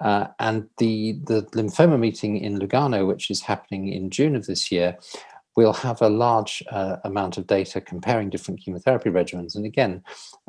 Uh, 0.00 0.28
and 0.38 0.66
the, 0.78 1.20
the 1.24 1.42
lymphoma 1.54 1.98
meeting 1.98 2.38
in 2.38 2.58
Lugano, 2.58 3.06
which 3.06 3.30
is 3.30 3.42
happening 3.42 3.88
in 3.88 4.10
June 4.10 4.34
of 4.34 4.46
this 4.46 4.72
year, 4.72 4.96
we'll 5.56 5.72
have 5.72 6.00
a 6.00 6.08
large 6.08 6.62
uh, 6.70 6.96
amount 7.04 7.38
of 7.38 7.46
data 7.46 7.80
comparing 7.80 8.30
different 8.30 8.60
chemotherapy 8.60 9.10
regimens. 9.10 9.56
And 9.56 9.66
again, 9.66 10.02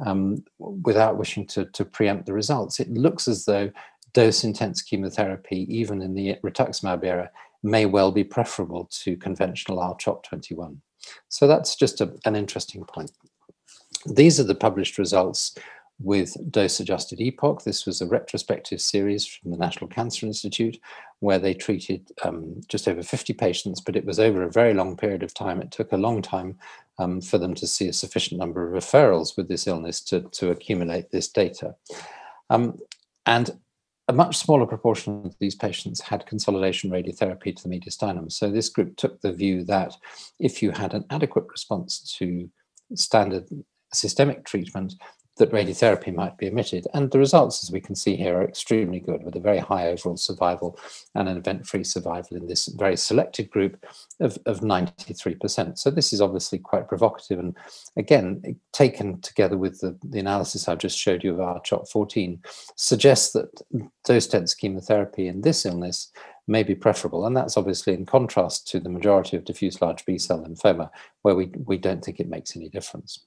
um, 0.06 0.44
without 0.60 1.18
wishing 1.18 1.46
to, 1.48 1.66
to 1.66 1.86
preempt 1.86 2.26
the 2.26 2.34
results, 2.34 2.80
it 2.80 2.90
looks 2.90 3.28
as 3.28 3.46
though 3.46 3.72
dose-intense 4.14 4.82
chemotherapy, 4.82 5.66
even 5.70 6.02
in 6.02 6.14
the 6.14 6.36
rituximab 6.44 7.04
era, 7.04 7.30
may 7.64 7.86
well 7.86 8.12
be 8.12 8.24
preferable 8.24 8.88
to 8.92 9.16
conventional 9.18 9.80
R-CHOP21. 9.80 10.78
So 11.30 11.48
that's 11.48 11.76
just 11.76 12.02
a, 12.02 12.14
an 12.26 12.36
interesting 12.36 12.84
point. 12.86 13.12
These 14.06 14.40
are 14.40 14.44
the 14.44 14.56
published 14.56 14.98
results 14.98 15.56
with 16.04 16.36
dose-adjusted 16.52 17.20
EPOCH. 17.20 17.64
This 17.64 17.86
was 17.86 18.02
a 18.02 18.08
retrospective 18.08 18.82
series 18.82 19.26
from 19.26 19.52
the 19.52 19.58
National 19.58 19.88
Cancer 19.88 20.26
Institute 20.26 20.80
where 21.20 21.40
they 21.40 21.54
treated 21.54 22.12
um, 22.24 22.62
just 22.68 22.88
over 22.88 23.04
50 23.04 23.34
patients, 23.34 23.80
but 23.80 23.96
it 23.96 24.06
was 24.06 24.20
over 24.20 24.44
a 24.44 24.52
very 24.52 24.74
long 24.74 24.98
period 24.98 25.22
of 25.22 25.34
time. 25.34 25.62
It 25.62 25.72
took 25.72 25.92
a 25.92 25.98
long 25.98 26.22
time 26.22 26.58
um, 26.98 27.22
for 27.22 27.38
them 27.38 27.54
to 27.56 27.68
see 27.68 27.88
a 27.88 27.94
sufficient 27.94 28.40
number 28.40 28.66
of 28.66 28.84
referrals 28.84 29.38
with 29.38 29.48
this 29.48 29.68
illness 29.68 30.02
to, 30.06 30.22
to 30.22 30.50
accumulate 30.50 31.12
this 31.12 31.28
data. 31.28 31.76
Um, 32.50 32.78
and 33.26 33.52
a 34.08 34.14
much 34.14 34.38
smaller 34.38 34.66
proportion 34.66 35.26
of 35.26 35.38
these 35.40 35.56
patients 35.56 36.02
had 36.02 36.26
consolidation 36.26 36.90
radiotherapy 36.90 37.56
to 37.56 37.64
the 37.64 37.70
mediastinum. 37.70 38.32
So 38.32 38.50
this 38.50 38.68
group 38.68 38.98
took 38.98 39.22
the 39.22 39.32
view 39.32 39.64
that 39.66 39.96
if 40.40 40.62
you 40.62 40.72
had 40.72 40.94
an 40.94 41.06
adequate 41.10 41.46
response 41.50 42.16
to 42.18 42.50
standard 42.96 43.48
systemic 43.94 44.44
treatment, 44.46 44.96
that 45.38 45.52
radiotherapy 45.52 46.14
might 46.14 46.38
be 46.38 46.48
omitted. 46.48 46.88
And 46.94 47.10
the 47.10 47.20
results, 47.20 47.64
as 47.64 47.72
we 47.72 47.80
can 47.80 47.96
see 47.96 48.16
here, 48.16 48.38
are 48.38 48.44
extremely 48.44 49.00
good 49.00 49.24
with 49.24 49.36
a 49.36 49.40
very 49.40 49.60
high 49.60 49.88
overall 49.88 50.18
survival 50.18 50.78
and 51.16 51.30
an 51.30 51.38
event-free 51.38 51.86
survival 51.86 52.38
in 52.38 52.48
this 52.48 52.68
very 52.68 52.98
selected 52.98 53.50
group 53.50 53.84
of, 54.20 54.38
of 54.46 54.60
93%. 54.60 55.78
So 55.78 55.90
this 55.90 56.12
is 56.12 56.22
obviously 56.22 56.60
quite 56.60 56.88
provocative. 56.88 57.40
And 57.40 57.56
again, 57.96 58.58
taken 58.74 59.22
together 59.22 59.58
with 59.58 59.80
the, 59.80 59.98
the 60.04 60.20
analysis 60.20 60.68
I've 60.68 60.78
just 60.78 61.00
showed 61.00 61.24
you 61.24 61.34
of 61.34 61.40
R-CHOP 61.40 61.90
14, 61.90 62.42
suggests 62.76 63.32
that 63.34 63.62
dose-dense 64.04 64.54
chemotherapy 64.54 65.28
in 65.28 65.42
this 65.42 65.66
illness 65.66 66.12
may 66.48 66.64
be 66.64 66.76
preferable. 66.76 67.26
And 67.26 67.36
that's 67.38 67.56
obviously 67.56 67.94
in 67.94 68.06
contrast 68.06 68.68
to 68.70 68.80
the 68.80 68.90
majority 68.90 69.38
of 69.38 69.46
diffuse 69.46 69.82
large 69.82 70.06
B-cell 70.06 70.44
lymphoma, 70.44 70.90
where 71.22 71.36
we, 71.36 71.52
we 71.66 71.78
don't 71.78 72.04
think 72.04 72.20
it 72.20 72.30
makes 72.30 72.56
any 72.56 72.68
difference. 72.68 73.26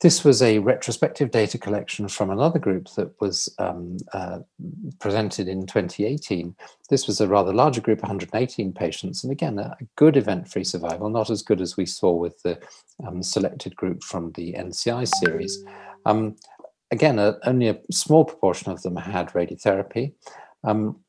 This 0.00 0.24
was 0.24 0.40
a 0.40 0.58
retrospective 0.60 1.30
data 1.30 1.58
collection 1.58 2.08
from 2.08 2.30
another 2.30 2.58
group 2.58 2.88
that 2.96 3.12
was 3.20 3.54
um, 3.58 3.98
uh, 4.14 4.38
presented 4.98 5.46
in 5.46 5.66
2018. 5.66 6.56
This 6.88 7.06
was 7.06 7.20
a 7.20 7.28
rather 7.28 7.52
larger 7.52 7.82
group, 7.82 8.00
118 8.00 8.72
patients, 8.72 9.24
and 9.24 9.30
again, 9.30 9.58
a 9.58 9.76
good 9.96 10.16
event-free 10.16 10.64
survival, 10.64 11.10
not 11.10 11.28
as 11.28 11.42
good 11.42 11.60
as 11.60 11.76
we 11.76 11.84
saw 11.84 12.12
with 12.12 12.40
the 12.42 12.58
um, 13.06 13.22
selected 13.22 13.76
group 13.76 14.02
from 14.02 14.32
the 14.32 14.54
NCI 14.54 15.06
series. 15.06 15.62
Um, 16.06 16.36
again, 16.90 17.18
only 17.44 17.68
a 17.68 17.78
small 17.92 18.24
proportion 18.24 18.72
of 18.72 18.80
them 18.80 18.96
had 18.96 19.28
radiotherapy. 19.34 20.14
Um, 20.64 21.00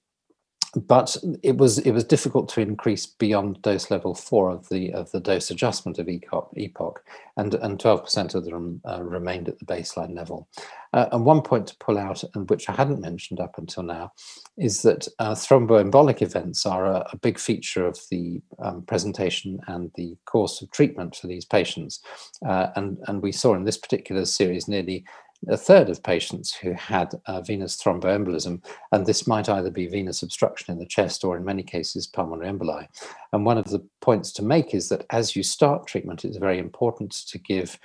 but 0.75 1.17
it 1.43 1.57
was 1.57 1.79
it 1.79 1.91
was 1.91 2.03
difficult 2.03 2.47
to 2.49 2.61
increase 2.61 3.05
beyond 3.05 3.61
dose 3.61 3.91
level 3.91 4.15
four 4.15 4.49
of 4.49 4.69
the 4.69 4.93
of 4.93 5.11
the 5.11 5.19
dose 5.19 5.51
adjustment 5.51 5.99
of 5.99 6.07
EPOCH, 6.07 6.97
and 7.35 7.53
and 7.55 7.77
12% 7.77 8.35
of 8.35 8.45
them 8.45 8.81
uh, 8.87 9.03
remained 9.03 9.49
at 9.49 9.59
the 9.59 9.65
baseline 9.65 10.15
level. 10.15 10.47
Uh, 10.93 11.07
and 11.11 11.25
one 11.25 11.41
point 11.41 11.67
to 11.67 11.75
pull 11.77 11.97
out, 11.97 12.23
and 12.35 12.49
which 12.49 12.69
I 12.69 12.73
hadn't 12.73 13.01
mentioned 13.01 13.39
up 13.39 13.57
until 13.57 13.83
now, 13.83 14.11
is 14.57 14.81
that 14.81 15.07
uh, 15.19 15.33
thromboembolic 15.33 16.21
events 16.21 16.65
are 16.65 16.85
a, 16.85 17.07
a, 17.11 17.17
big 17.17 17.39
feature 17.39 17.85
of 17.85 17.97
the 18.09 18.41
um, 18.59 18.81
presentation 18.83 19.59
and 19.67 19.89
the 19.95 20.17
course 20.25 20.61
of 20.61 20.71
treatment 20.71 21.15
for 21.15 21.27
these 21.27 21.45
patients. 21.45 22.01
Uh, 22.45 22.67
and 22.75 22.97
and 23.07 23.21
we 23.21 23.31
saw 23.31 23.55
in 23.55 23.65
this 23.65 23.77
particular 23.77 24.25
series 24.25 24.67
nearly 24.67 25.05
a 25.47 25.57
third 25.57 25.89
of 25.89 26.03
patients 26.03 26.53
who 26.53 26.73
had 26.73 27.19
uh, 27.25 27.41
venous 27.41 27.81
thromboembolism, 27.81 28.63
and 28.91 29.05
this 29.05 29.25
might 29.25 29.49
either 29.49 29.71
be 29.71 29.87
venous 29.87 30.21
obstruction 30.21 30.71
in 30.71 30.79
the 30.79 30.85
chest 30.85 31.23
or 31.23 31.35
in 31.35 31.43
many 31.43 31.63
cases 31.63 32.07
pulmonary 32.07 32.51
emboli. 32.51 32.87
And 33.33 33.45
one 33.45 33.57
of 33.57 33.65
the 33.65 33.85
points 34.01 34.31
to 34.33 34.43
make 34.43 34.73
is 34.75 34.89
that 34.89 35.05
as 35.09 35.35
you 35.35 35.43
start 35.43 35.87
treatment, 35.87 36.25
it's 36.25 36.37
very 36.37 36.59
important 36.59 37.11
to 37.27 37.37
give 37.39 37.79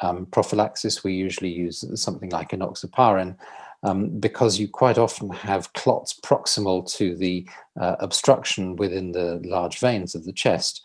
um, 0.00 0.26
prophylaxis. 0.26 1.04
We 1.04 1.12
usually 1.12 1.52
use 1.52 1.84
something 2.00 2.30
like 2.30 2.50
enoxaparin, 2.50 3.36
um, 3.82 4.18
because 4.20 4.58
you 4.58 4.68
quite 4.68 4.98
often 4.98 5.30
have 5.30 5.72
clots 5.72 6.18
proximal 6.20 6.86
to 6.96 7.16
the 7.16 7.48
uh, 7.80 7.96
obstruction 8.00 8.76
within 8.76 9.12
the 9.12 9.40
large 9.44 9.78
veins 9.78 10.14
of 10.14 10.24
the 10.24 10.32
chest. 10.32 10.82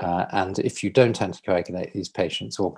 Uh, 0.00 0.26
and 0.32 0.58
if 0.60 0.84
you 0.84 0.90
don't 0.90 1.18
anticoagulate 1.18 1.92
these 1.92 2.08
patients 2.08 2.58
or 2.58 2.74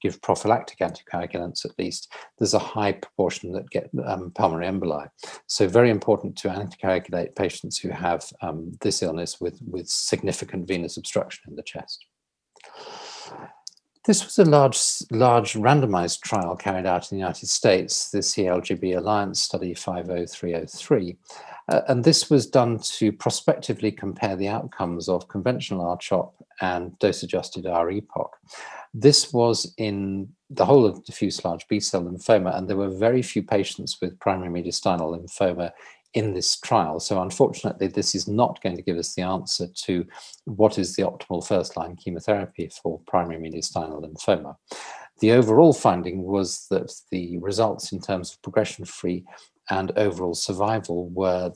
give 0.00 0.20
prophylactic 0.22 0.78
anticoagulants 0.78 1.64
at 1.64 1.78
least, 1.78 2.12
there's 2.38 2.54
a 2.54 2.58
high 2.58 2.92
proportion 2.92 3.52
that 3.52 3.68
get 3.70 3.90
um, 4.04 4.30
pulmonary 4.32 4.70
emboli. 4.70 5.08
So 5.46 5.66
very 5.66 5.90
important 5.90 6.36
to 6.38 6.48
anticoagulate 6.48 7.34
patients 7.34 7.78
who 7.78 7.90
have 7.90 8.24
um, 8.42 8.72
this 8.80 9.02
illness 9.02 9.40
with, 9.40 9.58
with 9.66 9.88
significant 9.88 10.68
venous 10.68 10.96
obstruction 10.96 11.44
in 11.48 11.56
the 11.56 11.62
chest. 11.62 12.04
This 14.06 14.24
was 14.24 14.38
a 14.38 14.50
large, 14.50 14.78
large 15.10 15.52
randomized 15.54 16.22
trial 16.22 16.56
carried 16.56 16.86
out 16.86 17.10
in 17.10 17.16
the 17.16 17.20
United 17.20 17.48
States, 17.48 18.10
the 18.10 18.18
CALGB 18.18 18.96
Alliance 18.96 19.42
Study 19.42 19.74
50303. 19.74 21.16
Uh, 21.68 21.80
and 21.88 22.02
this 22.02 22.30
was 22.30 22.46
done 22.46 22.78
to 22.78 23.12
prospectively 23.12 23.92
compare 23.92 24.36
the 24.36 24.48
outcomes 24.48 25.08
of 25.08 25.28
conventional 25.28 25.86
R-CHOP 25.86 26.34
and 26.62 26.98
dose-adjusted 26.98 27.66
R-EPOCH. 27.66 28.30
This 28.94 29.32
was 29.34 29.74
in 29.76 30.30
the 30.48 30.64
whole 30.64 30.86
of 30.86 31.04
diffuse 31.04 31.44
large 31.44 31.68
B-cell 31.68 32.02
lymphoma, 32.02 32.56
and 32.56 32.68
there 32.68 32.78
were 32.78 32.88
very 32.88 33.22
few 33.22 33.42
patients 33.42 33.98
with 34.00 34.18
primary 34.18 34.50
mediastinal 34.50 35.16
lymphoma 35.16 35.72
in 36.14 36.34
this 36.34 36.58
trial. 36.58 36.98
So 37.00 37.22
unfortunately, 37.22 37.86
this 37.86 38.14
is 38.14 38.26
not 38.26 38.62
going 38.62 38.76
to 38.76 38.82
give 38.82 38.96
us 38.96 39.14
the 39.14 39.22
answer 39.22 39.66
to 39.84 40.04
what 40.44 40.78
is 40.78 40.96
the 40.96 41.02
optimal 41.02 41.46
first-line 41.46 41.96
chemotherapy 41.96 42.70
for 42.82 43.00
primary 43.06 43.38
mediastinal 43.38 44.02
lymphoma. 44.02 44.56
The 45.20 45.32
overall 45.32 45.72
finding 45.72 46.22
was 46.22 46.66
that 46.70 46.92
the 47.10 47.38
results 47.38 47.92
in 47.92 48.00
terms 48.00 48.32
of 48.32 48.42
progression-free 48.42 49.24
and 49.68 49.92
overall 49.96 50.34
survival 50.34 51.08
were 51.10 51.52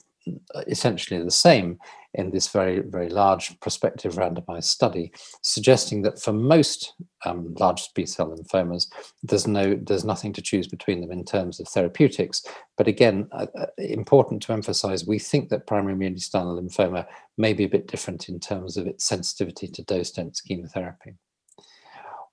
essentially 0.66 1.22
the 1.22 1.30
same 1.30 1.78
in 2.14 2.30
this 2.30 2.48
very, 2.48 2.80
very 2.80 3.08
large 3.08 3.58
prospective 3.60 4.14
randomized 4.14 4.64
study, 4.64 5.12
suggesting 5.42 6.02
that 6.02 6.20
for 6.20 6.32
most 6.32 6.94
um, 7.24 7.52
large 7.58 7.92
B-cell 7.94 8.36
lymphomas, 8.36 8.86
there's 9.22 9.46
no, 9.46 9.74
there's 9.74 10.04
nothing 10.04 10.32
to 10.34 10.42
choose 10.42 10.68
between 10.68 11.00
them 11.00 11.10
in 11.10 11.24
terms 11.24 11.58
of 11.58 11.68
therapeutics. 11.68 12.44
But 12.76 12.86
again, 12.86 13.28
uh, 13.32 13.46
uh 13.58 13.66
important 13.78 14.42
to 14.42 14.52
emphasize, 14.52 15.06
we 15.06 15.18
think 15.18 15.48
that 15.48 15.66
primary 15.66 15.96
mediastinal 15.96 16.60
lymphoma 16.60 17.06
may 17.36 17.52
be 17.52 17.64
a 17.64 17.68
bit 17.68 17.88
different 17.88 18.28
in 18.28 18.38
terms 18.38 18.76
of 18.76 18.86
its 18.86 19.04
sensitivity 19.04 19.66
to 19.68 19.82
dose-dense 19.82 20.40
chemotherapy. 20.40 21.14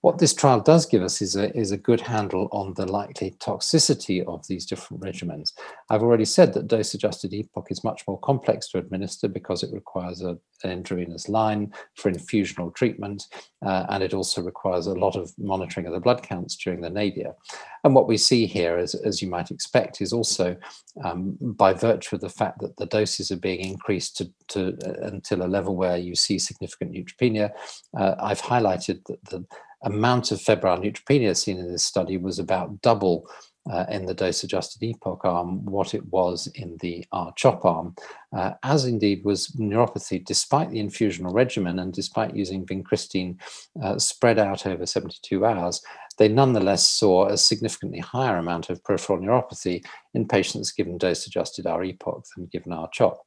What 0.01 0.17
this 0.17 0.33
trial 0.33 0.59
does 0.59 0.87
give 0.87 1.03
us 1.03 1.21
is 1.21 1.35
a, 1.35 1.55
is 1.55 1.71
a 1.71 1.77
good 1.77 2.01
handle 2.01 2.49
on 2.51 2.73
the 2.73 2.87
likely 2.87 3.35
toxicity 3.39 4.25
of 4.25 4.45
these 4.47 4.65
different 4.65 5.03
regimens. 5.03 5.53
I've 5.91 6.01
already 6.01 6.25
said 6.25 6.53
that 6.53 6.67
dose-adjusted 6.67 7.31
EPOCH 7.31 7.67
is 7.69 7.83
much 7.83 8.01
more 8.07 8.19
complex 8.19 8.69
to 8.69 8.79
administer 8.79 9.27
because 9.27 9.61
it 9.61 9.71
requires 9.71 10.23
a, 10.23 10.39
an 10.63 10.71
intravenous 10.71 11.29
line 11.29 11.71
for 11.95 12.11
infusional 12.11 12.73
treatment, 12.73 13.27
uh, 13.63 13.85
and 13.89 14.01
it 14.01 14.15
also 14.15 14.41
requires 14.41 14.87
a 14.87 14.95
lot 14.95 15.15
of 15.15 15.31
monitoring 15.37 15.85
of 15.85 15.93
the 15.93 15.99
blood 15.99 16.23
counts 16.23 16.55
during 16.55 16.81
the 16.81 16.89
nadir. 16.89 17.35
And 17.83 17.93
what 17.93 18.07
we 18.07 18.17
see 18.17 18.47
here, 18.47 18.77
as, 18.77 18.95
as 18.95 19.21
you 19.21 19.29
might 19.29 19.51
expect, 19.51 20.01
is 20.01 20.13
also 20.13 20.57
um, 21.03 21.37
by 21.41 21.73
virtue 21.73 22.15
of 22.15 22.21
the 22.21 22.29
fact 22.29 22.59
that 22.61 22.75
the 22.77 22.87
doses 22.87 23.29
are 23.31 23.37
being 23.37 23.59
increased 23.59 24.17
to, 24.17 24.31
to 24.47 24.77
uh, 24.83 25.07
until 25.07 25.43
a 25.43 25.47
level 25.47 25.75
where 25.75 25.97
you 25.97 26.15
see 26.15 26.39
significant 26.39 26.91
neutropenia, 26.91 27.51
uh, 27.95 28.15
I've 28.19 28.41
highlighted 28.41 29.05
that 29.05 29.23
the 29.25 29.45
amount 29.83 30.31
of 30.31 30.41
febrile 30.41 30.77
neutropenia 30.77 31.35
seen 31.35 31.59
in 31.59 31.71
this 31.71 31.83
study 31.83 32.17
was 32.17 32.39
about 32.39 32.81
double 32.81 33.27
uh, 33.69 33.85
in 33.89 34.05
the 34.05 34.13
dose-adjusted 34.13 34.81
EPOCH 34.81 35.23
arm 35.23 35.63
what 35.65 35.93
it 35.93 36.05
was 36.07 36.47
in 36.55 36.77
the 36.81 37.05
R-CHOP 37.11 37.63
arm, 37.63 37.95
uh, 38.35 38.51
as 38.63 38.85
indeed 38.85 39.23
was 39.23 39.49
neuropathy 39.59 40.23
despite 40.25 40.71
the 40.71 40.79
infusional 40.79 41.33
regimen 41.33 41.79
and 41.79 41.93
despite 41.93 42.35
using 42.35 42.65
vincristine 42.65 43.39
uh, 43.83 43.99
spread 43.99 44.39
out 44.39 44.65
over 44.65 44.85
72 44.85 45.45
hours, 45.45 45.81
they 46.17 46.27
nonetheless 46.27 46.87
saw 46.87 47.27
a 47.27 47.37
significantly 47.37 47.99
higher 47.99 48.37
amount 48.37 48.69
of 48.69 48.83
peripheral 48.83 49.19
neuropathy 49.19 49.85
in 50.13 50.27
patients 50.27 50.71
given 50.71 50.97
dose-adjusted 50.97 51.67
R-EPOCH 51.67 52.23
than 52.35 52.47
given 52.47 52.73
R-CHOP. 52.73 53.19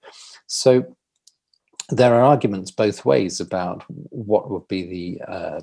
So 0.47 0.97
there 1.91 2.15
are 2.15 2.23
arguments 2.23 2.71
both 2.71 3.05
ways 3.05 3.41
about 3.41 3.85
what 3.89 4.51
would 4.51 4.67
be 4.69 5.19
the 5.19 5.25
uh, 5.31 5.61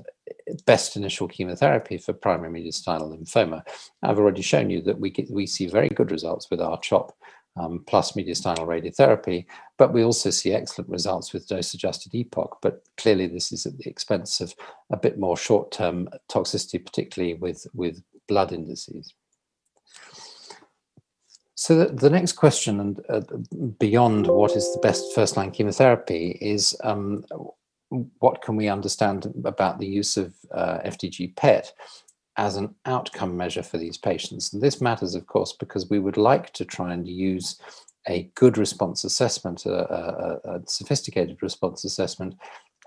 best 0.66 0.96
initial 0.96 1.28
chemotherapy 1.28 1.98
for 1.98 2.14
primary 2.14 2.62
mediastinal 2.62 3.18
lymphoma. 3.18 3.64
I've 4.04 4.20
already 4.20 4.42
shown 4.42 4.70
you 4.70 4.82
that 4.84 5.00
we, 5.00 5.10
get, 5.10 5.32
we 5.32 5.48
see 5.48 5.68
very 5.68 5.90
good 5.90 6.12
results 6.12 6.48
with 6.52 6.62
R-CHOP 6.62 7.16
um, 7.58 7.84
plus 7.88 8.14
mediastinal 8.14 8.68
radiotherapy, 8.68 9.46
but 9.78 9.94
we 9.94 10.04
also 10.04 10.30
see 10.30 10.54
excellent 10.54 10.90
results 10.90 11.34
with 11.34 11.48
dose-adjusted 11.48 12.14
EPOCH, 12.14 12.58
but 12.62 12.84
clearly 12.98 13.28
this 13.28 13.52
is 13.52 13.66
at 13.66 13.78
the 13.78 13.90
expense 13.90 14.40
of 14.42 14.54
a 14.92 14.98
bit 14.98 15.20
more 15.20 15.36
short-term 15.36 16.08
toxicity, 16.32 16.84
particularly 16.84 17.34
with, 17.34 17.66
with 17.74 18.02
blood 18.28 18.54
indices. 18.54 19.14
So 21.62 21.76
the, 21.76 21.94
the, 21.94 22.10
next 22.10 22.32
question, 22.32 22.80
and 22.80 23.06
uh, 23.08 23.22
beyond 23.78 24.26
what 24.26 24.56
is 24.56 24.74
the 24.74 24.80
best 24.80 25.14
first-line 25.14 25.52
chemotherapy, 25.52 26.36
is 26.42 26.76
um, 26.84 27.24
what 28.18 28.42
can 28.42 28.56
we 28.56 28.68
understand 28.68 29.32
about 29.46 29.78
the 29.78 29.86
use 29.86 30.18
of 30.18 30.34
uh, 30.52 30.80
FDG 30.80 31.36
PET 31.36 31.72
as 32.36 32.56
an 32.56 32.74
outcome 32.88 33.38
measure 33.38 33.62
for 33.62 33.78
these 33.78 33.96
patients? 33.96 34.52
And 34.52 34.64
this 34.64 34.82
matters, 34.82 35.14
of 35.14 35.28
course, 35.28 35.54
because 35.54 35.88
we 35.88 36.00
would 36.00 36.18
like 36.18 36.52
to 36.54 36.66
try 36.66 36.94
and 36.94 37.08
use 37.08 37.62
a 38.08 38.24
good 38.34 38.58
response 38.58 39.04
assessment, 39.04 39.68
a, 39.68 39.94
a, 39.94 40.56
a 40.56 40.62
sophisticated 40.66 41.44
response 41.44 41.86
assessment, 41.86 42.34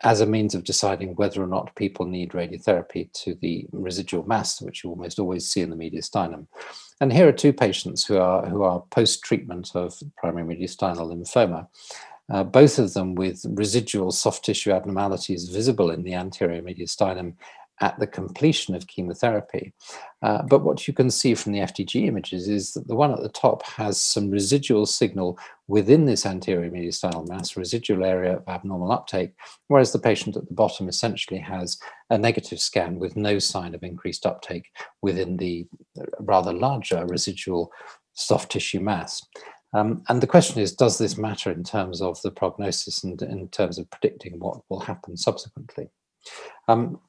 as 0.02 0.20
a 0.20 0.26
means 0.26 0.54
of 0.54 0.64
deciding 0.64 1.14
whether 1.14 1.42
or 1.42 1.46
not 1.46 1.74
people 1.76 2.06
need 2.06 2.32
radiotherapy 2.32 3.12
to 3.12 3.34
the 3.36 3.66
residual 3.72 4.26
mass, 4.26 4.60
which 4.60 4.82
you 4.82 4.90
almost 4.90 5.18
always 5.18 5.48
see 5.48 5.60
in 5.60 5.70
the 5.70 5.76
mediastinum. 5.76 6.46
And 7.00 7.12
here 7.12 7.28
are 7.28 7.32
two 7.32 7.52
patients 7.52 8.04
who 8.04 8.18
are, 8.18 8.46
who 8.46 8.62
are 8.62 8.82
post-treatment 8.90 9.70
of 9.74 9.94
primary 10.16 10.56
mediastinal 10.56 11.12
lymphoma, 11.12 11.68
uh, 12.30 12.42
both 12.42 12.78
of 12.78 12.94
them 12.94 13.14
with 13.14 13.44
residual 13.50 14.10
soft 14.10 14.44
tissue 14.44 14.72
abnormalities 14.72 15.48
visible 15.48 15.90
in 15.90 16.02
the 16.02 16.14
anterior 16.14 16.62
mediastinum 16.62 17.34
at 17.80 17.98
the 17.98 18.06
completion 18.06 18.74
of 18.74 18.86
chemotherapy. 18.86 19.72
Uh, 20.22 20.42
but 20.42 20.62
what 20.62 20.86
you 20.86 20.94
can 20.94 21.10
see 21.10 21.34
from 21.34 21.52
the 21.52 21.58
FDG 21.58 22.06
images 22.06 22.48
is 22.48 22.72
that 22.72 22.86
the 22.86 22.94
one 22.94 23.12
at 23.12 23.20
the 23.20 23.28
top 23.28 23.62
has 23.64 24.00
some 24.00 24.30
residual 24.30 24.86
signal 24.86 25.38
within 25.66 26.04
this 26.04 26.24
anterior 26.24 26.70
mediastinal 26.70 27.28
mass, 27.28 27.56
residual 27.56 28.04
area 28.04 28.36
of 28.36 28.48
abnormal 28.48 28.92
uptake, 28.92 29.32
whereas 29.68 29.92
the 29.92 29.98
patient 29.98 30.36
at 30.36 30.46
the 30.46 30.54
bottom 30.54 30.88
essentially 30.88 31.40
has 31.40 31.78
a 32.10 32.18
negative 32.18 32.60
scan 32.60 32.98
with 32.98 33.16
no 33.16 33.38
sign 33.38 33.74
of 33.74 33.82
increased 33.82 34.24
uptake 34.24 34.70
within 35.02 35.36
the 35.36 35.66
rather 36.20 36.52
larger 36.52 37.04
residual 37.06 37.72
soft 38.12 38.52
tissue 38.52 38.80
mass. 38.80 39.26
Um, 39.74 40.04
and 40.08 40.20
the 40.20 40.28
question 40.28 40.62
is, 40.62 40.72
does 40.72 40.98
this 40.98 41.18
matter 41.18 41.50
in 41.50 41.64
terms 41.64 42.00
of 42.00 42.22
the 42.22 42.30
prognosis 42.30 43.02
and 43.02 43.20
in 43.20 43.48
terms 43.48 43.76
of 43.76 43.90
predicting 43.90 44.38
what 44.38 44.60
will 44.68 44.80
happen 44.80 45.16
subsequently? 45.16 45.88
Um, 46.68 47.00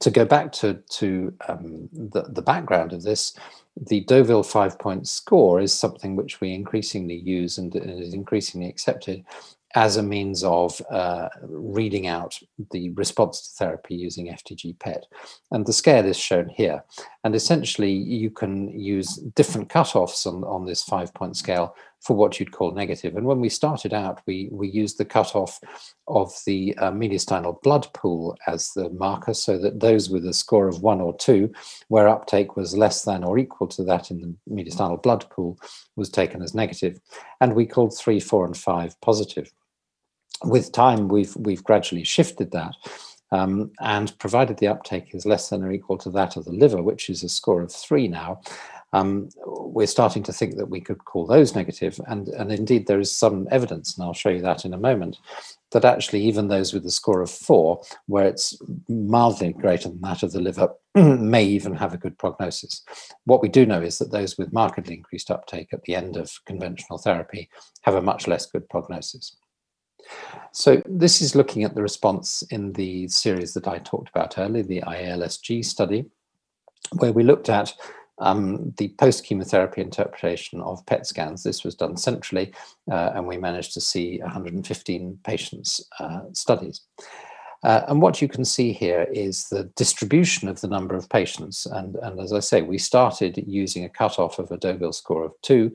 to 0.00 0.10
go 0.10 0.24
back 0.24 0.52
to, 0.52 0.74
to 0.74 1.34
um, 1.48 1.88
the, 1.92 2.22
the 2.28 2.42
background 2.42 2.92
of 2.92 3.02
this, 3.02 3.36
the 3.76 4.00
Deauville 4.02 4.44
five-point 4.44 5.08
score 5.08 5.60
is 5.60 5.72
something 5.72 6.14
which 6.14 6.40
we 6.40 6.54
increasingly 6.54 7.16
use 7.16 7.58
and, 7.58 7.74
is 7.74 8.14
increasingly 8.14 8.68
accepted 8.68 9.24
as 9.74 9.96
a 9.96 10.02
means 10.02 10.44
of 10.44 10.80
uh, 10.88 11.28
reading 11.42 12.06
out 12.06 12.38
the 12.70 12.90
response 12.90 13.40
to 13.40 13.54
therapy 13.56 13.96
using 13.96 14.28
FDG 14.28 14.78
PET. 14.78 15.06
And 15.50 15.66
the 15.66 15.72
scale 15.72 16.06
is 16.06 16.16
shown 16.16 16.48
here. 16.48 16.84
And 17.24 17.34
essentially, 17.34 17.90
you 17.90 18.30
can 18.30 18.68
use 18.78 19.16
different 19.34 19.68
cutoffs 19.68 20.26
on, 20.26 20.44
on 20.44 20.64
this 20.64 20.84
five-point 20.84 21.36
scale 21.36 21.74
for 22.04 22.14
what 22.14 22.38
you'd 22.38 22.52
call 22.52 22.72
negative. 22.72 23.16
And 23.16 23.26
when 23.26 23.40
we 23.40 23.48
started 23.48 23.94
out, 23.94 24.20
we, 24.26 24.48
we 24.52 24.68
used 24.68 24.98
the 24.98 25.06
cutoff 25.06 25.58
of 26.06 26.32
the 26.44 26.76
uh, 26.76 26.90
mediastinal 26.90 27.62
blood 27.62 27.88
pool 27.94 28.36
as 28.46 28.72
the 28.72 28.90
marker 28.90 29.32
so 29.32 29.58
that 29.58 29.80
those 29.80 30.10
with 30.10 30.26
a 30.26 30.34
score 30.34 30.68
of 30.68 30.82
one 30.82 31.00
or 31.00 31.16
two, 31.16 31.50
where 31.88 32.06
uptake 32.06 32.56
was 32.56 32.76
less 32.76 33.04
than 33.04 33.24
or 33.24 33.38
equal 33.38 33.66
to 33.68 33.82
that 33.84 34.10
in 34.10 34.20
the 34.20 34.34
mediastinal 34.54 35.02
blood 35.02 35.24
pool, 35.30 35.58
was 35.96 36.10
taken 36.10 36.42
as 36.42 36.54
negative. 36.54 37.00
And 37.40 37.54
we 37.54 37.64
called 37.64 37.96
three, 37.96 38.20
four, 38.20 38.44
and 38.44 38.56
five 38.56 39.00
positive. 39.00 39.50
With 40.44 40.72
time, 40.72 41.08
we've, 41.08 41.34
we've 41.36 41.64
gradually 41.64 42.04
shifted 42.04 42.50
that. 42.52 42.74
Um, 43.32 43.72
and 43.80 44.16
provided 44.18 44.58
the 44.58 44.68
uptake 44.68 45.12
is 45.12 45.26
less 45.26 45.48
than 45.48 45.64
or 45.64 45.72
equal 45.72 45.98
to 45.98 46.10
that 46.10 46.36
of 46.36 46.44
the 46.44 46.52
liver, 46.52 46.82
which 46.82 47.10
is 47.10 47.24
a 47.24 47.28
score 47.28 47.62
of 47.62 47.72
three 47.72 48.06
now, 48.06 48.40
um, 48.94 49.28
we're 49.44 49.88
starting 49.88 50.22
to 50.22 50.32
think 50.32 50.56
that 50.56 50.70
we 50.70 50.80
could 50.80 51.04
call 51.04 51.26
those 51.26 51.56
negative. 51.56 52.00
And, 52.06 52.28
and 52.28 52.52
indeed, 52.52 52.86
there 52.86 53.00
is 53.00 53.14
some 53.14 53.48
evidence, 53.50 53.96
and 53.96 54.04
I'll 54.04 54.14
show 54.14 54.28
you 54.28 54.40
that 54.42 54.64
in 54.64 54.72
a 54.72 54.78
moment, 54.78 55.18
that 55.72 55.84
actually 55.84 56.22
even 56.22 56.46
those 56.46 56.72
with 56.72 56.86
a 56.86 56.92
score 56.92 57.20
of 57.20 57.28
four, 57.28 57.82
where 58.06 58.26
it's 58.28 58.56
mildly 58.88 59.52
greater 59.52 59.88
than 59.88 60.00
that 60.02 60.22
of 60.22 60.30
the 60.30 60.40
liver, 60.40 60.68
may 60.94 61.44
even 61.44 61.74
have 61.74 61.92
a 61.92 61.98
good 61.98 62.16
prognosis. 62.18 62.84
What 63.24 63.42
we 63.42 63.48
do 63.48 63.66
know 63.66 63.82
is 63.82 63.98
that 63.98 64.12
those 64.12 64.38
with 64.38 64.52
markedly 64.52 64.94
increased 64.94 65.28
uptake 65.28 65.72
at 65.72 65.82
the 65.82 65.96
end 65.96 66.16
of 66.16 66.30
conventional 66.46 66.98
therapy 66.98 67.50
have 67.82 67.96
a 67.96 68.02
much 68.02 68.28
less 68.28 68.46
good 68.46 68.68
prognosis. 68.68 69.36
So 70.52 70.80
this 70.86 71.20
is 71.20 71.34
looking 71.34 71.64
at 71.64 71.74
the 71.74 71.82
response 71.82 72.42
in 72.50 72.74
the 72.74 73.08
series 73.08 73.54
that 73.54 73.66
I 73.66 73.78
talked 73.78 74.10
about 74.10 74.38
earlier, 74.38 74.62
the 74.62 74.82
IELSG 74.82 75.64
study, 75.64 76.04
where 76.92 77.12
we 77.12 77.24
looked 77.24 77.48
at 77.48 77.72
um, 78.18 78.72
the 78.76 78.88
post-chemotherapy 78.98 79.80
interpretation 79.80 80.60
of 80.60 80.84
PET 80.86 81.06
scans. 81.06 81.42
This 81.42 81.64
was 81.64 81.74
done 81.74 81.96
centrally, 81.96 82.52
uh, 82.90 83.12
and 83.14 83.26
we 83.26 83.36
managed 83.36 83.74
to 83.74 83.80
see 83.80 84.18
115 84.20 85.18
patients 85.24 85.88
uh, 85.98 86.20
studies. 86.32 86.82
Uh, 87.64 87.82
and 87.88 88.02
what 88.02 88.20
you 88.20 88.28
can 88.28 88.44
see 88.44 88.72
here 88.72 89.06
is 89.10 89.48
the 89.48 89.64
distribution 89.74 90.48
of 90.48 90.60
the 90.60 90.68
number 90.68 90.94
of 90.94 91.08
patients. 91.08 91.64
And, 91.64 91.96
and 91.96 92.20
as 92.20 92.32
I 92.32 92.40
say, 92.40 92.60
we 92.60 92.76
started 92.76 93.42
using 93.46 93.84
a 93.84 93.88
cutoff 93.88 94.38
of 94.38 94.50
a 94.50 94.58
Deauville 94.58 94.92
score 94.92 95.24
of 95.24 95.32
two 95.40 95.72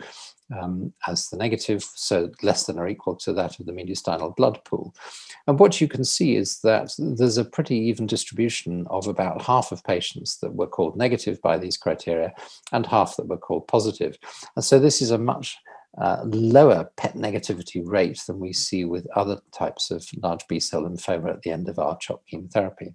um, 0.58 0.94
as 1.08 1.30
the 1.30 1.38
negative, 1.38 1.84
so 1.84 2.32
less 2.42 2.66
than 2.66 2.80
or 2.80 2.88
equal 2.88 3.16
to 3.18 3.34
that 3.34 3.60
of 3.60 3.66
the 3.66 3.72
mediastinal 3.72 4.36
blood 4.36 4.60
pool. 4.66 4.94
And 5.48 5.60
what 5.60 5.80
you 5.82 5.88
can 5.88 6.04
see 6.04 6.36
is 6.36 6.60
that 6.62 6.94
there's 6.98 7.38
a 7.38 7.46
pretty 7.46 7.78
even 7.78 8.08
distribution 8.08 8.86
of 8.90 9.08
about 9.08 9.42
half 9.42 9.72
of 9.72 9.84
patients 9.84 10.38
that 10.40 10.54
were 10.54 10.68
called 10.68 10.98
negative 10.98 11.42
by 11.42 11.58
these 11.58 11.78
criteria 11.78 12.34
and 12.72 12.86
half 12.86 13.16
that 13.18 13.28
were 13.28 13.38
called 13.38 13.68
positive. 13.68 14.18
And 14.56 14.66
so 14.66 14.80
this 14.80 15.02
is 15.02 15.12
a 15.12 15.18
much 15.18 15.58
uh, 15.98 16.22
lower 16.24 16.90
PET 16.98 17.16
negativity 17.16 17.82
rate 17.86 18.22
than 18.28 18.40
we 18.40 18.54
see 18.54 18.86
with 18.86 19.08
other 19.16 19.40
types 19.52 19.92
of 19.92 20.06
large 20.22 20.48
B-cell 20.48 20.84
lymphoma 20.84 21.32
at 21.32 21.42
the 21.42 21.52
end 21.52 21.68
of 21.68 21.80
R-CHOP 21.80 22.26
chemotherapy. 22.28 22.94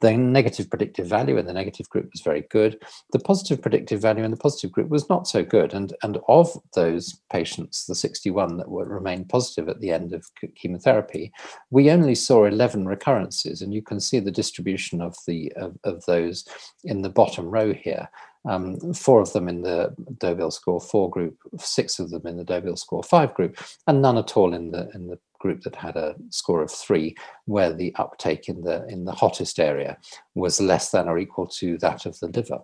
The 0.00 0.16
negative 0.16 0.70
predictive 0.70 1.06
value 1.06 1.38
in 1.38 1.46
the 1.46 1.52
negative 1.52 1.88
group 1.88 2.10
was 2.12 2.20
very 2.20 2.42
good. 2.50 2.80
The 3.12 3.18
positive 3.18 3.60
predictive 3.60 4.00
value 4.00 4.24
in 4.24 4.30
the 4.30 4.36
positive 4.36 4.70
group 4.70 4.88
was 4.88 5.08
not 5.08 5.26
so 5.26 5.42
good. 5.42 5.74
And, 5.74 5.92
and 6.02 6.18
of 6.28 6.56
those 6.74 7.20
patients, 7.30 7.86
the 7.86 7.94
61 7.94 8.58
that 8.58 8.68
were 8.68 8.84
remained 8.84 9.28
positive 9.28 9.68
at 9.68 9.80
the 9.80 9.90
end 9.90 10.12
of 10.12 10.24
chemotherapy, 10.54 11.32
we 11.70 11.90
only 11.90 12.14
saw 12.14 12.44
11 12.44 12.86
recurrences. 12.86 13.60
And 13.62 13.74
you 13.74 13.82
can 13.82 14.00
see 14.00 14.20
the 14.20 14.30
distribution 14.30 15.00
of, 15.00 15.16
the, 15.26 15.52
of, 15.56 15.76
of 15.84 16.04
those 16.06 16.46
in 16.84 17.02
the 17.02 17.10
bottom 17.10 17.46
row 17.46 17.72
here 17.72 18.08
um, 18.48 18.94
four 18.94 19.20
of 19.20 19.32
them 19.32 19.48
in 19.48 19.62
the 19.62 19.94
Deauville 20.18 20.50
score 20.50 20.80
four 20.80 21.10
group, 21.10 21.36
six 21.58 21.98
of 21.98 22.10
them 22.10 22.26
in 22.26 22.36
the 22.36 22.44
Deauville 22.44 22.76
score 22.76 23.02
five 23.02 23.34
group, 23.34 23.58
and 23.86 24.00
none 24.00 24.16
at 24.16 24.36
all 24.36 24.54
in 24.54 24.70
the 24.70 24.88
in 24.94 25.08
the 25.08 25.18
group 25.38 25.62
that 25.62 25.76
had 25.76 25.96
a 25.96 26.14
score 26.30 26.62
of 26.62 26.70
three, 26.70 27.16
where 27.46 27.72
the 27.72 27.94
uptake 27.96 28.48
in 28.48 28.62
the 28.62 28.86
in 28.88 29.04
the 29.04 29.12
hottest 29.12 29.58
area 29.58 29.96
was 30.34 30.60
less 30.60 30.90
than 30.90 31.08
or 31.08 31.18
equal 31.18 31.46
to 31.46 31.78
that 31.78 32.06
of 32.06 32.18
the 32.20 32.28
liver. 32.28 32.58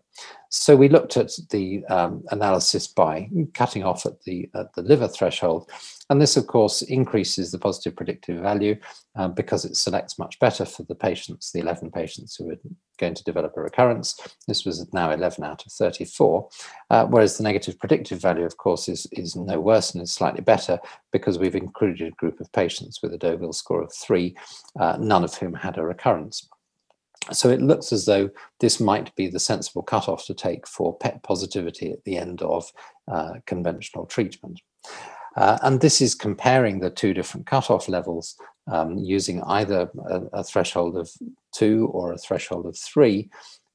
So 0.51 0.77
we 0.77 0.89
looked 0.89 1.17
at 1.17 1.33
the 1.51 1.85
um, 1.87 2.23
analysis 2.31 2.87
by 2.87 3.29
cutting 3.55 3.85
off 3.85 4.07
at 4.07 4.23
the 4.23 4.49
at 4.55 4.73
the 4.75 4.83
liver 4.83 5.09
threshold, 5.09 5.71
and 6.11 6.21
this 6.21 6.37
of 6.37 6.47
course 6.47 6.83
increases 6.83 7.51
the 7.51 7.59
positive 7.59 7.97
predictive 7.97 8.43
value 8.43 8.77
uh, 9.17 9.29
because 9.29 9.65
it 9.65 9.77
selects 9.77 10.19
much 10.19 10.39
better 10.39 10.65
for 10.65 10.83
the 10.85 10.95
patients, 10.95 11.53
the 11.53 11.61
11 11.61 11.91
patients 11.91 12.37
who 12.37 12.51
are 12.51 12.57
going 12.99 13.15
to 13.15 13.25
develop 13.25 13.57
a 13.57 13.63
recurrence. 13.63 14.19
This 14.47 14.65
was 14.65 14.93
now 14.93 15.11
11 15.11 15.45
out 15.45 15.65
of 15.65 15.73
34, 15.73 16.49
uh, 16.91 17.07
whereas 17.07 17.37
the 17.37 17.45
negative 17.45 17.79
predictive 17.79 18.21
value 18.21 18.45
of 18.45 18.57
course 18.57 18.89
is, 18.89 19.07
is 19.13 19.37
no 19.37 19.61
worse 19.61 19.95
and 19.95 20.03
is 20.03 20.13
slightly 20.13 20.43
better 20.43 20.79
because 21.13 21.39
we've 21.39 21.55
included 21.55 22.09
a 22.09 22.17
group 22.17 22.41
of 22.41 22.53
patients 22.53 23.01
with 23.03 23.15
a 23.15 23.19
Deauville 23.19 23.53
score 23.53 23.83
of 23.83 23.93
three, 23.95 24.37
uh, 24.79 24.97
none 25.01 25.25
of 25.25 25.35
whom 25.35 25.55
had 25.55 25.79
a 25.79 25.85
recurrence. 25.85 26.49
So 27.33 27.49
it 27.49 27.63
looks 27.63 27.93
as 27.93 28.05
though 28.05 28.29
this 28.61 28.81
might 28.81 29.15
be 29.17 29.29
the 29.29 29.41
sensible 29.41 29.83
cutoff 29.83 30.27
to 30.27 30.35
take 30.35 30.67
for 30.67 30.97
PET 30.99 31.23
positivity 31.23 31.91
at 31.91 32.05
the 32.05 32.19
end 32.19 32.43
of 32.43 32.71
uh, 33.11 33.35
conventional 33.47 34.07
treatment. 34.07 34.61
Uh, 35.37 35.59
and 35.63 35.81
this 35.81 36.01
is 36.01 36.15
comparing 36.15 36.79
the 36.79 36.91
two 36.91 37.15
different 37.15 37.47
cutoff 37.47 37.89
levels 37.89 38.37
um, 38.71 38.99
using 38.99 39.43
either 39.45 39.91
a, 40.09 40.21
a, 40.33 40.45
threshold 40.45 40.97
of 40.97 41.11
two 41.55 41.89
or 41.93 42.13
a 42.13 42.19
threshold 42.19 42.67
of 42.67 42.77
three, 42.77 43.31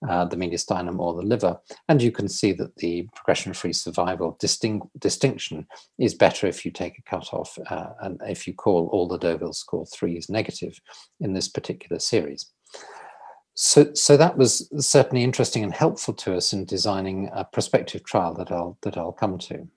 uh, 0.07 0.25
the 0.25 0.37
mediastinum 0.37 0.99
or 0.99 1.13
the 1.13 1.27
liver. 1.27 1.59
And 1.87 2.01
you 2.01 2.11
can 2.11 2.29
see 2.29 2.53
that 2.53 2.75
the 2.77 3.07
progression-free 3.15 3.73
survival 3.73 4.37
distinct, 4.39 4.87
distinction 4.99 5.67
is 5.97 6.13
better 6.13 6.47
if 6.47 6.65
you 6.65 6.71
take 6.71 6.97
a 6.97 7.01
cutoff 7.01 7.57
uh, 7.69 7.89
and 8.01 8.21
if 8.25 8.47
you 8.47 8.53
call 8.53 8.87
all 8.91 9.07
the 9.07 9.17
Deauville 9.17 9.53
score 9.53 9.85
threes 9.87 10.29
negative 10.29 10.79
in 11.19 11.33
this 11.33 11.49
particular 11.49 11.99
series. 11.99 12.51
So, 13.55 13.93
so 13.93 14.15
that 14.15 14.37
was 14.37 14.69
certainly 14.77 15.21
interesting 15.21 15.63
and 15.65 15.73
helpful 15.73 16.13
to 16.13 16.35
us 16.37 16.53
in 16.53 16.63
designing 16.63 17.29
a 17.33 17.43
prospective 17.43 18.05
trial 18.05 18.33
that 18.35 18.53
I'll 18.53 18.77
that 18.83 18.97
I'll 18.97 19.11
come 19.11 19.37
to. 19.37 19.67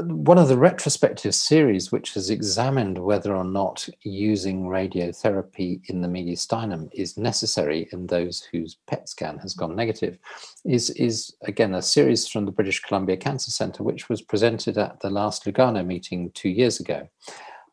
One 0.00 0.38
of 0.38 0.48
the 0.48 0.58
retrospective 0.58 1.34
series 1.34 1.92
which 1.92 2.14
has 2.14 2.28
examined 2.28 2.98
whether 2.98 3.36
or 3.36 3.44
not 3.44 3.88
using 4.02 4.64
radiotherapy 4.64 5.80
in 5.88 6.00
the 6.00 6.08
mediastinum 6.08 6.88
is 6.92 7.16
necessary 7.16 7.88
in 7.92 8.06
those 8.06 8.42
whose 8.50 8.78
PET 8.86 9.08
scan 9.08 9.38
has 9.38 9.54
gone 9.54 9.76
negative 9.76 10.18
is, 10.64 10.90
is 10.90 11.36
again 11.42 11.74
a 11.74 11.82
series 11.82 12.26
from 12.26 12.46
the 12.46 12.52
British 12.52 12.80
Columbia 12.80 13.16
Cancer 13.16 13.52
Centre 13.52 13.84
which 13.84 14.08
was 14.08 14.22
presented 14.22 14.76
at 14.76 14.98
the 15.00 15.10
last 15.10 15.44
Lugano 15.44 15.86
meeting 15.86 16.32
two 16.34 16.50
years 16.50 16.80
ago. 16.80 17.08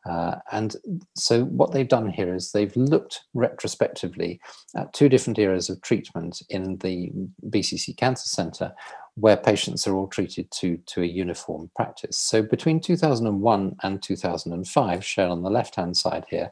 Uh, 0.10 0.36
and 0.52 0.76
so 1.16 1.46
what 1.46 1.72
they've 1.72 1.88
done 1.88 2.10
here 2.10 2.34
is 2.34 2.52
they've 2.52 2.76
looked 2.76 3.22
retrospectively 3.34 4.40
at 4.76 4.94
two 4.94 5.08
different 5.10 5.38
eras 5.38 5.70
of 5.70 5.82
treatment 5.82 6.42
in 6.50 6.78
the 6.78 7.12
BCC 7.50 7.96
Cancer 7.98 8.28
Centre 8.28 8.74
where 9.16 9.38
patients 9.38 9.88
are 9.88 9.96
all 9.96 10.08
treated 10.08 10.50
to, 10.52 10.78
to 10.86 11.02
a 11.02 11.06
uniform 11.06 11.70
practice. 11.76 12.18
So 12.18 12.42
between 12.42 12.80
2001 12.80 13.76
and 13.84 14.02
2005, 14.02 15.06
shown 15.06 15.32
on 15.32 15.44
the 15.44 15.50
left-hand 15.50 15.98
side 15.98 16.26
here, 16.30 16.52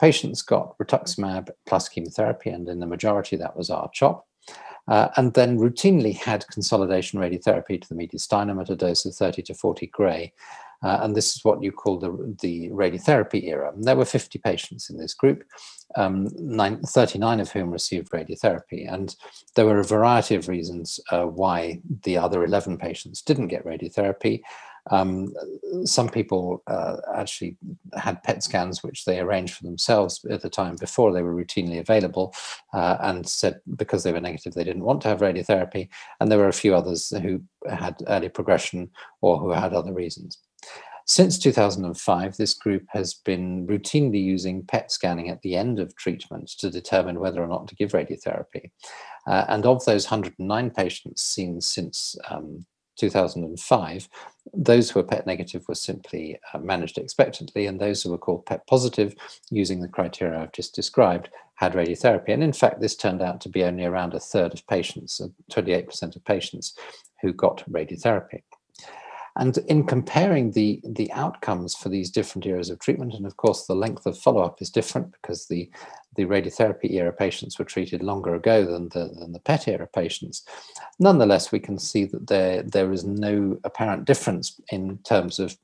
patients 0.00 0.42
got 0.42 0.76
rituximab 0.78 1.48
plus 1.66 1.88
chemotherapy, 1.88 2.50
and 2.50 2.68
in 2.68 2.80
the 2.80 2.86
majority 2.86 3.36
that 3.36 3.56
was 3.56 3.70
R-CHOP. 3.70 4.26
Uh, 4.88 5.08
and 5.16 5.34
then 5.34 5.58
routinely 5.58 6.14
had 6.14 6.46
consolidation 6.48 7.18
radiotherapy 7.18 7.80
to 7.80 7.88
the 7.88 7.94
mediastinum 7.94 8.60
at 8.60 8.70
a 8.70 8.76
dose 8.76 9.04
of 9.04 9.14
30 9.14 9.42
to 9.42 9.54
40 9.54 9.86
gray 9.88 10.32
uh, 10.86 11.00
and 11.02 11.16
this 11.16 11.34
is 11.34 11.44
what 11.44 11.64
you 11.64 11.72
call 11.72 11.98
the, 11.98 12.36
the 12.40 12.70
radiotherapy 12.70 13.48
era. 13.48 13.72
And 13.72 13.82
there 13.82 13.96
were 13.96 14.04
50 14.04 14.38
patients 14.38 14.88
in 14.88 14.96
this 14.96 15.14
group, 15.14 15.42
um, 15.96 16.28
nine, 16.38 16.80
39 16.80 17.40
of 17.40 17.50
whom 17.50 17.72
received 17.72 18.12
radiotherapy. 18.12 18.92
And 18.92 19.16
there 19.56 19.66
were 19.66 19.80
a 19.80 19.84
variety 19.84 20.36
of 20.36 20.48
reasons 20.48 21.00
uh, 21.10 21.24
why 21.24 21.80
the 22.04 22.16
other 22.16 22.44
11 22.44 22.78
patients 22.78 23.20
didn't 23.20 23.48
get 23.48 23.64
radiotherapy. 23.64 24.42
Um, 24.92 25.34
some 25.84 26.08
people 26.08 26.62
uh, 26.68 26.98
actually 27.16 27.56
had 27.96 28.22
PET 28.22 28.44
scans, 28.44 28.84
which 28.84 29.06
they 29.06 29.18
arranged 29.18 29.54
for 29.54 29.64
themselves 29.64 30.24
at 30.30 30.42
the 30.42 30.48
time 30.48 30.76
before 30.76 31.12
they 31.12 31.22
were 31.22 31.34
routinely 31.34 31.80
available, 31.80 32.32
uh, 32.72 32.96
and 33.00 33.28
said 33.28 33.58
because 33.74 34.04
they 34.04 34.12
were 34.12 34.20
negative, 34.20 34.54
they 34.54 34.62
didn't 34.62 34.84
want 34.84 35.00
to 35.00 35.08
have 35.08 35.18
radiotherapy. 35.18 35.88
And 36.20 36.30
there 36.30 36.38
were 36.38 36.46
a 36.46 36.62
few 36.62 36.76
others 36.76 37.12
who 37.20 37.42
had 37.68 37.96
early 38.06 38.28
progression 38.28 38.90
or 39.20 39.38
who 39.38 39.50
had 39.50 39.74
other 39.74 39.92
reasons. 39.92 40.38
Since 41.08 41.38
2005, 41.38 42.36
this 42.36 42.52
group 42.52 42.84
has 42.88 43.14
been 43.14 43.64
routinely 43.68 44.20
using 44.20 44.64
PET 44.66 44.90
scanning 44.90 45.30
at 45.30 45.40
the 45.42 45.54
end 45.54 45.78
of 45.78 45.94
treatment 45.94 46.48
to 46.58 46.68
determine 46.68 47.20
whether 47.20 47.40
or 47.40 47.46
not 47.46 47.68
to 47.68 47.76
give 47.76 47.92
radiotherapy. 47.92 48.70
Uh, 49.24 49.44
and 49.48 49.64
of 49.66 49.84
those 49.84 50.10
109 50.10 50.70
patients 50.70 51.22
seen 51.22 51.60
since 51.60 52.16
um, 52.28 52.66
2005, 52.98 54.08
those 54.52 54.90
who 54.90 54.98
were 54.98 55.06
PET 55.06 55.28
negative 55.28 55.64
were 55.68 55.76
simply 55.76 56.40
uh, 56.52 56.58
managed 56.58 56.98
expectantly, 56.98 57.66
and 57.66 57.80
those 57.80 58.02
who 58.02 58.10
were 58.10 58.18
called 58.18 58.44
PET 58.46 58.66
positive, 58.66 59.14
using 59.50 59.80
the 59.80 59.88
criteria 59.88 60.40
I've 60.40 60.52
just 60.52 60.74
described, 60.74 61.28
had 61.54 61.74
radiotherapy. 61.74 62.30
And 62.30 62.42
in 62.42 62.52
fact, 62.52 62.80
this 62.80 62.96
turned 62.96 63.22
out 63.22 63.40
to 63.42 63.48
be 63.48 63.62
only 63.62 63.84
around 63.84 64.14
a 64.14 64.20
third 64.20 64.54
of 64.54 64.66
patients, 64.66 65.20
28% 65.52 66.02
uh, 66.02 66.06
of 66.08 66.24
patients 66.24 66.76
who 67.22 67.32
got 67.32 67.64
radiotherapy. 67.70 68.42
And 69.38 69.58
in 69.68 69.84
comparing 69.84 70.52
the, 70.52 70.80
the 70.82 71.12
outcomes 71.12 71.74
for 71.74 71.90
these 71.90 72.10
different 72.10 72.46
eras 72.46 72.70
of 72.70 72.78
treatment, 72.78 73.14
and 73.14 73.26
of 73.26 73.36
course 73.36 73.66
the 73.66 73.74
length 73.74 74.06
of 74.06 74.18
follow-up 74.18 74.62
is 74.62 74.70
different 74.70 75.12
because 75.12 75.46
the, 75.46 75.70
the 76.16 76.24
radiotherapy 76.24 76.92
era 76.92 77.12
patients 77.12 77.58
were 77.58 77.64
treated 77.66 78.02
longer 78.02 78.34
ago 78.34 78.64
than 78.64 78.88
the, 78.88 79.14
than 79.18 79.32
the 79.32 79.40
PET 79.40 79.68
era 79.68 79.86
patients. 79.86 80.42
Nonetheless, 80.98 81.52
we 81.52 81.60
can 81.60 81.78
see 81.78 82.06
that 82.06 82.26
there, 82.26 82.62
there 82.62 82.92
is 82.92 83.04
no 83.04 83.58
apparent 83.64 84.06
difference 84.06 84.58
in 84.70 84.98
terms 84.98 85.38
of 85.38 85.56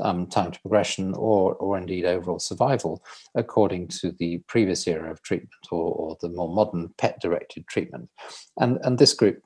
um, 0.00 0.26
time 0.26 0.52
to 0.52 0.60
progression 0.60 1.14
or, 1.14 1.54
or 1.54 1.78
indeed 1.78 2.04
overall 2.04 2.38
survival 2.38 3.02
according 3.34 3.88
to 3.88 4.12
the 4.12 4.38
previous 4.46 4.86
era 4.86 5.10
of 5.10 5.22
treatment 5.22 5.50
or, 5.70 5.92
or 5.92 6.16
the 6.20 6.28
more 6.28 6.54
modern 6.54 6.90
PET-directed 6.98 7.66
treatment. 7.68 8.10
And, 8.60 8.78
and 8.82 8.98
this 8.98 9.14
group 9.14 9.42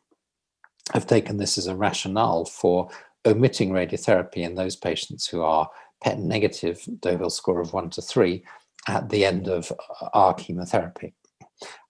have 0.94 1.06
taken 1.06 1.36
this 1.36 1.58
as 1.58 1.66
a 1.66 1.76
rationale 1.76 2.44
for 2.44 2.88
omitting 3.28 3.70
radiotherapy 3.70 4.38
in 4.38 4.54
those 4.54 4.76
patients 4.76 5.28
who 5.28 5.42
are 5.42 5.68
PET 6.02 6.18
negative, 6.18 6.82
Deauville 7.00 7.30
score 7.30 7.60
of 7.60 7.72
one 7.72 7.90
to 7.90 8.02
three, 8.02 8.44
at 8.86 9.08
the 9.08 9.24
end 9.24 9.48
of 9.48 9.70
uh, 10.00 10.08
our 10.14 10.34
chemotherapy. 10.34 11.14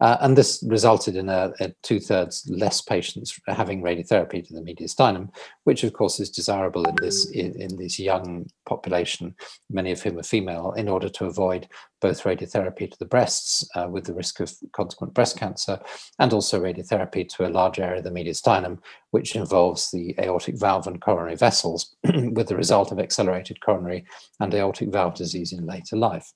Uh, 0.01 0.16
and 0.21 0.37
this 0.37 0.62
resulted 0.66 1.16
in 1.16 1.29
a, 1.29 1.53
a 1.61 1.73
two-thirds 1.83 2.49
less 2.49 2.81
patients 2.81 3.39
having 3.47 3.83
radiotherapy 3.83 4.47
to 4.47 4.55
the 4.55 4.61
mediastinum, 4.61 5.29
which 5.64 5.85
of 5.85 5.93
course 5.93 6.21
is 6.21 6.31
desirable 6.31 6.85
in 6.85 6.95
this 7.01 7.31
in, 7.31 7.61
in, 7.61 7.77
this 7.77 7.99
young 7.99 8.47
population, 8.66 9.35
many 9.71 9.91
of 9.91 10.01
whom 10.01 10.19
are 10.19 10.23
female, 10.23 10.73
in 10.73 10.89
order 10.89 11.09
to 11.09 11.27
avoid 11.27 11.69
both 12.01 12.23
radiotherapy 12.23 12.91
to 12.91 12.99
the 12.99 13.05
breasts 13.05 13.69
uh, 13.75 13.89
with 13.89 14.05
the 14.05 14.14
risk 14.14 14.41
of 14.41 14.53
consequent 14.73 15.12
breast 15.14 15.37
cancer, 15.37 15.79
and 16.19 16.33
also 16.33 16.61
radiotherapy 16.61 17.29
to 17.29 17.47
a 17.47 17.51
large 17.51 17.79
area 17.79 17.99
of 17.99 18.05
the 18.05 18.11
mediastinum, 18.11 18.79
which 19.11 19.35
involves 19.35 19.91
the 19.91 20.14
aortic 20.21 20.59
valve 20.59 20.87
and 20.87 21.01
coronary 21.01 21.37
vessels, 21.37 21.97
with 22.05 22.49
the 22.49 22.57
result 22.57 22.93
of 22.93 22.99
accelerated 22.99 23.61
coronary 23.61 24.05
and 24.41 24.55
aortic 24.55 24.91
valve 24.91 25.14
disease 25.14 25.53
in 25.53 25.66
later 25.66 25.97
life. 25.97 26.33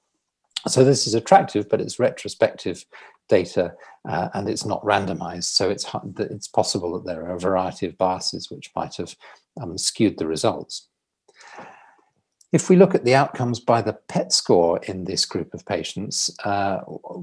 So 0.68 0.84
this 0.84 1.06
is 1.06 1.14
attractive, 1.14 1.68
but 1.68 1.80
it's 1.80 1.98
retrospective 1.98 2.84
data 3.32 3.74
uh, 4.08 4.28
and 4.34 4.48
it's 4.48 4.66
not 4.66 4.84
randomized. 4.84 5.50
So 5.58 5.70
it's, 5.70 5.86
it's 6.18 6.48
possible 6.48 6.92
that 6.92 7.06
there 7.06 7.24
are 7.24 7.36
a 7.36 7.46
variety 7.50 7.86
of 7.86 7.96
biases 7.96 8.50
which 8.50 8.70
might 8.76 8.96
have 8.96 9.16
um, 9.60 9.78
skewed 9.78 10.18
the 10.18 10.26
results. 10.26 10.88
If 12.52 12.68
we 12.68 12.76
look 12.76 12.94
at 12.94 13.06
the 13.06 13.14
outcomes 13.14 13.60
by 13.60 13.80
the 13.80 13.94
PET 14.08 14.30
score 14.30 14.78
in 14.90 15.04
this 15.04 15.24
group 15.24 15.54
of 15.54 15.64
patients, 15.64 16.30
uh, 16.44 16.80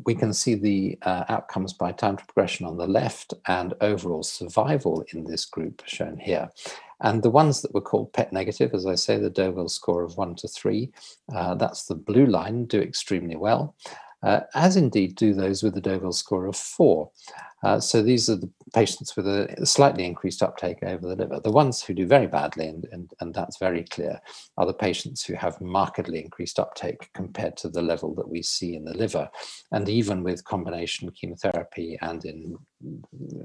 we 0.07 0.15
can 0.15 0.33
see 0.33 0.55
the 0.55 0.97
uh, 1.03 1.25
outcomes 1.29 1.71
by 1.73 1.91
time 1.91 2.17
to 2.17 2.25
progression 2.25 2.65
on 2.65 2.77
the 2.77 2.87
left 2.87 3.35
and 3.45 3.75
overall 3.79 4.23
survival 4.23 5.05
in 5.13 5.23
this 5.23 5.45
group 5.45 5.83
shown 5.85 6.17
here. 6.17 6.49
And 7.01 7.21
the 7.21 7.29
ones 7.29 7.61
that 7.61 7.75
were 7.75 7.89
called 7.89 8.11
PET 8.11 8.33
negative, 8.33 8.73
as 8.73 8.87
I 8.87 8.95
say, 8.95 9.17
the 9.17 9.29
Deauville 9.29 9.69
score 9.69 10.01
of 10.03 10.17
one 10.17 10.33
to 10.35 10.47
three, 10.47 10.91
uh, 11.35 11.53
that's 11.53 11.85
the 11.85 11.95
blue 11.95 12.25
line, 12.25 12.65
do 12.65 12.81
extremely 12.81 13.35
well 13.35 13.75
uh, 14.23 14.41
as 14.53 14.75
indeed 14.75 15.15
do 15.15 15.33
those 15.33 15.63
with 15.63 15.77
a 15.77 15.81
Deauville 15.81 16.11
score 16.13 16.45
of 16.45 16.55
four. 16.55 17.11
Uh, 17.61 17.79
so 17.79 18.01
these 18.01 18.29
are 18.29 18.37
the 18.37 18.49
patients 18.73 19.17
with 19.17 19.27
a 19.27 19.65
slightly 19.65 20.05
increased 20.05 20.41
uptake 20.41 20.77
over 20.83 21.07
the 21.07 21.15
liver. 21.15 21.41
The 21.43 21.51
ones 21.51 21.81
who 21.81 21.93
do 21.93 22.05
very 22.05 22.27
badly, 22.27 22.67
and, 22.67 22.85
and, 22.91 23.11
and 23.19 23.33
that's 23.33 23.57
very 23.57 23.83
clear, 23.83 24.19
are 24.57 24.65
the 24.65 24.73
patients 24.73 25.25
who 25.25 25.33
have 25.33 25.59
markedly 25.59 26.23
increased 26.23 26.59
uptake 26.59 27.09
compared 27.13 27.57
to 27.57 27.69
the 27.69 27.81
level 27.81 28.15
that 28.15 28.29
we 28.29 28.41
see 28.41 28.75
in 28.75 28.85
the 28.85 28.97
liver. 28.97 29.29
And 29.73 29.89
even 29.89 30.23
with 30.23 30.45
combination 30.45 31.11
chemotherapy 31.11 31.97
and 32.01 32.23
in 32.23 32.57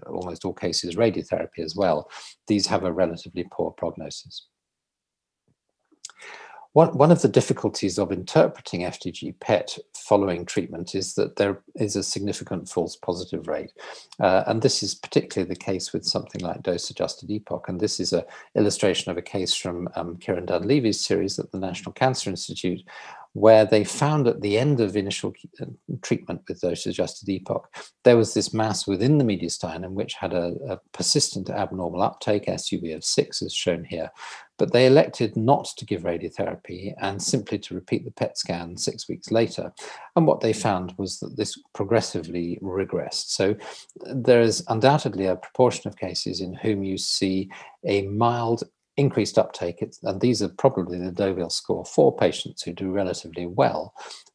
almost 0.07 0.45
all 0.45 0.55
cases 0.55 0.95
radiotherapy 0.95 1.65
as 1.65 1.75
well, 1.75 2.09
these 2.47 2.69
have 2.69 2.85
a 2.85 2.93
relatively 2.93 3.47
poor 3.51 3.73
prognosis. 3.73 4.47
One, 6.75 6.99
one 6.99 7.13
of 7.13 7.23
the 7.23 7.29
difficulties 7.29 7.99
of 8.01 8.11
interpreting 8.11 8.81
FDG 8.81 9.39
PET 9.39 9.79
following 9.97 10.45
treatment 10.45 10.97
is 10.97 11.15
that 11.15 11.37
there 11.37 11.63
is 11.77 11.95
a 11.95 12.03
significant 12.03 12.69
false 12.69 12.97
positive 12.97 13.47
rate. 13.47 13.71
Uh, 14.19 14.43
and 14.49 14.61
this 14.61 14.83
is 14.83 14.93
particularly 14.93 15.49
the 15.49 15.55
case 15.57 15.93
with 15.93 16.05
something 16.05 16.41
like 16.41 16.65
dose-adjusted 16.65 17.31
EPOCH. 17.31 17.69
And 17.69 17.81
this 17.81 18.01
is 18.01 18.13
an 18.13 18.25
illustration 18.57 19.13
of 19.13 19.17
a 19.17 19.23
case 19.23 19.55
from 19.55 19.89
um, 19.95 20.17
Kieran 20.17 20.47
Dunleavy's 20.47 21.01
series 21.01 21.39
at 21.39 21.53
the 21.53 21.59
National 21.59 21.93
Cancer 21.93 22.29
Institute, 22.29 22.83
where 23.35 23.65
they 23.65 23.83
found 23.83 24.27
at 24.29 24.41
the 24.41 24.57
end 24.57 24.81
of 24.81 24.97
initial 24.97 25.33
uh, 25.61 25.67
treatment 26.03 26.43
with 26.49 26.61
dose-adjusted 26.61 27.29
EPOCH, 27.29 27.65
there 28.05 28.17
was 28.17 28.33
this 28.33 28.55
mass 28.55 28.87
within 28.87 29.19
the 29.19 29.25
mediastinum 29.25 29.91
which 29.91 30.15
had 30.15 30.33
a, 30.33 30.55
a, 30.69 30.81
persistent 30.93 31.51
abnormal 31.51 32.03
uptake, 32.03 32.47
SUV 32.47 32.95
of 32.95 33.05
6 33.05 33.43
as 33.43 33.53
shown 33.53 33.85
here, 33.85 34.11
but 34.59 34.73
they 34.73 34.87
elected 34.87 35.37
not 35.37 35.69
to 35.77 35.85
give 35.85 36.03
radiotherapy 36.03 36.95
and 37.01 37.23
simply 37.23 37.59
to 37.59 37.75
repeat 37.75 38.05
the 38.05 38.11
PET 38.11 38.39
scan 38.39 38.77
six 38.77 39.09
weeks 39.09 39.31
later. 39.31 39.73
And 40.17 40.27
what 40.27 40.41
they 40.41 40.53
found 40.53 40.95
was 40.97 41.19
that 41.21 41.37
this 41.37 41.59
progressively 41.75 42.59
regressed. 42.63 43.31
So 43.31 43.57
there 43.97 44.41
is 44.41 44.65
undoubtedly 44.69 45.27
a 45.27 45.37
proportion 45.37 45.89
of 45.89 45.97
cases 45.97 46.41
in 46.41 46.55
whom 46.55 46.85
you 46.85 46.99
see 46.99 47.51
a 47.85 48.03
mild 48.03 48.63
increased 48.97 49.39
uptake, 49.39 49.85
and 50.05 50.21
these 50.21 50.41
are 50.41 50.49
probably 50.49 50.99
the 50.99 51.11
Deauville 51.11 51.51
score 51.51 51.85
four 51.85 52.17
patients 52.17 52.63
who 52.63 52.73
do 52.73 52.93
relatively 52.93 53.47
well, 53.47 53.93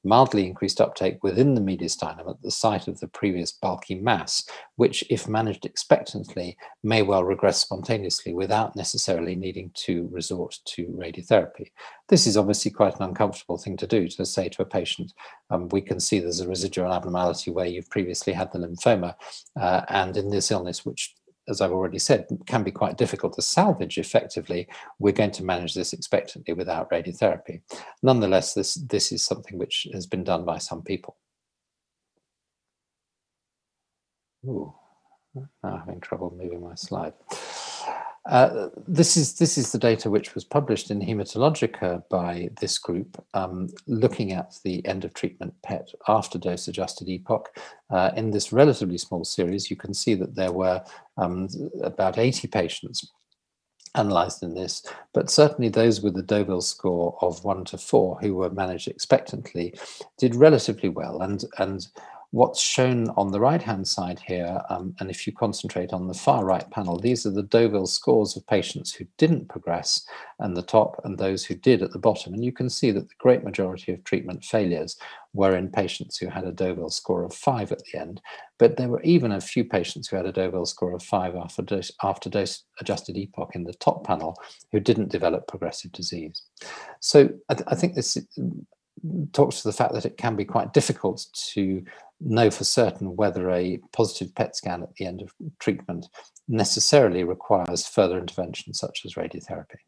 mildly 0.10 0.47
increased 0.47 0.82
uptake 0.82 1.24
within 1.24 1.53
the 1.53 1.62
mediastinum 1.62 2.28
at 2.28 2.41
the 2.41 2.49
site 2.49 2.88
of 2.88 2.99
the 2.99 3.07
previous 3.07 3.51
bulky 3.51 3.93
mass, 3.93 4.43
which 4.76 5.03
if 5.07 5.28
managed 5.28 5.66
expectantly 5.66 6.57
may 6.84 7.03
well 7.03 7.24
regress 7.24 7.62
spontaneously 7.62 8.34
without 8.34 8.76
necessarily 8.76 9.36
needing 9.36 9.70
to 9.76 10.10
resort 10.12 10.57
to 10.66 10.88
radiotherapy. 10.88 11.68
This 12.07 12.26
is 12.26 12.38
obviously 12.38 12.72
quite 12.72 12.95
an 12.95 13.03
uncomfortable 13.03 13.60
thing 13.60 13.78
to 13.78 13.86
do, 13.86 14.07
to 14.07 14.26
say 14.26 14.49
to 14.49 14.64
a 14.64 14.66
patient, 14.66 15.14
um, 15.51 15.70
we 15.70 15.80
can 15.80 15.99
see 15.99 16.20
there's 16.20 16.41
a 16.41 16.49
residual 16.49 16.91
abnormality 16.91 17.51
where 17.51 17.68
you've 17.68 17.89
previously 17.91 18.34
had 18.34 18.51
the 18.51 18.57
lymphoma, 18.57 19.14
uh, 19.62 19.82
and 19.89 20.18
in 20.18 20.32
this 20.32 20.49
illness, 20.49 20.84
which 20.86 21.14
as 21.50 21.62
I've 21.62 21.72
already 21.72 22.00
said, 22.00 22.28
can 22.45 22.64
be 22.64 22.72
quite 22.72 22.97
difficult 22.97 23.34
to 23.34 23.41
salvage 23.41 23.97
effectively, 23.97 24.68
we're 25.00 25.14
going 25.14 25.32
to 25.32 25.43
manage 25.43 25.74
this 25.74 25.93
expectantly 25.93 26.54
without 26.54 26.89
radiotherapy. 26.91 27.62
Nonetheless, 28.04 28.54
this, 28.54 28.76
this 28.76 29.12
is 29.12 29.26
something 29.26 29.58
which 29.58 29.88
has 29.93 30.06
been 30.06 30.24
done 30.24 30.45
by 30.45 30.60
some 30.60 30.84
people. 30.84 31.18
Ooh, 34.45 34.74
ah, 35.38 35.41
now 35.64 35.78
having 35.78 36.00
trouble 36.00 36.34
moving 36.38 36.62
my 36.62 36.76
slide. 36.76 37.14
Uh, 38.30 38.70
this 38.88 39.18
is 39.18 39.40
this 39.40 39.58
is 39.58 39.72
the 39.72 39.80
data 39.80 40.08
which 40.08 40.36
was 40.36 40.44
published 40.44 40.92
in 40.92 41.02
Haematologica 41.02 42.04
by 42.10 42.50
this 42.62 42.78
group, 42.78 43.22
um, 43.34 43.70
looking 43.88 44.34
at 44.34 44.54
the 44.64 44.86
end 44.86 45.04
of 45.04 45.16
treatment 45.16 45.52
PET 45.64 45.90
after 46.08 46.38
dose 46.38 46.68
adjusted 46.68 47.08
EPOCH. 47.08 47.48
Uh, 47.90 48.12
in 48.16 48.30
this 48.30 48.54
relatively 48.54 49.00
small 49.00 49.26
series, 49.26 49.72
you 49.72 49.76
can 49.76 49.96
see 49.96 50.14
that 50.14 50.36
there 50.36 50.52
were 50.52 50.84
um, 51.18 51.50
about 51.82 52.20
80 52.20 52.48
patients 52.50 53.12
analyzed 53.96 54.44
in 54.44 54.54
this, 54.54 54.86
but 55.12 55.32
certainly 55.32 55.70
those 55.70 56.02
with 56.02 56.14
the 56.14 56.22
Deauville 56.22 56.62
score 56.62 57.18
of 57.24 57.44
one 57.44 57.66
to 57.66 57.80
four 57.80 58.20
who 58.22 58.36
were 58.36 58.52
managed 58.52 58.88
expectantly 58.88 59.74
did 60.20 60.36
relatively 60.36 60.90
well. 60.90 61.24
And, 61.24 61.44
and 61.58 61.88
what's 62.32 62.62
shown 62.62 63.10
on 63.18 63.32
the 63.32 63.40
right 63.40 63.62
hand 63.62 63.88
side 63.88 64.20
here, 64.20 64.62
um, 64.70 64.96
and 65.00 65.10
if 65.10 65.26
you 65.26 65.34
concentrate 65.34 65.92
on 65.94 66.08
the 66.08 66.14
far 66.14 66.46
right 66.46 66.70
panel, 66.70 66.98
these 66.98 67.26
are 67.26 67.32
the 67.32 67.44
Deauville 67.44 67.88
scores 67.88 68.38
of 68.38 68.46
patients 68.46 68.94
who 68.94 69.06
didn't 69.18 69.50
progress 69.50 70.06
and 70.38 70.56
the 70.56 70.62
top 70.62 71.02
and 71.04 71.18
those 71.18 71.44
who 71.44 71.56
did 71.56 71.82
at 71.82 71.92
the 71.92 71.98
bottom. 71.98 72.34
And 72.34 72.46
you 72.46 72.52
can 72.52 72.70
see 72.70 72.92
that 72.92 73.08
the 73.08 73.16
great 73.18 73.44
majority 73.44 73.94
of 73.94 74.04
treatment 74.04 74.44
failures 74.44 74.96
were 75.34 75.56
in 75.56 75.70
patients 75.70 76.18
who 76.18 76.28
had 76.28 76.44
a 76.44 76.52
Deauville 76.52 76.92
score 76.92 77.24
of 77.24 77.34
five 77.34 77.72
at 77.72 77.82
the 77.86 78.00
end, 78.00 78.22
but 78.60 78.78
there 78.78 78.90
were 78.90 79.02
even 79.02 79.32
a 79.32 79.42
few 79.42 79.64
patients 79.64 80.08
who 80.08 80.16
had 80.16 80.28
a 80.28 80.32
Deauville 80.32 80.68
score 80.68 80.94
of 80.94 81.02
five 81.02 81.36
after 81.36 81.64
dose, 81.64 81.92
after 82.04 82.30
dose 82.30 82.64
adjusted 82.80 83.16
EPOCH 83.16 83.56
in 83.56 83.64
the 83.64 83.74
top 83.74 84.06
panel 84.06 84.36
who 84.72 84.80
didn't 84.80 85.10
develop 85.10 85.48
progressive 85.48 85.92
disease. 85.92 86.44
So 87.00 87.30
I, 87.50 87.56
th 87.56 87.66
I 87.68 87.76
think 87.76 87.96
this 87.96 88.18
talks 89.32 89.62
to 89.62 89.68
the 89.68 89.74
fact 89.74 89.94
that 89.94 90.06
it 90.06 90.18
can 90.18 90.36
be 90.36 90.46
quite 90.46 90.74
difficult 90.74 91.26
to 91.54 91.84
know 92.20 92.51
for 92.51 92.63
certain 92.63 93.15
whether 93.15 93.49
a 93.49 93.80
positive 93.93 94.34
PET 94.36 94.55
scan 94.55 94.84
at 94.84 94.93
the 94.95 95.05
end 95.05 95.22
of 95.22 95.34
treatment 95.59 96.07
necessarily 96.47 97.24
requires 97.24 97.88
further 97.88 98.17
intervention 98.17 98.74
such 98.74 99.01
as 99.05 99.13
radiotherapy. 99.13 99.80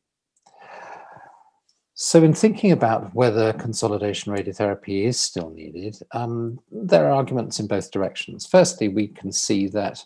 So 2.03 2.23
in 2.23 2.33
thinking 2.33 2.71
about 2.71 3.13
whether 3.13 3.53
consolidation 3.53 4.33
radiotherapy 4.33 5.03
is 5.03 5.19
still 5.19 5.51
needed, 5.51 5.99
um, 6.13 6.59
there 6.71 7.05
are 7.05 7.11
arguments 7.11 7.59
in 7.59 7.67
both 7.67 7.91
directions. 7.91 8.47
Firstly, 8.47 8.87
we 8.87 9.09
can 9.09 9.31
see 9.31 9.67
that 9.67 10.03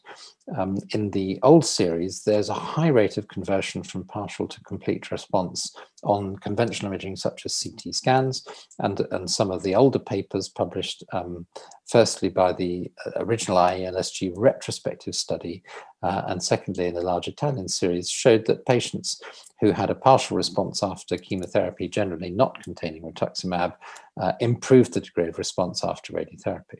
um, 0.57 0.77
in 0.89 1.09
the 1.11 1.39
old 1.41 1.65
series, 1.65 2.25
there's 2.25 2.49
a 2.49 2.53
high 2.53 2.89
rate 2.89 3.17
of 3.17 3.29
conversion 3.29 3.81
from 3.81 4.03
partial 4.03 4.45
to 4.45 4.59
complete 4.65 5.09
response 5.09 5.73
on 6.03 6.35
conventional 6.35 6.91
imaging 6.91 7.15
such 7.15 7.45
as 7.45 7.63
CT 7.63 7.95
scans 7.95 8.45
and, 8.79 9.07
and 9.11 9.31
some 9.31 9.49
of 9.49 9.63
the 9.63 9.73
older 9.73 9.97
papers 9.97 10.49
published 10.49 11.01
um, 11.13 11.47
firstly 11.87 12.27
by 12.27 12.51
the 12.51 12.91
uh, 13.05 13.11
original 13.23 13.57
IELSG 13.57 14.33
retrospective 14.35 15.15
study 15.15 15.63
uh, 16.05 16.23
and 16.27 16.43
secondly 16.43 16.85
in 16.85 16.93
the 16.93 17.01
large 17.01 17.27
Italian 17.27 17.67
series 17.67 18.09
showed 18.09 18.45
that 18.45 18.65
patients 18.65 19.19
who 19.59 19.71
had 19.71 19.89
a 19.89 19.95
partial 19.95 20.37
response 20.37 20.83
after 20.83 21.17
chemotherapy 21.17 21.87
generally 21.87 22.29
not 22.29 22.61
containing 22.63 23.01
rituximab 23.01 23.73
uh, 24.21 24.33
improved 24.39 24.93
the 24.93 25.01
degree 25.01 25.27
of 25.27 25.39
response 25.39 25.83
after 25.83 26.13
radiotherapy. 26.13 26.79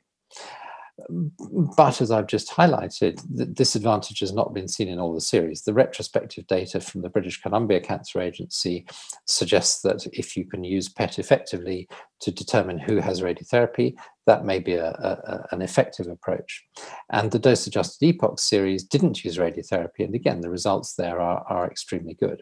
But 1.76 2.00
as 2.00 2.10
I've 2.10 2.28
just 2.28 2.52
highlighted, 2.52 3.20
this 3.30 3.76
advantage 3.76 4.20
has 4.20 4.32
not 4.32 4.54
been 4.54 4.68
seen 4.68 4.88
in 4.88 5.00
all 5.00 5.14
the 5.14 5.20
series. 5.20 5.64
The 5.64 5.74
retrospective 5.74 6.48
data 6.48 6.80
from 6.80 7.02
the 7.02 7.10
British 7.10 7.42
Columbia 7.42 7.82
Cancer 7.82 8.22
Agency 8.22 8.86
suggests 9.26 9.82
that 9.82 10.08
if 10.14 10.38
you 10.38 10.46
can 10.46 10.64
use 10.64 10.88
PET 10.88 11.20
effectively 11.20 11.90
to 12.22 12.32
determine 12.32 12.80
who 12.80 12.98
has 12.98 13.22
radiotherapy, 13.22 13.96
that 14.26 14.46
may 14.46 14.58
be 14.58 14.74
a, 14.74 14.88
a, 14.88 15.46
an 15.52 15.62
effective 15.62 16.08
approach. 16.08 16.64
And 17.12 17.30
the 17.30 17.38
dose-adjusted 17.38 18.04
EPOCH 18.04 18.40
series 18.40 18.84
didn't 18.84 19.24
use 19.24 19.38
radiotherapy, 19.38 20.00
and 20.00 20.16
again, 20.16 20.42
the 20.42 20.50
results 20.50 20.96
there 20.96 21.20
are, 21.20 21.46
are 21.48 21.68
extremely 21.68 22.16
good. 22.16 22.42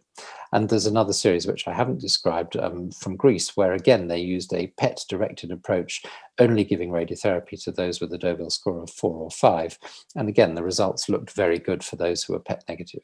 And 0.53 0.69
there's 0.69 0.85
another 0.85 1.11
series 1.11 1.45
which 1.45 1.67
I 1.67 1.73
haven't 1.73 1.99
described 1.99 2.55
um, 2.55 2.91
from 2.91 3.17
Greece, 3.17 3.57
where 3.57 3.73
again, 3.73 4.07
they 4.07 4.19
used 4.19 4.53
a 4.53 4.71
PET-directed 4.77 5.51
approach, 5.51 6.03
only 6.39 6.63
giving 6.63 6.89
radiotherapy 6.89 7.61
to 7.63 7.71
those 7.71 7.99
with 7.99 8.13
a 8.13 8.17
Deauville 8.17 8.49
score 8.49 8.81
of 8.81 8.89
four 8.89 9.17
or 9.17 9.29
five. 9.29 9.77
And 10.15 10.29
again, 10.29 10.55
the 10.55 10.63
results 10.63 11.09
looked 11.09 11.31
very 11.31 11.59
good 11.59 11.83
for 11.83 11.97
those 11.97 12.23
who 12.23 12.33
were 12.33 12.39
PET 12.39 12.63
negative. 12.69 13.03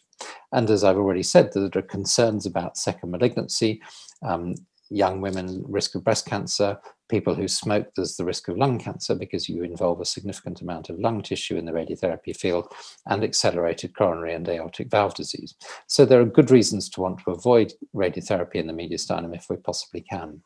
And 0.54 0.70
as 0.70 0.84
I've 0.84 0.98
already 0.98 1.24
said, 1.24 1.52
there 1.54 1.70
are 1.76 1.82
concerns 1.82 2.46
about 2.46 2.78
second 2.78 3.12
malignancy, 3.12 3.82
um, 4.22 4.56
young 4.90 5.22
women 5.22 5.64
risk 5.68 5.96
of 5.96 6.04
breast 6.04 6.26
cancer, 6.26 6.78
people 7.10 7.36
who 7.36 7.48
smoke, 7.48 7.88
there's 7.96 8.16
the 8.16 8.26
risk 8.26 8.48
of 8.48 8.58
lung 8.58 8.80
cancer 8.80 9.16
because 9.16 9.50
you 9.50 9.64
involve 9.64 10.00
a 10.00 10.06
significant 10.06 10.62
amount 10.62 10.90
of 10.90 11.00
lung 11.00 11.22
tissue 11.22 11.58
in 11.58 11.66
the 11.66 11.72
radiotherapy 11.72 12.36
field 12.36 12.72
and 13.08 13.24
accelerated 13.24 13.96
coronary 13.96 14.34
and 14.34 14.48
aortic 14.48 14.90
valve 14.90 15.16
disease. 15.16 15.56
So 15.88 16.06
there 16.06 16.22
are 16.22 16.26
good 16.26 16.52
reasons 16.52 16.90
to 16.90 17.02
want 17.02 17.20
to 17.24 17.32
avoid 17.32 17.74
radiotherapy 17.96 18.56
in 18.56 18.68
the 18.68 18.74
mediastinum 18.74 19.36
if 19.36 19.48
we 19.50 19.58
possibly 19.58 20.02
can. 20.02 20.42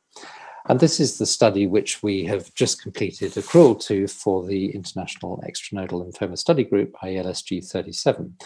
And 0.69 0.79
this 0.79 1.01
is 1.01 1.17
the 1.17 1.25
study 1.25 1.67
which 1.67 2.01
we 2.01 2.23
have 2.25 2.53
just 2.53 2.81
completed 2.81 3.33
accrual 3.33 3.77
to 3.87 4.07
for 4.07 4.45
the 4.45 4.73
International 4.73 5.43
Extranodal 5.45 6.09
Lymphoma 6.09 6.37
Study 6.37 6.63
Group, 6.63 6.93
IELSG 7.03 7.69
37. 7.69 8.37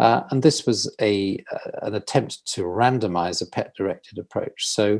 Uh, 0.00 0.22
and 0.30 0.42
this 0.42 0.64
was 0.64 0.92
a, 1.00 1.44
uh, 1.52 1.86
an 1.86 1.94
attempt 1.94 2.46
to 2.46 2.62
randomize 2.62 3.42
a 3.42 3.46
PET-directed 3.46 4.18
approach. 4.18 4.66
So 4.66 4.98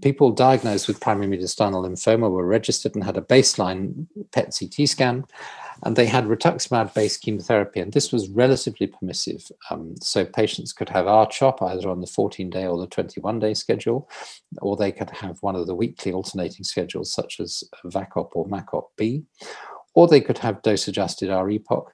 people 0.00 0.32
diagnosed 0.32 0.88
with 0.88 1.00
primary 1.00 1.28
mediastinal 1.28 1.86
lymphoma 1.86 2.28
were 2.28 2.44
registered 2.44 2.96
and 2.96 3.04
had 3.04 3.16
a 3.16 3.22
baseline 3.22 4.08
PET 4.32 4.56
CT 4.58 4.88
scan, 4.88 5.24
and 5.84 5.94
they 5.94 6.06
had 6.06 6.24
rituximab-based 6.24 7.22
chemotherapy, 7.22 7.78
and 7.78 7.92
this 7.92 8.10
was 8.10 8.28
relatively 8.28 8.88
permissive. 8.88 9.48
Um, 9.70 9.94
so 10.00 10.24
patients 10.24 10.72
could 10.72 10.88
have 10.88 11.06
R-CHOP 11.06 11.62
either 11.62 11.88
on 11.88 12.00
the 12.00 12.08
14-day 12.08 12.66
or 12.66 12.78
the 12.78 12.88
21-day 12.88 13.54
schedule, 13.54 14.10
or 14.60 14.76
they 14.76 14.90
could 14.90 15.10
have 15.10 15.38
one 15.42 15.54
of 15.54 15.68
the 15.68 15.76
weekly 15.76 16.12
alternating 16.12 16.64
schedules 16.64 17.12
such 17.12 17.38
as 17.38 17.62
VACOP 17.84 18.30
or 18.34 18.48
MACOP-B, 18.48 19.22
or 19.94 20.08
they 20.08 20.20
could 20.20 20.38
have 20.38 20.62
dose-adjusted 20.62 21.30
R-EPOCH. 21.30 21.86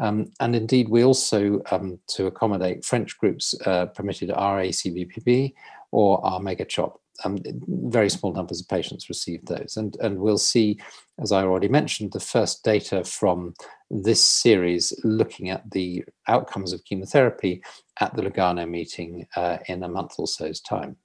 Um, 0.00 0.26
and 0.40 0.56
indeed, 0.56 0.88
we 0.88 1.04
also, 1.04 1.62
um, 1.70 1.98
to 2.08 2.26
accommodate 2.26 2.84
French 2.84 3.16
groups, 3.18 3.54
uh, 3.66 3.86
permitted 3.86 4.30
R-ACVBP 4.30 5.54
or 5.92 6.24
R-MEGACHOP. 6.26 6.98
Um, 7.24 7.38
very 7.68 8.10
small 8.10 8.32
numbers 8.32 8.60
of 8.60 8.68
patients 8.68 9.08
received 9.08 9.46
those. 9.46 9.76
And, 9.76 9.96
and 10.00 10.18
we'll 10.18 10.36
see, 10.36 10.80
as 11.20 11.30
I 11.30 11.44
already 11.44 11.68
mentioned, 11.68 12.12
the 12.12 12.18
first 12.18 12.64
data 12.64 13.04
from 13.04 13.54
this 13.88 14.28
series 14.28 14.92
looking 15.04 15.50
at 15.50 15.70
the 15.70 16.04
outcomes 16.26 16.72
of 16.72 16.84
chemotherapy 16.84 17.62
at 18.00 18.16
the 18.16 18.22
Lugano 18.22 18.68
meeting 18.68 19.28
uh, 19.36 19.58
in 19.68 19.84
a 19.84 19.88
month 19.88 20.14
or 20.18 20.26
so's 20.26 20.60
time. 20.60 20.96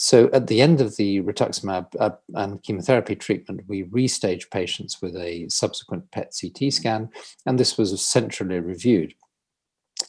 So 0.00 0.30
at 0.32 0.46
the 0.46 0.60
end 0.60 0.80
of 0.80 0.94
the 0.94 1.22
rituximab 1.22 1.88
uh, 1.98 2.10
and 2.34 2.62
chemotherapy 2.62 3.16
treatment, 3.16 3.62
we 3.66 3.82
restage 3.82 4.48
patients 4.48 5.02
with 5.02 5.16
a 5.16 5.48
subsequent 5.48 6.08
PET 6.12 6.32
CT 6.40 6.72
scan, 6.72 7.08
and 7.46 7.58
this 7.58 7.76
was 7.76 8.00
centrally 8.00 8.60
reviewed. 8.60 9.14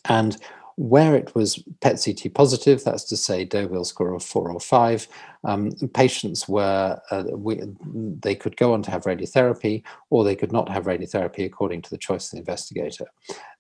And 0.06 0.38
where 0.80 1.14
it 1.14 1.36
was 1.36 1.62
PET 1.82 2.02
CT 2.02 2.34
positive, 2.34 2.82
that's 2.86 3.04
to 3.04 3.18
say 3.18 3.44
Deauville 3.44 3.84
score 3.84 4.14
of 4.14 4.24
four 4.24 4.50
or 4.50 4.62
five, 4.62 5.10
um, 5.44 5.72
patients 5.94 6.48
were, 6.48 6.98
uh, 7.12 7.24
we, 7.32 7.62
they 8.22 8.34
could 8.34 8.56
go 8.56 8.72
on 8.74 8.82
to 8.84 8.92
have 8.92 9.04
radiotherapy 9.04 9.84
or 10.10 10.24
they 10.24 10.38
could 10.38 10.54
not 10.54 10.70
have 10.70 10.86
radiotherapy 10.86 11.46
according 11.46 11.82
to 11.82 11.90
the 11.90 11.98
choice 11.98 12.28
of 12.28 12.32
the 12.32 12.38
investigator. 12.38 13.04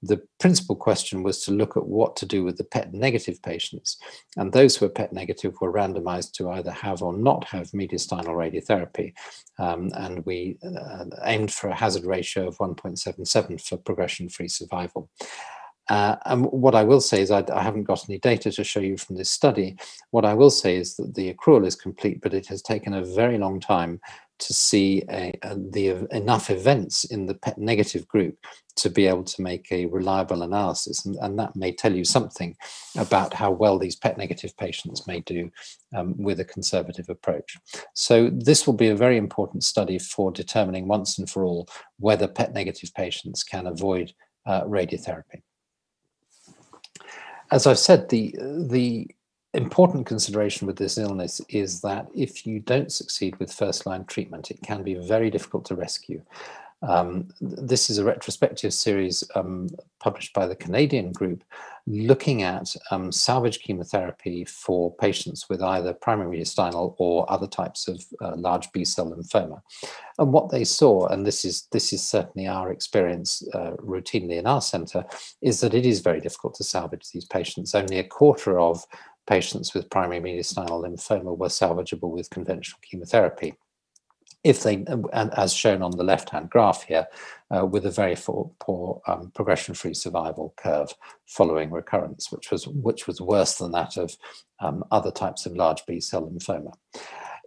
The 0.01 0.21
principal 0.39 0.77
question 0.77 1.21
was 1.21 1.43
to 1.43 1.51
look 1.51 1.75
at 1.75 1.85
what 1.85 2.15
to 2.15 2.25
do 2.25 2.45
with 2.45 2.55
the 2.55 2.63
PET 2.63 2.93
negative 2.93 3.41
patients. 3.41 3.97
And 4.37 4.53
those 4.53 4.77
who 4.77 4.85
were 4.85 4.89
PET 4.89 5.11
negative 5.11 5.59
were 5.59 5.73
randomized 5.73 6.31
to 6.35 6.51
either 6.51 6.71
have 6.71 7.01
or 7.01 7.11
not 7.11 7.43
have 7.49 7.71
mediastinal 7.71 8.27
radiotherapy. 8.27 9.11
Um, 9.57 9.91
and 9.95 10.25
we 10.25 10.57
uh, 10.63 11.03
aimed 11.23 11.51
for 11.51 11.69
a 11.69 11.75
hazard 11.75 12.05
ratio 12.05 12.47
of 12.47 12.57
1.77 12.59 13.67
for 13.67 13.75
progression-free 13.75 14.47
survival. 14.47 15.09
Uh, 15.89 16.15
and 16.25 16.45
what 16.45 16.75
I 16.75 16.83
will 16.83 17.01
say 17.01 17.21
is 17.21 17.31
I, 17.31 17.43
I, 17.51 17.63
haven't 17.63 17.83
got 17.83 18.07
any 18.07 18.19
data 18.19 18.51
to 18.51 18.63
show 18.63 18.79
you 18.79 18.95
from 18.95 19.15
this 19.15 19.31
study. 19.31 19.75
What 20.11 20.23
I 20.23 20.35
will 20.35 20.51
say 20.51 20.75
is 20.75 20.95
that 20.97 21.15
the 21.15 21.33
accrual 21.33 21.65
is 21.65 21.75
complete, 21.75 22.21
but 22.21 22.33
it 22.33 22.45
has 22.47 22.61
taken 22.61 22.93
a 22.93 23.03
very 23.03 23.39
long 23.39 23.59
time 23.59 23.99
to 24.37 24.53
see 24.53 25.03
a, 25.09 25.33
a, 25.41 25.55
the 25.55 26.07
enough 26.11 26.49
events 26.49 27.05
in 27.05 27.25
the 27.25 27.33
PET 27.33 27.57
negative 27.57 28.07
group 28.07 28.37
to 28.75 28.89
be 28.89 29.07
able 29.07 29.23
to 29.23 29.41
make 29.41 29.69
a 29.71 29.87
reliable 29.87 30.43
analysis. 30.43 31.05
And, 31.05 31.15
and 31.17 31.37
that 31.39 31.55
may 31.55 31.73
tell 31.73 31.93
you 31.93 32.05
something 32.05 32.55
about 32.95 33.33
how 33.33 33.51
well 33.51 33.77
these 33.77 33.95
PET 33.95 34.17
negative 34.17 34.55
patients 34.57 35.07
may 35.07 35.21
do 35.21 35.51
um, 35.93 36.15
with 36.17 36.39
a 36.39 36.45
conservative 36.45 37.09
approach. 37.09 37.57
So 37.95 38.29
this 38.29 38.65
will 38.65 38.75
be 38.75 38.87
a 38.89 38.95
very 38.95 39.17
important 39.17 39.63
study 39.63 39.97
for 39.97 40.31
determining 40.31 40.87
once 40.87 41.17
and 41.17 41.29
for 41.29 41.43
all 41.43 41.67
whether 41.97 42.27
PET 42.27 42.53
negative 42.53 42.93
patients 42.93 43.43
can 43.43 43.67
avoid 43.67 44.13
uh, 44.45 44.63
radiotherapy 44.63 45.41
as 47.51 47.67
I've 47.67 47.79
said, 47.79 48.09
the 48.09 48.35
the 48.39 49.07
important 49.53 50.05
consideration 50.05 50.67
with 50.67 50.77
this 50.77 50.97
illness 50.97 51.41
is 51.49 51.81
that 51.81 52.07
if 52.13 52.45
you 52.45 52.59
don't 52.59 52.91
succeed 52.91 53.35
with 53.39 53.51
first 53.51 53.85
line 53.85 54.05
treatment, 54.05 54.51
it 54.51 54.61
can 54.61 54.83
be 54.83 54.93
very 54.95 55.29
difficult 55.29 55.65
to 55.65 55.75
rescue. 55.75 56.21
Um, 56.81 57.27
this 57.41 57.89
is 57.89 57.97
a 57.97 58.05
retrospective 58.05 58.73
series 58.73 59.23
um, 59.35 59.67
published 59.99 60.33
by 60.33 60.47
the 60.47 60.55
Canadian 60.55 61.11
group 61.11 61.43
looking 61.87 62.43
at 62.43 62.73
um, 62.91 63.11
salvage 63.11 63.59
chemotherapy 63.59 64.45
for 64.45 64.95
patients 64.95 65.49
with 65.49 65.61
either 65.61 65.93
primary 65.93 66.37
mediastinal 66.37 66.95
or 66.97 67.29
other 67.31 67.47
types 67.47 67.87
of 67.87 68.01
uh, 68.21 68.35
large 68.35 68.71
B-cell 68.71 69.11
lymphoma. 69.11 69.61
And 70.19 70.31
what 70.31 70.51
they 70.51 70.63
saw, 70.63 71.07
and 71.07 71.25
this 71.25 71.43
is, 71.43 71.67
this 71.71 71.91
is 71.91 72.07
certainly 72.07 72.47
our 72.47 72.71
experience 72.71 73.43
uh, 73.53 73.71
routinely 73.77 74.37
in 74.37 74.47
our 74.47 74.61
center, 74.61 75.03
is 75.41 75.59
that 75.61 75.73
it 75.73 75.85
is 75.85 75.99
very 75.99 76.21
difficult 76.21 76.53
to 76.55 76.63
salvage 76.63 77.09
these 77.11 77.25
patients. 77.25 77.75
Only 77.75 77.99
a 77.99 78.03
quarter 78.03 78.59
of 78.59 78.85
patients 79.27 79.73
with 79.73 79.89
primary 79.89 80.21
mediastinal 80.21 80.83
lymphoma 80.85 81.37
were 81.37 81.47
salvageable 81.47 82.11
with 82.11 82.29
conventional 82.29 82.79
chemotherapy 82.83 83.55
if 84.43 84.63
they, 84.63 84.85
as 85.13 85.53
shown 85.53 85.81
on 85.81 85.91
the 85.91 86.03
left-hand 86.03 86.49
graph 86.49 86.83
here, 86.83 87.07
uh, 87.51 87.65
with 87.65 87.85
a 87.85 87.91
very 87.91 88.15
poor, 88.15 88.51
poor 88.59 89.01
um, 89.07 89.31
progression-free 89.35 89.93
survival 89.93 90.53
curve 90.55 90.93
following 91.25 91.71
recurrence, 91.71 92.31
which 92.31 92.51
was 92.51 92.67
which 92.67 93.07
was 93.07 93.19
worse 93.19 93.57
than 93.57 93.71
that 93.71 93.97
of 93.97 94.15
um, 94.59 94.83
other 94.91 95.11
types 95.11 95.45
of 95.45 95.55
large 95.55 95.85
B-cell 95.85 96.29
lymphoma 96.29 96.73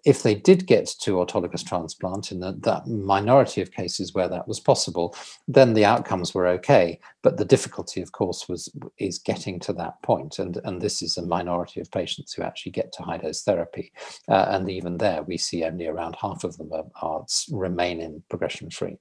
if 0.05 0.23
they 0.23 0.35
did 0.35 0.67
get 0.67 0.87
to 1.01 1.13
autologous 1.13 1.65
transplant 1.65 2.33
in 2.33 2.41
the, 2.41 2.53
that 2.61 2.87
minority 2.87 3.61
of 3.61 3.71
cases 3.71 4.15
where 4.15 4.29
that 4.29 4.49
was 4.49 4.59
possible, 4.59 5.15
then 5.47 5.75
the 5.75 5.85
outcomes 5.85 6.35
were 6.35 6.47
okay. 6.47 6.99
But 7.23 7.37
the 7.37 7.45
difficulty, 7.45 8.03
of 8.03 8.13
course, 8.13 8.49
was 8.49 8.69
is 8.99 9.19
getting 9.19 9.61
to 9.61 9.73
that. 9.75 9.95
And, 10.39 10.59
and 10.65 10.81
this 10.81 11.03
is 11.03 11.17
a 11.17 11.27
minority 11.27 11.81
of 11.81 11.91
patients 11.91 12.33
who 12.33 12.43
actually 12.43 12.73
get 12.73 12.93
to 12.93 13.03
high 13.03 13.19
dose 13.19 13.43
therapy. 13.43 13.93
Uh, 14.29 14.47
and 14.49 14.69
even 14.71 14.99
there, 14.99 15.23
we 15.23 15.39
see 15.39 15.65
only 15.65 15.87
around 15.87 16.17
half 16.21 16.45
of 16.45 16.57
them 16.59 16.71
are, 16.73 16.85
are 17.01 17.25
remain 17.51 18.01
in 18.01 18.23
progression 18.29 18.71
free. 18.71 18.97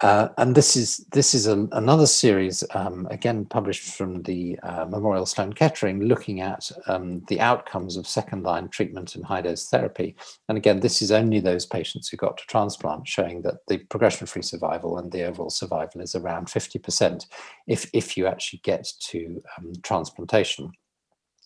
Uh, 0.00 0.28
and 0.38 0.54
this 0.54 0.76
is 0.76 1.04
this 1.12 1.34
is 1.34 1.46
another 1.46 2.06
series, 2.06 2.64
um, 2.74 3.06
again 3.10 3.44
published 3.44 3.94
from 3.94 4.22
the 4.22 4.58
uh, 4.62 4.86
Memorial 4.86 5.26
Sloan 5.26 5.52
Kettering, 5.52 6.00
looking 6.00 6.40
at 6.40 6.70
um, 6.86 7.22
the 7.28 7.40
outcomes 7.40 7.96
of 7.96 8.06
second-line 8.06 8.68
treatment 8.68 9.14
and 9.14 9.24
high-dose 9.24 9.68
therapy. 9.68 10.16
And 10.48 10.56
again, 10.56 10.80
this 10.80 11.02
is 11.02 11.12
only 11.12 11.38
those 11.38 11.66
patients 11.66 12.08
who 12.08 12.16
got 12.16 12.38
to 12.38 12.46
transplant, 12.46 13.06
showing 13.06 13.42
that 13.42 13.66
the 13.68 13.78
progression-free 13.78 14.42
survival 14.42 14.96
and 14.98 15.12
the 15.12 15.24
overall 15.24 15.50
survival 15.50 16.00
is 16.00 16.14
around 16.14 16.46
50% 16.46 17.26
if, 17.66 17.88
if 17.92 18.16
you 18.16 18.26
actually 18.26 18.60
get 18.62 18.88
to 19.10 19.42
um, 19.58 19.72
transplantation 19.82 20.72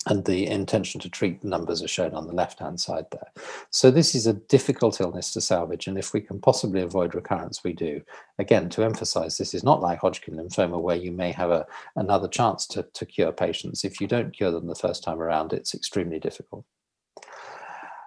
and 0.07 0.25
the 0.25 0.47
intention 0.47 1.01
to 1.01 1.11
treat 1.11 1.43
numbers 1.43 1.83
are 1.83 1.89
shown 1.89 2.15
on 2.15 2.27
the 2.27 2.33
left-hand 2.33 2.81
side 2.81 3.07
there. 3.11 3.31
So 3.71 3.91
this 3.91 4.15
is 4.15 4.27
a 4.27 4.33
difficult 4.33 5.01
illness 5.01 5.33
to 5.33 5.41
salvage, 5.41 5.87
and 5.87 5.99
if 5.99 6.13
we 6.13 6.21
can 6.21 6.41
possibly 6.41 6.81
avoid 6.83 7.15
recurrence, 7.15 7.65
we 7.65 7.73
do. 7.73 8.03
Again, 8.39 8.69
to 8.71 8.85
emphasize, 8.85 9.37
this 9.37 9.55
is 9.55 9.65
not 9.65 9.83
like 9.83 9.99
Hodgkin 9.99 10.37
lymphoma 10.37 10.81
where 10.81 10.97
you 10.97 11.13
may 11.13 11.33
have 11.33 11.51
a, 11.51 11.67
another 11.97 12.29
chance 12.29 12.67
to, 12.69 12.85
to 12.95 13.07
cure 13.07 13.33
patients. 13.33 13.85
If 13.85 14.01
you 14.01 14.07
don't 14.07 14.35
cure 14.35 14.51
them 14.51 14.69
the 14.69 14.75
first 14.75 15.03
time 15.03 15.21
around, 15.21 15.53
it's 15.53 15.75
extremely 15.75 16.21
difficult. 16.21 16.65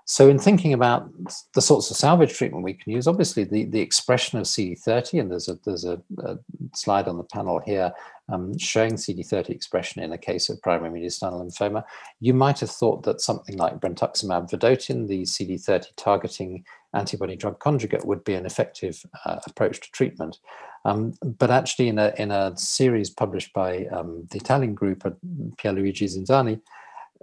So 0.06 0.30
in 0.30 0.40
thinking 0.40 0.74
about 0.74 1.10
the 1.54 1.62
sorts 1.62 1.92
of 1.92 1.98
salvage 1.98 2.34
treatment 2.34 2.64
we 2.64 2.74
can 2.74 2.92
use, 2.92 3.08
obviously 3.08 3.44
the, 3.44 3.66
the 3.66 3.80
expression 3.80 4.40
of 4.40 4.46
CD30, 4.46 5.20
and 5.20 5.32
there's 5.32 5.48
a, 5.48 5.58
there's 5.64 5.86
a, 5.86 6.02
a 6.24 6.38
slide 6.74 7.08
on 7.08 7.18
the 7.18 7.24
panel 7.24 7.60
here 7.60 7.94
um, 8.32 8.58
showing 8.58 8.94
CD30 8.94 9.50
expression 9.50 10.02
in 10.02 10.14
a 10.14 10.18
case 10.18 10.50
of 10.50 10.62
primary 10.62 11.02
mediastinal 11.02 11.42
lymphoma, 11.42 11.84
you 12.20 12.34
might 12.34 12.60
have 12.60 12.72
thought 12.72 13.04
that 13.04 13.22
something 13.22 13.58
like 13.58 13.80
brentuximab 13.80 14.50
vedotin, 14.50 15.08
the 15.08 15.24
CD30 15.24 15.88
targeting 15.98 16.66
antibody 16.94 17.36
drug 17.36 17.60
conjugate, 17.60 18.06
would 18.06 18.24
be 18.24 18.34
an 18.34 18.46
effective 18.46 19.06
uh, 19.26 19.40
approach 19.46 19.82
to 19.82 19.92
treatment. 19.92 20.40
Um, 20.84 21.14
but 21.24 21.52
actually 21.52 21.90
in 21.90 22.00
a, 22.00 22.14
in 22.18 22.32
a 22.32 22.58
series 22.58 23.10
published 23.10 23.54
by 23.54 23.86
um, 23.86 24.28
the 24.32 24.38
Italian 24.38 24.74
group 24.74 25.06
at 25.06 25.14
Pierluigi 25.58 26.08
Zinzani, 26.08 26.60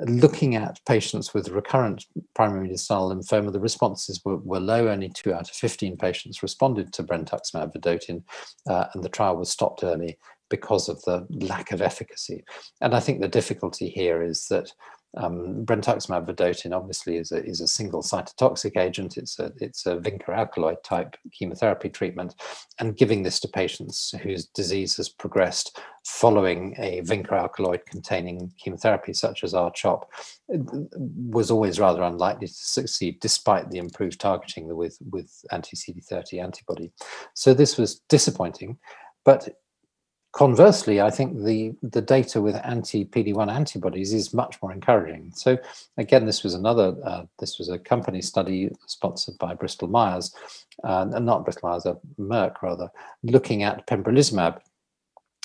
looking 0.06 0.54
at 0.54 0.80
patients 0.86 1.34
with 1.34 1.48
recurrent 1.48 2.06
primary 2.34 2.68
mediastinal 2.68 3.12
lymphoma, 3.12 3.52
the 3.52 3.60
responses 3.60 4.20
were, 4.24 4.36
were, 4.36 4.60
low. 4.60 4.88
Only 4.88 5.10
two 5.10 5.32
out 5.32 5.50
of 5.50 5.56
15 5.56 5.96
patients 5.96 6.42
responded 6.42 6.92
to 6.92 7.02
brentuximab 7.02 7.72
vedotin, 7.72 8.22
uh, 8.68 8.86
and 8.94 9.02
the 9.02 9.08
trial 9.08 9.36
was 9.36 9.50
stopped 9.50 9.82
early 9.82 10.18
because 10.50 10.88
of 10.88 11.02
the 11.02 11.26
lack 11.30 11.72
of 11.72 11.82
efficacy. 11.82 12.44
And 12.80 12.94
I 12.94 13.00
think 13.00 13.20
the 13.20 13.28
difficulty 13.28 13.88
here 13.88 14.22
is 14.22 14.46
that 14.48 14.72
Um, 15.18 15.66
brentuximab 15.66 16.26
vedotin 16.26 16.72
obviously 16.72 17.16
is 17.16 17.32
a, 17.32 17.44
is 17.44 17.60
a 17.60 17.66
single 17.66 18.02
cytotoxic 18.02 18.76
agent. 18.76 19.16
It's 19.16 19.38
a, 19.40 19.52
it's 19.60 19.84
a 19.84 19.96
vinca 19.96 20.28
alkaloid 20.28 20.82
type 20.84 21.16
chemotherapy 21.32 21.88
treatment. 21.88 22.36
And 22.78 22.96
giving 22.96 23.24
this 23.24 23.40
to 23.40 23.48
patients 23.48 24.14
whose 24.22 24.46
disease 24.46 24.96
has 24.96 25.08
progressed 25.08 25.80
following 26.06 26.76
a 26.78 27.02
vinca 27.02 27.32
alkaloid 27.32 27.84
containing 27.86 28.52
chemotherapy, 28.58 29.12
such 29.12 29.42
as 29.42 29.54
R-CHOP, 29.54 30.08
was 30.48 31.50
always 31.50 31.80
rather 31.80 32.02
unlikely 32.02 32.46
to 32.46 32.54
succeed 32.54 33.18
despite 33.20 33.70
the 33.70 33.78
improved 33.78 34.20
targeting 34.20 34.74
with, 34.74 34.98
with 35.10 35.44
anti-CD30 35.50 36.42
antibody. 36.42 36.92
So 37.34 37.54
this 37.54 37.76
was 37.76 38.00
disappointing, 38.08 38.78
but 39.24 39.48
Conversely, 40.32 41.00
I 41.00 41.10
think 41.10 41.42
the, 41.42 41.72
the 41.82 42.02
data 42.02 42.40
with 42.40 42.54
anti-PD-1 42.56 43.50
antibodies 43.50 44.12
is 44.12 44.34
much 44.34 44.60
more 44.62 44.72
encouraging. 44.72 45.32
So 45.34 45.56
again, 45.96 46.26
this 46.26 46.44
was 46.44 46.54
another, 46.54 46.94
uh, 47.02 47.24
this 47.38 47.58
was 47.58 47.70
a 47.70 47.78
company 47.78 48.20
study 48.20 48.70
sponsored 48.86 49.38
by 49.38 49.54
Bristol 49.54 49.88
Myers, 49.88 50.34
uh, 50.84 51.06
not 51.06 51.44
Bristol 51.44 51.70
Myers, 51.70 51.86
uh, 51.86 51.94
Merck 52.20 52.60
rather, 52.62 52.90
looking 53.22 53.62
at 53.62 53.86
pembrolizumab 53.86 54.60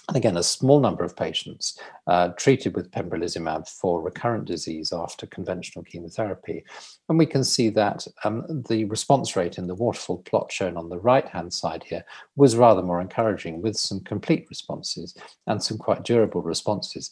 again, 0.09 0.37
a 0.37 0.43
small 0.43 0.79
number 0.79 1.03
of 1.03 1.15
patients 1.15 1.79
uh, 2.07 2.29
treated 2.29 2.75
with 2.75 2.91
pembrolizumab 2.91 3.67
for 3.69 4.01
recurrent 4.01 4.45
disease 4.45 4.91
after 4.91 5.25
conventional 5.27 5.83
chemotherapy. 5.85 6.63
And 7.07 7.17
we 7.17 7.25
can 7.25 7.43
see 7.43 7.69
that 7.69 8.05
um, 8.23 8.63
the 8.67 8.85
response 8.85 9.35
rate 9.35 9.57
in 9.57 9.67
the 9.67 9.75
waterfall 9.75 10.19
plot 10.23 10.51
shown 10.51 10.75
on 10.75 10.89
the 10.89 10.99
right-hand 10.99 11.53
side 11.53 11.83
here 11.83 12.03
was 12.35 12.57
rather 12.57 12.81
more 12.81 12.99
encouraging 12.99 13.61
with 13.61 13.77
some 13.77 14.01
complete 14.01 14.45
responses 14.49 15.15
and 15.47 15.63
some 15.63 15.77
quite 15.77 16.03
durable 16.03 16.41
responses. 16.41 17.11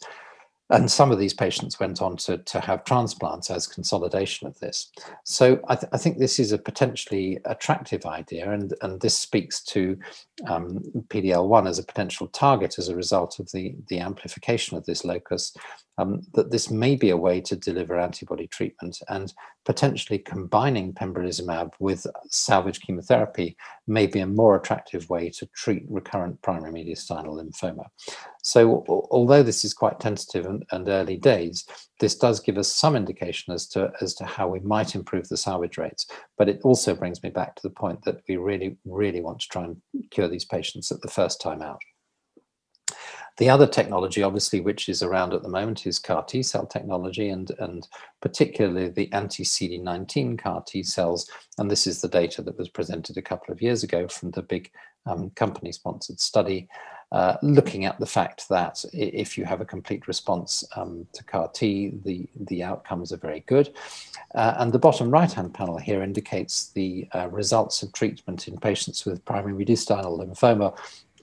And 0.72 0.90
some 0.90 1.12
of 1.12 1.20
these 1.20 1.34
patients 1.34 1.80
went 1.80 2.02
on 2.02 2.16
to, 2.18 2.38
to 2.38 2.60
have 2.62 2.86
transplants 2.86 3.52
as 3.52 3.68
consolidation 3.68 4.48
of 4.48 4.58
this. 4.60 4.90
So 5.26 5.60
I, 5.68 5.76
th 5.76 5.88
I 5.92 5.98
think 5.98 6.18
this 6.18 6.40
is 6.40 6.54
a 6.54 6.58
potentially 6.58 7.40
attractive 7.46 8.06
idea, 8.06 8.52
and, 8.52 8.74
and 8.82 9.02
this 9.02 9.18
speaks 9.18 9.64
to 9.74 9.98
um, 10.48 10.80
PDL1 11.10 11.68
as 11.68 11.80
a 11.80 11.84
potential 11.84 12.28
target 12.28 12.80
as 12.80 12.88
a 12.90 12.96
result 12.96 13.40
of 13.40 13.52
the, 13.52 13.76
the 13.90 14.00
amplification 14.00 14.78
of 14.78 14.86
this 14.86 15.04
locus 15.04 15.54
um, 16.02 16.22
that 16.34 16.52
this 16.52 16.70
may 16.70 16.96
be 16.96 17.10
a 17.10 17.18
way 17.18 17.42
to 17.42 17.56
deliver 17.56 18.00
antibody 18.00 18.48
treatment 18.48 18.98
and 19.10 19.34
potentially 19.66 20.18
combining 20.18 20.94
pembrolizumab 20.94 21.72
with 21.80 22.08
salvage 22.30 22.82
chemotherapy 22.82 23.56
may 23.88 24.08
be 24.08 24.20
a 24.20 24.28
more 24.28 24.56
attractive 24.56 25.10
way 25.10 25.30
to 25.30 25.48
treat 25.56 25.84
recurrent 25.88 26.42
primary 26.42 26.72
mediastinal 26.72 27.40
lymphoma. 27.40 27.86
So 28.42 28.84
although 28.88 29.44
this 29.44 29.64
is 29.64 29.74
quite 29.74 30.00
tentative 30.00 30.46
and, 30.46 30.66
and 30.72 30.90
early 30.90 31.18
days, 31.18 31.66
this 32.00 32.16
does 32.16 32.40
give 32.40 32.58
us 32.58 32.74
some 32.74 32.96
indication 32.96 33.54
as 33.54 33.68
to, 33.70 33.92
as 34.02 34.16
to 34.16 34.26
how 34.26 34.48
we 34.48 34.60
might 34.62 34.96
improve 34.96 35.30
the 35.30 35.38
salvage 35.38 35.78
rates. 35.78 36.08
But 36.38 36.50
it 36.50 36.60
also 36.64 36.96
brings 36.96 37.22
me 37.22 37.30
back 37.30 37.56
to 37.56 37.62
the 37.62 37.70
point 37.70 38.04
that 38.06 38.22
we 38.28 38.38
really, 38.38 38.78
really 38.86 39.22
want 39.22 39.42
to 39.42 39.48
try 39.48 39.66
and 39.66 39.78
cure 40.10 40.28
these 40.28 40.46
patients 40.46 40.92
at 40.92 41.02
the 41.02 41.12
first 41.12 41.40
time 41.40 41.62
out. 41.62 41.80
The 43.38 43.50
other 43.50 43.68
technology, 43.68 44.24
obviously, 44.24 44.62
which 44.62 44.90
is 44.90 45.02
around 45.02 45.34
at 45.34 45.42
the 45.42 45.50
moment 45.50 45.88
is 45.88 46.00
CAR 46.00 46.24
T 46.24 46.44
cell 46.44 46.66
technology 46.66 47.30
and, 47.30 47.52
and 47.60 47.88
particularly 48.22 48.90
the 48.90 49.12
anti-CD19 49.14 50.38
CAR 50.38 50.64
T 50.68 50.84
cells. 50.84 51.30
And 51.58 51.70
this 51.70 51.88
is 51.88 52.02
the 52.02 52.08
data 52.08 52.42
that 52.42 52.58
was 52.58 52.70
presented 52.70 53.18
a 53.18 53.22
couple 53.22 53.52
of 53.52 53.62
years 53.62 53.84
ago 53.84 54.08
from 54.08 54.32
the 54.32 54.42
big 54.42 54.72
um, 55.06 55.32
company-sponsored 55.32 56.20
study 56.20 56.68
uh, 57.12 57.36
looking 57.42 57.84
at 57.84 58.00
the 58.00 58.06
fact 58.06 58.48
that 58.48 58.86
if 58.94 59.38
you 59.38 59.44
have 59.44 59.60
a 59.60 59.66
complete 59.66 60.08
response 60.08 60.64
um, 60.78 61.06
to 61.12 61.24
CAR 61.26 61.50
T, 61.50 61.92
the, 62.06 62.26
the 62.40 62.64
outcomes 62.64 63.12
are 63.12 63.18
very 63.18 63.42
good. 63.48 63.74
Uh, 64.34 64.54
and 64.60 64.72
the 64.72 64.80
bottom 64.80 65.12
right-hand 65.12 65.54
panel 65.54 65.78
here 65.78 66.04
indicates 66.04 66.70
the 66.70 67.08
uh, 67.14 67.28
results 67.30 67.84
of 67.84 67.92
treatment 67.92 68.48
in 68.48 68.58
patients 68.58 69.06
with 69.06 69.26
primary 69.26 69.54
mediastinal 69.54 70.20
lymphoma 70.20 70.78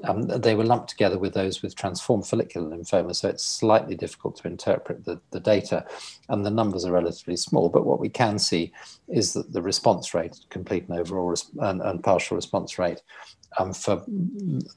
um, 0.04 0.22
they 0.22 0.54
were 0.54 0.64
lumped 0.64 0.90
together 0.90 1.18
with 1.18 1.34
those 1.34 1.62
with 1.62 1.74
transformed 1.74 2.26
follicular 2.26 2.68
lymphoma, 2.68 3.14
so 3.14 3.28
it's 3.28 3.44
slightly 3.44 3.94
difficult 3.96 4.36
to 4.36 4.48
interpret 4.48 5.04
the, 5.04 5.20
the 5.30 5.40
data, 5.40 5.84
and 6.28 6.44
the 6.44 6.50
numbers 6.50 6.84
are 6.84 6.92
relatively 6.92 7.36
small. 7.36 7.68
But 7.68 7.86
what 7.86 8.00
we 8.00 8.08
can 8.08 8.38
see 8.38 8.72
is 9.08 9.32
that 9.32 9.52
the 9.52 9.62
response 9.62 10.14
rate, 10.14 10.38
complete 10.50 10.88
and 10.88 10.98
overall 10.98 11.34
and, 11.60 11.82
and 11.82 12.02
partial 12.02 12.36
response 12.36 12.78
rate 12.78 13.02
um, 13.58 13.72
for 13.72 14.02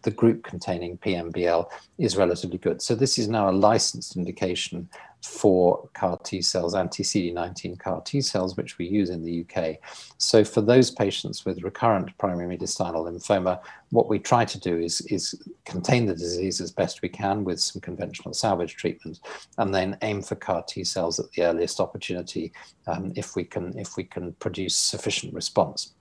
the 0.03 0.11
group 0.11 0.43
containing 0.43 0.97
PMBL 0.97 1.69
is 1.97 2.17
relatively 2.17 2.57
good. 2.57 2.82
So 2.82 2.95
this 2.95 3.17
is 3.17 3.28
now 3.28 3.49
a 3.49 3.51
licensed 3.51 4.15
indication 4.15 4.89
for 5.24 5.88
CAR 5.93 6.17
T 6.24 6.41
cells, 6.41 6.74
anti-CD19 6.74 7.80
CAR 7.80 8.01
T 8.01 8.22
cells, 8.22 8.57
which 8.57 8.78
we 8.78 8.88
use 8.88 9.09
in 9.09 9.24
the 9.24 9.45
UK. 9.45 9.78
So 10.17 10.43
for 10.43 10.61
those 10.61 10.89
patients 10.89 11.45
with 11.45 11.63
recurrent 11.63 12.17
primary 12.17 12.57
mediastinal 12.57 13.05
lymphoma, 13.05 13.59
what 13.91 14.09
we 14.09 14.17
try 14.17 14.45
to 14.45 14.59
do 14.59 14.78
is, 14.78 15.01
is 15.01 15.39
contain 15.65 16.05
the 16.05 16.15
disease 16.15 16.59
as 16.59 16.72
best 16.72 17.01
we 17.01 17.09
can 17.09 17.43
with 17.43 17.59
some 17.59 17.82
conventional 17.82 18.34
salvage 18.34 18.76
treatment, 18.76 19.19
and 19.57 19.74
then 19.74 19.97
aim 20.01 20.24
for 20.24 20.36
CAR 20.36 20.63
T 20.63 20.84
cells 20.84 21.19
at 21.19 21.32
the 21.34 21.43
earliest 21.43 21.80
opportunity 21.80 22.51
um, 22.88 23.11
if, 23.15 23.36
we 23.36 23.43
can, 23.43 23.78
if 23.78 23.97
we 23.97 24.03
can 24.03 24.34
produce 24.34 24.76
sufficient 24.76 25.34
response 25.34 25.93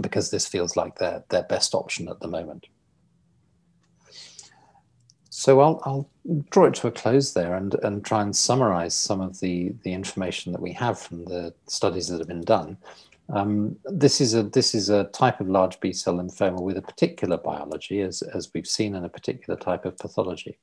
because 0.00 0.30
this 0.30 0.46
feels 0.46 0.76
like 0.76 0.98
their, 0.98 1.24
their 1.28 1.42
best 1.44 1.74
option 1.74 2.08
at 2.08 2.20
the 2.20 2.28
moment. 2.28 2.66
So 5.30 5.60
I'll, 5.60 5.80
I'll 5.84 6.10
draw 6.50 6.66
it 6.66 6.74
to 6.74 6.88
a 6.88 6.90
close 6.90 7.32
there 7.32 7.54
and, 7.54 7.74
and 7.82 8.04
try 8.04 8.22
and 8.22 8.36
summarize 8.36 8.94
some 8.94 9.20
of 9.20 9.40
the, 9.40 9.72
the 9.84 9.92
information 9.92 10.52
that 10.52 10.60
we 10.60 10.72
have 10.72 10.98
from 10.98 11.24
the 11.24 11.54
studies 11.66 12.08
that 12.08 12.18
have 12.18 12.28
been 12.28 12.42
done. 12.42 12.76
Um, 13.32 13.76
this 13.84 14.20
is 14.20 14.34
a 14.34 14.42
this 14.42 14.74
is 14.74 14.90
a 14.90 15.04
type 15.04 15.40
of 15.40 15.48
large 15.48 15.78
B 15.78 15.92
cell 15.92 16.16
lymphoma 16.16 16.60
with 16.60 16.76
a 16.76 16.82
particular 16.82 17.36
biology, 17.36 18.00
as 18.00 18.22
as 18.22 18.50
we've 18.52 18.66
seen, 18.66 18.96
in 18.96 19.04
a 19.04 19.08
particular 19.08 19.56
type 19.56 19.84
of 19.84 19.96
pathology 19.98 20.58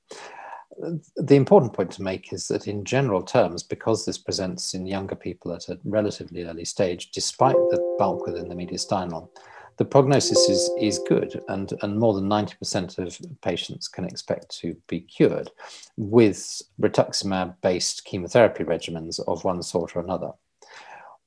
the 1.16 1.36
important 1.36 1.74
point 1.74 1.92
to 1.92 2.04
make 2.04 2.32
is 2.32 2.48
that 2.48 2.68
in 2.68 2.84
general 2.84 3.22
terms, 3.22 3.64
because 3.64 4.06
this 4.06 4.18
presents 4.18 4.74
in 4.74 4.86
younger 4.86 5.16
people 5.16 5.52
at 5.52 5.70
a 5.70 5.80
relatively 5.84 6.44
early 6.44 6.66
stage, 6.66 7.12
despite 7.12 7.56
the 7.56 7.96
bulk 7.98 8.26
within 8.26 8.48
the 8.48 8.56
mediastinal, 8.56 9.30
the 9.78 9.86
prognosis 9.86 10.50
is, 10.50 10.70
is 10.78 11.00
good 11.00 11.44
and, 11.50 11.74
and 11.82 12.00
more 12.00 12.14
than 12.14 12.28
90% 12.28 12.98
of 12.98 13.20
patients 13.42 13.88
can 13.88 14.06
expect 14.06 14.50
to 14.60 14.76
be 14.88 15.02
cured 15.02 15.52
with 15.98 16.62
rituximab-based 16.82 18.04
chemotherapy 18.06 18.64
regimens 18.64 19.20
of 19.28 19.44
one 19.44 19.62
sort 19.62 19.96
or 19.96 20.00
another. 20.02 20.32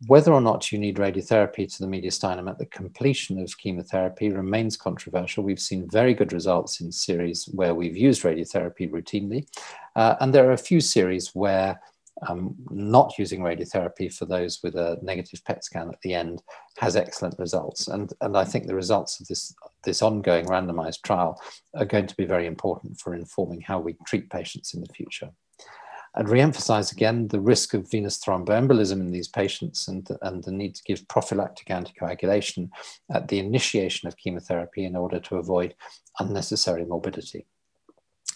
Whether 0.07 0.33
or 0.33 0.41
not 0.41 0.73
you 0.73 0.79
need 0.79 0.97
radiotherapy 0.97 1.71
to 1.71 1.85
the 1.85 1.87
mediastinum 1.87 2.49
at 2.49 2.59
the 2.59 2.65
completion 2.67 3.39
of 3.39 3.59
chemotherapy 3.59 4.31
remains 4.31 4.77
controversial. 4.77 5.45
We've 5.45 5.61
seen 5.61 5.91
very 5.91 6.15
good 6.15 6.33
results 6.33 6.81
in 6.81 6.91
series 6.91 7.45
where 7.53 7.75
we've 7.75 7.97
used 7.97 8.23
radiotherapy 8.23 8.91
routinely. 8.91 9.47
Uh, 9.95 10.17
and 10.21 10.35
there 10.35 10.49
are 10.49 10.53
a 10.53 10.59
few 10.59 10.81
series 10.81 11.35
where 11.35 11.79
um, 12.27 12.55
not 12.71 13.19
using 13.19 13.41
radiotherapy 13.41 14.13
for 14.13 14.25
those 14.25 14.63
with 14.63 14.75
a 14.75 14.99
negative 15.03 15.45
PET 15.45 15.65
scan 15.65 15.89
at 15.89 16.01
the 16.03 16.15
end 16.15 16.43
has 16.79 16.97
excellent 16.97 17.39
results. 17.39 17.89
And, 17.89 18.11
and 18.23 18.37
I 18.37 18.45
think 18.45 18.67
the 18.67 18.75
results 18.75 19.21
of 19.21 19.27
this, 19.29 19.55
this 19.85 20.01
ongoing 20.01 20.47
randomized 20.47 21.03
trial 21.03 21.41
are 21.75 21.85
going 21.85 22.07
to 22.07 22.17
be 22.17 22.25
very 22.25 22.47
important 22.47 22.99
for 22.99 23.15
informing 23.15 23.61
how 23.61 23.81
we 23.81 23.97
treat 24.07 24.31
patients 24.31 24.73
in 24.73 24.81
the 24.81 24.93
future. 24.93 25.31
I'd 26.15 26.29
re-emphasize 26.29 26.91
again 26.91 27.29
the 27.29 27.41
risk 27.41 27.73
of 27.73 27.91
venous 27.91 28.19
thromboembolism 28.19 29.01
in 29.01 29.13
these 29.13 29.29
patients 29.29 29.87
and, 29.87 30.09
and 30.23 30.43
the 30.43 30.51
need 30.51 30.75
to 30.75 30.83
give 30.83 31.07
prophylactic 31.09 31.69
anticoagulation 31.69 32.71
at 33.13 33.29
the 33.29 33.39
initiation 33.39 34.09
of 34.09 34.17
chemotherapy 34.17 34.85
in 34.85 34.97
order 34.97 35.21
to 35.21 35.37
avoid 35.37 35.75
unnecessary 36.19 36.85
morbidity. 36.85 37.47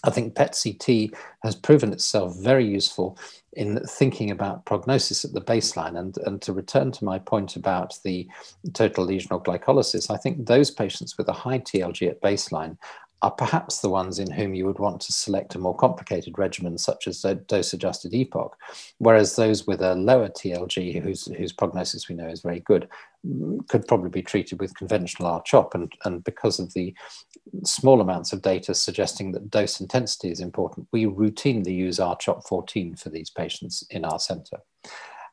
I 0.05 0.11
think 0.11 0.35
PET-CT 0.35 1.17
has 1.43 1.55
proven 1.55 1.91
itself 1.91 2.37
very 2.37 2.65
useful 2.65 3.17
in 3.53 3.79
thinking 3.87 4.29
about 4.29 4.65
prognosis 4.65 5.25
at 5.25 5.33
the 5.33 5.41
baseline. 5.41 5.97
And, 5.97 6.15
and 6.25 6.41
to 6.43 6.53
return 6.53 6.91
to 6.91 7.05
my 7.05 7.17
point 7.17 7.55
about 7.55 7.97
the 8.03 8.27
total 8.73 9.07
lesional 9.07 9.43
glycolysis, 9.43 10.11
I 10.11 10.17
think 10.17 10.45
those 10.45 10.69
patients 10.69 11.17
with 11.17 11.27
a 11.27 11.33
high 11.33 11.59
TLG 11.59 12.07
at 12.09 12.21
baseline 12.21 12.77
are 13.25 13.31
perhaps 13.31 13.79
the 13.79 13.89
ones 13.89 14.19
in 14.19 14.29
whom 14.29 14.53
you 14.53 14.67
would 14.67 14.77
want 14.77 15.01
to 15.01 15.11
select 15.11 15.55
a 15.55 15.59
more 15.59 15.75
complicated 15.75 16.37
regimen, 16.37 16.77
such 16.77 17.07
as 17.07 17.25
a 17.25 17.33
dose-adjusted 17.33 18.13
EPOCH, 18.13 18.51
whereas 18.99 19.35
those 19.35 19.65
with 19.65 19.81
a 19.81 19.95
lower 19.95 20.29
TLG, 20.29 21.01
whose, 21.01 21.25
whose 21.35 21.51
prognosis 21.51 22.07
we 22.07 22.13
know 22.13 22.27
is 22.27 22.43
very 22.43 22.59
good, 22.59 22.87
could 23.67 23.87
probably 23.87 24.11
be 24.11 24.21
treated 24.21 24.59
with 24.59 24.77
conventional 24.77 25.27
R-CHOP, 25.27 25.73
and, 25.73 25.91
and 26.05 26.23
because 26.23 26.59
of 26.59 26.71
the 26.73 26.93
small 27.63 27.99
amounts 27.99 28.31
of 28.31 28.43
data 28.43 28.75
suggesting 28.75 29.31
that 29.31 29.49
dose 29.49 29.81
intensity 29.81 30.29
is 30.29 30.39
important, 30.39 30.87
we 30.91 31.05
routinely 31.05 31.75
use 31.75 31.99
R-CHOP 31.99 32.47
14 32.47 32.95
for 32.95 33.09
these 33.09 33.31
patients 33.31 33.83
in 33.89 34.05
our 34.05 34.19
centre. 34.19 34.59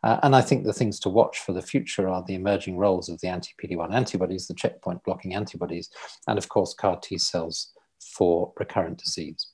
Uh, 0.02 0.18
and 0.22 0.34
I 0.34 0.40
think 0.40 0.64
the 0.64 0.72
things 0.72 0.98
to 1.00 1.10
watch 1.10 1.40
for 1.40 1.52
the 1.52 1.60
future 1.60 2.08
are 2.08 2.24
the 2.26 2.36
emerging 2.36 2.78
roles 2.78 3.10
of 3.10 3.20
the 3.20 3.28
anti-PD-1 3.28 3.92
antibodies, 3.92 4.46
the 4.46 4.54
checkpoint 4.54 5.04
blocking 5.04 5.34
antibodies, 5.34 5.90
and 6.26 6.38
of 6.38 6.48
course 6.48 6.72
CAR 6.72 6.98
T 6.98 7.18
cells 7.18 7.74
for 8.16 8.52
recurrent 8.58 8.98
disease. 8.98 9.46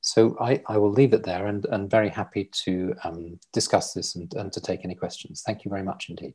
So 0.00 0.36
I, 0.40 0.62
I 0.68 0.78
will 0.78 0.90
leave 0.90 1.12
it 1.12 1.24
there 1.24 1.46
and, 1.46 1.66
and 1.66 1.90
very 1.90 2.08
happy 2.08 2.48
to 2.64 2.94
um, 3.04 3.38
discuss 3.52 3.92
this 3.92 4.16
and, 4.16 4.32
and 4.34 4.52
to 4.52 4.60
take 4.60 4.84
any 4.84 4.94
questions. 4.94 5.42
Thank 5.44 5.64
you 5.64 5.70
very 5.70 5.82
much 5.82 6.08
indeed. 6.08 6.34